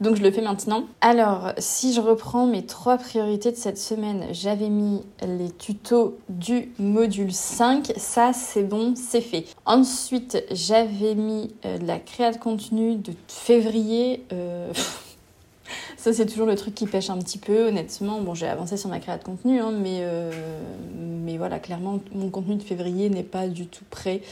Donc 0.00 0.16
je 0.16 0.22
le 0.22 0.30
fais 0.30 0.40
maintenant. 0.40 0.84
Alors, 1.00 1.52
si 1.58 1.92
je 1.92 2.00
reprends 2.00 2.46
mes 2.46 2.64
trois 2.64 2.98
priorités 2.98 3.50
de 3.50 3.56
cette 3.56 3.78
semaine, 3.78 4.26
j'avais 4.32 4.68
mis 4.68 5.02
les 5.22 5.50
tutos 5.50 6.18
du 6.28 6.70
module 6.78 7.32
5. 7.32 7.92
Ça, 7.96 8.32
c'est 8.32 8.62
bon, 8.62 8.94
c'est 8.96 9.20
fait. 9.20 9.44
Ensuite, 9.66 10.42
j'avais 10.50 11.14
mis 11.14 11.54
euh, 11.64 11.78
la 11.82 11.98
créa 11.98 12.32
de 12.32 12.38
contenu 12.38 12.96
de 12.96 13.12
février. 13.26 14.24
Euh, 14.32 14.72
ça, 15.96 16.12
c'est 16.12 16.26
toujours 16.26 16.46
le 16.46 16.54
truc 16.54 16.74
qui 16.74 16.86
pêche 16.86 17.10
un 17.10 17.18
petit 17.18 17.38
peu, 17.38 17.68
honnêtement. 17.68 18.20
Bon, 18.20 18.34
j'ai 18.34 18.48
avancé 18.48 18.76
sur 18.76 18.88
ma 18.88 19.00
création 19.00 19.32
de 19.32 19.36
contenu, 19.36 19.60
hein, 19.60 19.72
mais, 19.72 20.00
euh, 20.02 20.30
mais 20.94 21.36
voilà, 21.36 21.58
clairement, 21.58 22.00
mon 22.14 22.30
contenu 22.30 22.56
de 22.56 22.62
février 22.62 23.10
n'est 23.10 23.22
pas 23.22 23.48
du 23.48 23.66
tout 23.66 23.84
prêt. 23.90 24.22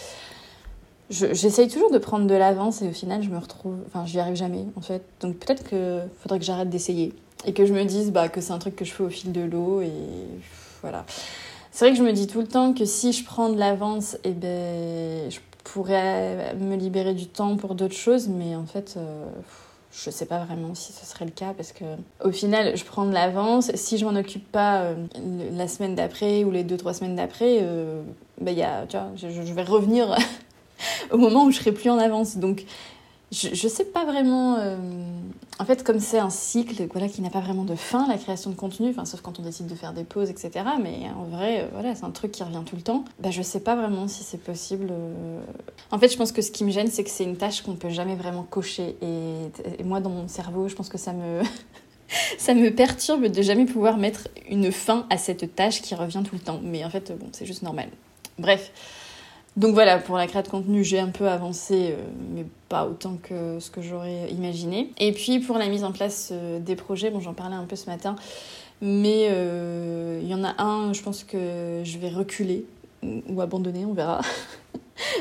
J'essaye 1.08 1.68
toujours 1.68 1.92
de 1.92 1.98
prendre 1.98 2.26
de 2.26 2.34
l'avance 2.34 2.82
et 2.82 2.88
au 2.88 2.92
final, 2.92 3.22
je 3.22 3.30
me 3.30 3.38
retrouve. 3.38 3.76
Enfin, 3.86 4.06
j'y 4.06 4.18
arrive 4.18 4.34
jamais, 4.34 4.64
en 4.76 4.80
fait. 4.80 5.02
Donc 5.20 5.36
peut-être 5.36 5.68
qu'il 5.68 6.08
faudrait 6.20 6.38
que 6.38 6.44
j'arrête 6.44 6.68
d'essayer 6.68 7.12
et 7.46 7.52
que 7.52 7.64
je 7.64 7.72
me 7.72 7.84
dise 7.84 8.10
bah, 8.10 8.28
que 8.28 8.40
c'est 8.40 8.52
un 8.52 8.58
truc 8.58 8.74
que 8.74 8.84
je 8.84 8.92
fais 8.92 9.04
au 9.04 9.10
fil 9.10 9.30
de 9.30 9.42
l'eau 9.42 9.80
et 9.82 9.92
voilà. 10.82 11.04
C'est 11.70 11.84
vrai 11.84 11.92
que 11.92 11.98
je 11.98 12.02
me 12.02 12.12
dis 12.12 12.26
tout 12.26 12.40
le 12.40 12.46
temps 12.48 12.72
que 12.72 12.84
si 12.84 13.12
je 13.12 13.24
prends 13.24 13.50
de 13.50 13.58
l'avance, 13.58 14.16
eh 14.24 14.32
ben, 14.32 15.30
je 15.30 15.38
pourrais 15.62 16.54
me 16.54 16.74
libérer 16.74 17.14
du 17.14 17.26
temps 17.26 17.56
pour 17.56 17.74
d'autres 17.74 17.94
choses, 17.94 18.28
mais 18.28 18.56
en 18.56 18.66
fait. 18.66 18.94
Euh, 18.96 19.26
je 20.04 20.10
sais 20.10 20.26
pas 20.26 20.44
vraiment 20.44 20.74
si 20.74 20.92
ce 20.92 21.06
serait 21.06 21.24
le 21.24 21.30
cas 21.30 21.54
parce 21.56 21.72
que 21.72 21.84
au 22.22 22.30
final, 22.30 22.76
je 22.76 22.84
prends 22.84 23.06
de 23.06 23.12
l'avance. 23.12 23.70
Si 23.74 23.96
je 23.96 24.04
m'en 24.04 24.14
occupe 24.14 24.50
pas 24.50 24.82
euh, 24.82 24.94
la 25.52 25.68
semaine 25.68 25.94
d'après 25.94 26.44
ou 26.44 26.50
les 26.50 26.64
deux 26.64 26.76
trois 26.76 26.92
semaines 26.92 27.16
d'après, 27.16 27.58
euh, 27.62 28.02
bah, 28.40 28.50
y 28.50 28.62
a, 28.62 28.86
je, 29.16 29.28
je 29.28 29.52
vais 29.52 29.62
revenir 29.62 30.14
au 31.10 31.16
moment 31.16 31.44
où 31.44 31.50
je 31.50 31.58
serai 31.58 31.72
plus 31.72 31.88
en 31.88 31.98
avance. 31.98 32.36
Donc 32.36 32.64
je, 33.32 33.48
je 33.54 33.68
sais 33.68 33.84
pas 33.84 34.04
vraiment. 34.04 34.56
Euh, 34.58 34.76
en 35.58 35.64
fait, 35.64 35.82
comme 35.82 35.98
c'est 35.98 36.18
un 36.18 36.30
cycle 36.30 36.86
voilà, 36.92 37.08
qui 37.08 37.22
n'a 37.22 37.30
pas 37.30 37.40
vraiment 37.40 37.64
de 37.64 37.74
fin, 37.74 38.06
la 38.06 38.18
création 38.18 38.50
de 38.50 38.54
contenu, 38.54 38.94
sauf 39.04 39.20
quand 39.20 39.40
on 39.40 39.42
décide 39.42 39.66
de 39.66 39.74
faire 39.74 39.92
des 39.92 40.04
pauses, 40.04 40.30
etc. 40.30 40.50
Mais 40.80 41.10
en 41.16 41.24
vrai, 41.24 41.62
euh, 41.62 41.68
voilà, 41.72 41.94
c'est 41.94 42.04
un 42.04 42.10
truc 42.10 42.30
qui 42.30 42.44
revient 42.44 42.62
tout 42.64 42.76
le 42.76 42.82
temps. 42.82 43.04
Bah, 43.18 43.30
je 43.30 43.42
sais 43.42 43.60
pas 43.60 43.74
vraiment 43.74 44.06
si 44.06 44.22
c'est 44.22 44.40
possible. 44.40 44.88
Euh. 44.92 45.40
En 45.90 45.98
fait, 45.98 46.08
je 46.08 46.16
pense 46.16 46.30
que 46.30 46.40
ce 46.40 46.52
qui 46.52 46.64
me 46.64 46.70
gêne, 46.70 46.86
c'est 46.86 47.02
que 47.02 47.10
c'est 47.10 47.24
une 47.24 47.36
tâche 47.36 47.62
qu'on 47.62 47.74
peut 47.74 47.88
jamais 47.88 48.14
vraiment 48.14 48.44
cocher. 48.44 48.96
Et, 49.02 49.80
et, 49.80 49.84
moi, 49.84 49.98
dans 50.00 50.10
mon 50.10 50.28
cerveau, 50.28 50.68
je 50.68 50.76
pense 50.76 50.88
que 50.88 50.98
ça 50.98 51.12
me. 51.12 51.42
ça 52.38 52.54
me 52.54 52.70
perturbe 52.70 53.26
de 53.26 53.42
jamais 53.42 53.64
pouvoir 53.64 53.96
mettre 53.96 54.28
une 54.48 54.70
fin 54.70 55.04
à 55.10 55.18
cette 55.18 55.56
tâche 55.56 55.82
qui 55.82 55.96
revient 55.96 56.22
tout 56.24 56.36
le 56.36 56.40
temps. 56.40 56.60
Mais 56.62 56.84
en 56.84 56.90
fait, 56.90 57.12
bon, 57.18 57.26
c'est 57.32 57.46
juste 57.46 57.62
normal. 57.62 57.88
Bref. 58.38 58.70
Donc 59.56 59.72
voilà, 59.72 59.98
pour 59.98 60.18
la 60.18 60.26
création 60.26 60.58
de 60.58 60.64
contenu, 60.64 60.84
j'ai 60.84 60.98
un 60.98 61.08
peu 61.08 61.28
avancé, 61.28 61.92
euh, 61.92 62.02
mais 62.34 62.44
pas 62.68 62.86
autant 62.86 63.16
que 63.22 63.58
ce 63.58 63.70
que 63.70 63.80
j'aurais 63.80 64.30
imaginé. 64.30 64.92
Et 64.98 65.12
puis 65.12 65.38
pour 65.38 65.56
la 65.56 65.68
mise 65.68 65.82
en 65.82 65.92
place 65.92 66.30
euh, 66.32 66.58
des 66.58 66.76
projets, 66.76 67.10
bon 67.10 67.20
j'en 67.20 67.32
parlais 67.32 67.56
un 67.56 67.64
peu 67.64 67.74
ce 67.74 67.88
matin, 67.88 68.16
mais 68.82 69.28
euh, 69.30 70.20
il 70.22 70.28
y 70.28 70.34
en 70.34 70.44
a 70.44 70.62
un, 70.62 70.92
je 70.92 71.02
pense 71.02 71.24
que 71.24 71.80
je 71.84 71.98
vais 71.98 72.10
reculer 72.10 72.66
ou 73.02 73.40
abandonner, 73.40 73.86
on 73.86 73.94
verra. 73.94 74.20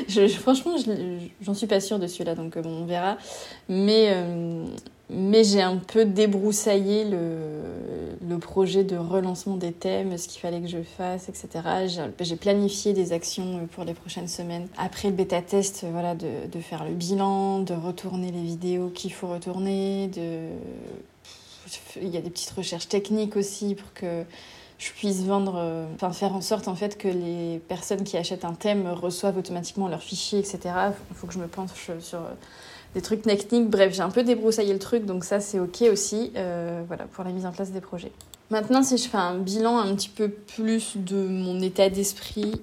franchement, 0.40 0.76
j'en 1.40 1.54
suis 1.54 1.66
pas 1.66 1.80
sûre 1.80 1.98
de 1.98 2.06
celui-là, 2.06 2.34
donc 2.34 2.58
bon, 2.58 2.82
on 2.82 2.84
verra. 2.84 3.16
Mais 3.70 4.12
mais 5.08 5.44
j'ai 5.44 5.62
un 5.62 5.76
peu 5.76 6.04
débroussaillé 6.04 7.04
le, 7.04 7.36
le, 8.28 8.38
projet 8.38 8.82
de 8.82 8.96
relancement 8.96 9.56
des 9.56 9.72
thèmes, 9.72 10.18
ce 10.18 10.26
qu'il 10.26 10.40
fallait 10.40 10.60
que 10.60 10.66
je 10.66 10.82
fasse, 10.82 11.28
etc. 11.28 12.08
J'ai 12.20 12.36
planifié 12.36 12.92
des 12.92 13.12
actions 13.12 13.68
pour 13.72 13.84
les 13.84 13.94
prochaines 13.94 14.26
semaines. 14.26 14.66
Après 14.76 15.08
le 15.08 15.14
bêta-test, 15.14 15.86
voilà, 15.92 16.14
de, 16.16 16.48
de, 16.50 16.60
faire 16.60 16.84
le 16.84 16.92
bilan, 16.92 17.60
de 17.60 17.74
retourner 17.74 18.32
les 18.32 18.42
vidéos 18.42 18.88
qu'il 18.88 19.12
faut 19.12 19.28
retourner, 19.28 20.08
de... 20.08 20.48
il 22.02 22.08
y 22.08 22.16
a 22.16 22.20
des 22.20 22.30
petites 22.30 22.50
recherches 22.50 22.88
techniques 22.88 23.36
aussi 23.36 23.76
pour 23.76 23.92
que 23.94 24.24
je 24.78 24.90
puisse 24.90 25.22
vendre, 25.22 25.86
enfin 25.94 26.12
faire 26.12 26.34
en 26.34 26.42
sorte 26.42 26.68
en 26.68 26.74
fait 26.74 26.98
que 26.98 27.08
les 27.08 27.60
personnes 27.68 28.02
qui 28.02 28.18
achètent 28.18 28.44
un 28.44 28.54
thème 28.54 28.88
reçoivent 28.88 29.38
automatiquement 29.38 29.88
leurs 29.88 30.02
fichiers, 30.02 30.40
etc. 30.40 30.58
Il 31.10 31.16
faut 31.16 31.26
que 31.28 31.32
je 31.32 31.38
me 31.38 31.46
penche 31.46 31.70
sur 32.00 32.20
des 32.96 33.02
trucs 33.02 33.22
techniques. 33.22 33.68
Bref, 33.68 33.92
j'ai 33.94 34.00
un 34.00 34.10
peu 34.10 34.22
débroussaillé 34.22 34.72
le 34.72 34.78
truc, 34.78 35.04
donc 35.04 35.24
ça 35.24 35.38
c'est 35.38 35.60
ok 35.60 35.84
aussi, 35.92 36.32
euh, 36.34 36.82
voilà, 36.88 37.04
pour 37.04 37.24
la 37.24 37.30
mise 37.30 37.44
en 37.44 37.52
place 37.52 37.70
des 37.70 37.82
projets. 37.82 38.10
Maintenant, 38.50 38.82
si 38.82 38.96
je 38.96 39.06
fais 39.06 39.18
un 39.18 39.36
bilan 39.36 39.76
un 39.78 39.94
petit 39.94 40.08
peu 40.08 40.30
plus 40.30 40.96
de 40.96 41.16
mon 41.16 41.60
état 41.60 41.90
d'esprit, 41.90 42.62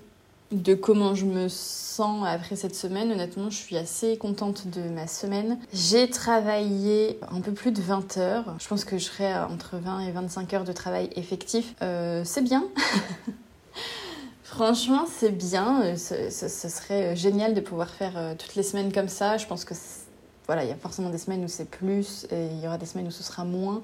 de 0.51 0.73
comment 0.73 1.13
je 1.13 1.25
me 1.25 1.49
sens 1.49 2.25
après 2.27 2.55
cette 2.55 2.73
semaine, 2.73 3.11
honnêtement, 3.11 3.51
je 3.51 3.57
suis 3.57 3.77
assez 3.77 4.17
contente 4.17 4.67
de 4.69 4.81
ma 4.89 5.05
semaine. 5.05 5.59
J'ai 5.71 6.09
travaillé 6.09 7.19
un 7.31 7.41
peu 7.41 7.51
plus 7.51 7.71
de 7.71 7.81
20 7.81 8.17
heures. 8.17 8.55
Je 8.59 8.67
pense 8.67 8.85
que 8.85 8.97
je 8.97 9.03
serai 9.03 9.35
entre 9.35 9.77
20 9.77 10.07
et 10.07 10.11
25 10.11 10.53
heures 10.55 10.63
de 10.63 10.73
travail 10.73 11.11
effectif. 11.15 11.75
Euh, 11.83 12.23
c'est 12.25 12.41
bien. 12.43 12.63
Franchement, 14.43 15.05
c'est 15.07 15.35
bien. 15.35 15.95
Ce, 15.95 16.29
ce, 16.31 16.69
serait 16.69 17.15
génial 17.15 17.53
de 17.53 17.61
pouvoir 17.61 17.89
faire 17.89 18.35
toutes 18.37 18.55
les 18.55 18.63
semaines 18.63 18.91
comme 18.91 19.09
ça. 19.09 19.37
Je 19.37 19.47
pense 19.47 19.65
que 19.65 19.73
voilà, 20.45 20.63
il 20.63 20.69
y 20.69 20.73
a 20.73 20.75
forcément 20.75 21.09
des 21.09 21.17
semaines 21.17 21.43
où 21.43 21.47
c'est 21.47 21.69
plus 21.69 22.25
et 22.31 22.47
il 22.51 22.59
y 22.59 22.67
aura 22.67 22.77
des 22.77 22.85
semaines 22.85 23.07
où 23.07 23.11
ce 23.11 23.23
sera 23.23 23.45
moins. 23.45 23.81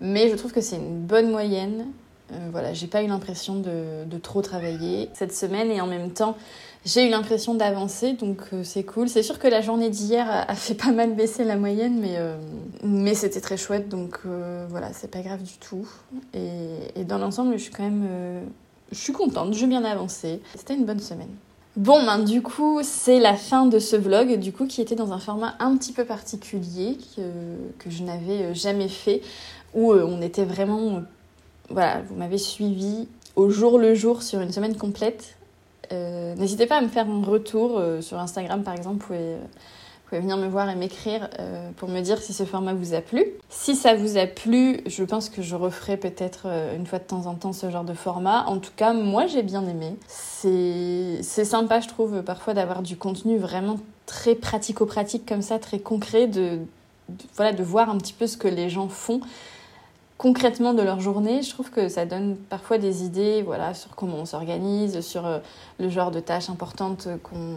Mais 0.00 0.28
je 0.28 0.34
trouve 0.34 0.52
que 0.52 0.60
c'est 0.60 0.76
une 0.76 1.00
bonne 1.00 1.30
moyenne. 1.30 1.86
Euh, 2.32 2.48
voilà, 2.50 2.72
j'ai 2.72 2.86
pas 2.86 3.02
eu 3.02 3.06
l'impression 3.06 3.56
de, 3.56 4.04
de, 4.04 4.18
trop 4.18 4.42
travailler 4.42 5.10
cette 5.12 5.34
semaine 5.34 5.70
et 5.70 5.80
en 5.80 5.86
même 5.86 6.10
temps, 6.10 6.36
j'ai 6.84 7.06
eu 7.06 7.10
l'impression 7.10 7.54
d'avancer, 7.54 8.14
donc 8.14 8.40
euh, 8.52 8.64
c'est 8.64 8.84
cool. 8.84 9.08
C'est 9.08 9.22
sûr 9.22 9.38
que 9.38 9.46
la 9.46 9.60
journée 9.60 9.90
d'hier 9.90 10.26
a, 10.48 10.54
fait 10.54 10.74
pas 10.82 10.92
mal 10.92 11.14
baisser 11.14 11.44
la 11.44 11.56
moyenne, 11.56 12.00
mais, 12.00 12.16
euh, 12.16 12.36
mais 12.82 13.14
c'était 13.14 13.40
très 13.40 13.56
chouette, 13.56 13.88
donc 13.88 14.20
voilà, 14.68 14.92
c'est 14.92 15.10
pas 15.10 15.20
grave 15.20 15.42
du 15.42 15.58
tout. 15.58 15.86
Et, 16.34 17.00
et 17.00 17.04
dans 17.04 17.18
l'ensemble, 17.18 17.52
je 17.52 17.64
suis 17.64 17.72
quand 17.72 17.84
même. 17.84 18.08
je 18.90 18.98
suis 18.98 19.12
contente, 19.12 19.54
j'ai 19.54 19.66
bien 19.66 19.84
avancé. 19.84 20.40
C'était 20.56 20.74
une 20.74 20.86
bonne 20.86 21.00
semaine. 21.00 21.30
Bon, 21.76 22.04
ben, 22.04 22.18
du 22.18 22.42
coup, 22.42 22.80
c'est 22.82 23.18
la 23.18 23.34
fin 23.34 23.64
de 23.64 23.78
ce 23.78 23.96
vlog, 23.96 24.38
du 24.38 24.52
coup, 24.52 24.66
qui 24.66 24.82
était 24.82 24.94
dans 24.94 25.14
un 25.14 25.18
format 25.18 25.54
un 25.58 25.74
petit 25.78 25.92
peu 25.92 26.04
particulier, 26.04 26.98
que, 27.16 27.90
je 27.90 28.02
n'avais 28.02 28.42
euh, 28.42 28.54
jamais 28.54 28.88
fait, 28.88 29.22
où 29.72 29.92
euh, 29.92 30.04
on 30.06 30.20
était 30.20 30.44
vraiment... 30.44 30.96
Euh, 30.96 31.00
voilà, 31.70 32.02
vous 32.02 32.14
m'avez 32.14 32.36
suivi 32.36 33.08
au 33.36 33.48
jour 33.48 33.78
le 33.78 33.94
jour 33.94 34.22
sur 34.22 34.40
une 34.40 34.52
semaine 34.52 34.76
complète. 34.76 35.36
N'hésitez 35.90 36.66
pas 36.66 36.76
à 36.76 36.80
me 36.80 36.88
faire 36.88 37.06
un 37.06 37.22
retour 37.22 37.80
sur 38.00 38.18
Instagram, 38.18 38.62
par 38.62 38.72
exemple, 38.72 39.14
pouvez 40.12 40.20
venir 40.20 40.36
me 40.36 40.46
voir 40.46 40.68
et 40.68 40.74
m'écrire 40.74 41.30
euh, 41.40 41.70
pour 41.78 41.88
me 41.88 42.00
dire 42.02 42.18
si 42.18 42.34
ce 42.34 42.44
format 42.44 42.74
vous 42.74 42.92
a 42.92 43.00
plu. 43.00 43.24
Si 43.48 43.74
ça 43.74 43.94
vous 43.94 44.18
a 44.18 44.26
plu, 44.26 44.82
je 44.84 45.04
pense 45.04 45.30
que 45.30 45.40
je 45.40 45.56
referai 45.56 45.96
peut-être 45.96 46.42
euh, 46.44 46.76
une 46.76 46.86
fois 46.86 46.98
de 46.98 47.04
temps 47.04 47.24
en 47.24 47.34
temps 47.34 47.54
ce 47.54 47.70
genre 47.70 47.84
de 47.84 47.94
format. 47.94 48.44
En 48.46 48.58
tout 48.58 48.72
cas, 48.76 48.92
moi 48.92 49.26
j'ai 49.26 49.42
bien 49.42 49.66
aimé. 49.66 49.96
C'est 50.06 51.22
sympa, 51.22 51.80
je 51.80 51.88
trouve, 51.88 52.22
parfois 52.22 52.52
d'avoir 52.52 52.82
du 52.82 52.98
contenu 52.98 53.38
vraiment 53.38 53.78
très 54.04 54.34
pratico-pratique 54.34 55.24
comme 55.26 55.40
ça, 55.40 55.58
très 55.58 55.78
concret, 55.78 56.28
voilà, 57.36 57.54
de 57.54 57.62
voir 57.62 57.88
un 57.88 57.96
petit 57.96 58.12
peu 58.12 58.26
ce 58.26 58.36
que 58.36 58.48
les 58.48 58.68
gens 58.68 58.88
font 58.88 59.22
concrètement 60.22 60.72
de 60.72 60.82
leur 60.82 61.00
journée, 61.00 61.42
je 61.42 61.50
trouve 61.50 61.70
que 61.70 61.88
ça 61.88 62.06
donne 62.06 62.36
parfois 62.48 62.78
des 62.78 63.02
idées 63.02 63.42
voilà, 63.42 63.74
sur 63.74 63.96
comment 63.96 64.18
on 64.18 64.24
s'organise, 64.24 65.00
sur 65.00 65.26
euh, 65.26 65.40
le 65.80 65.88
genre 65.88 66.12
de 66.12 66.20
tâches 66.20 66.48
importantes 66.48 67.08
qu'on 67.24 67.56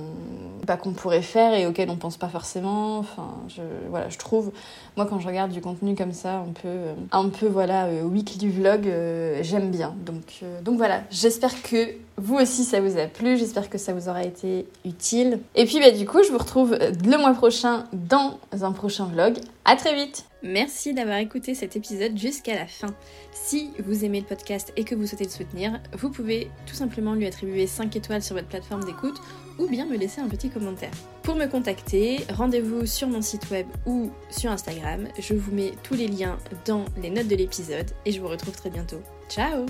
bah, 0.65 0.75
qu'on 0.75 0.93
pourrait 0.93 1.21
faire 1.21 1.53
et 1.53 1.67
auxquelles 1.67 1.91
on 1.91 1.95
pense 1.95 2.17
pas 2.17 2.27
forcément. 2.27 2.97
Enfin, 2.97 3.35
je, 3.49 3.61
voilà, 3.91 4.09
je 4.09 4.17
trouve, 4.17 4.51
moi 4.97 5.05
quand 5.05 5.19
je 5.19 5.27
regarde 5.27 5.51
du 5.51 5.61
contenu 5.61 5.93
comme 5.93 6.11
ça, 6.11 6.37
un 6.37 6.53
peu, 6.59 6.69
un 7.11 7.29
peu 7.29 7.45
voilà, 7.45 7.85
euh, 7.85 8.01
weekly 8.01 8.49
vlog, 8.49 8.87
euh, 8.87 9.43
j'aime 9.43 9.69
bien. 9.69 9.93
Donc, 10.03 10.41
donc 10.63 10.77
voilà, 10.77 11.03
j'espère 11.11 11.61
que 11.61 11.89
vous 12.17 12.35
aussi 12.35 12.63
ça 12.63 12.79
vous 12.79 12.97
a 12.97 13.07
plu, 13.07 13.37
j'espère 13.37 13.69
que 13.69 13.77
ça 13.77 13.93
vous 13.93 14.07
aura 14.07 14.23
été 14.23 14.67
utile. 14.85 15.39
Et 15.55 15.65
puis 15.65 15.79
bah, 15.79 15.91
du 15.91 16.05
coup, 16.05 16.23
je 16.23 16.31
vous 16.31 16.37
retrouve 16.37 16.73
le 16.73 17.17
mois 17.17 17.33
prochain 17.33 17.85
dans 17.93 18.39
un 18.51 18.71
prochain 18.71 19.05
vlog. 19.05 19.37
À 19.65 19.75
très 19.75 19.95
vite 19.95 20.25
Merci 20.43 20.93
d'avoir 20.93 21.17
écouté 21.17 21.55
cet 21.55 21.75
épisode 21.75 22.15
jusqu'à 22.17 22.53
la 22.53 22.67
fin. 22.67 22.93
Si 23.33 23.71
vous 23.83 24.05
aimez 24.05 24.19
le 24.19 24.27
podcast 24.27 24.71
et 24.75 24.83
que 24.83 24.93
vous 24.93 25.07
souhaitez 25.07 25.23
le 25.23 25.31
soutenir, 25.31 25.81
vous 25.93 26.11
pouvez 26.11 26.51
tout 26.67 26.75
simplement 26.75 27.15
lui 27.15 27.25
attribuer 27.25 27.65
5 27.65 27.95
étoiles 27.95 28.21
sur 28.21 28.35
votre 28.35 28.47
plateforme 28.47 28.83
d'écoute 28.83 29.19
ou 29.57 29.67
bien 29.67 29.87
me 29.87 29.97
laisser 29.97 30.21
un 30.21 30.27
petit 30.27 30.49
commentaire. 30.49 30.91
Pour 31.23 31.35
me 31.35 31.47
contacter, 31.47 32.19
rendez-vous 32.31 32.85
sur 32.85 33.07
mon 33.07 33.23
site 33.23 33.49
web 33.49 33.65
ou 33.87 34.11
sur 34.29 34.51
Instagram. 34.51 35.07
Je 35.17 35.33
vous 35.33 35.51
mets 35.51 35.71
tous 35.81 35.95
les 35.95 36.07
liens 36.07 36.37
dans 36.65 36.85
les 37.01 37.09
notes 37.09 37.27
de 37.27 37.35
l'épisode 37.35 37.89
et 38.05 38.11
je 38.11 38.21
vous 38.21 38.27
retrouve 38.27 38.55
très 38.55 38.69
bientôt. 38.69 39.01
Ciao 39.27 39.65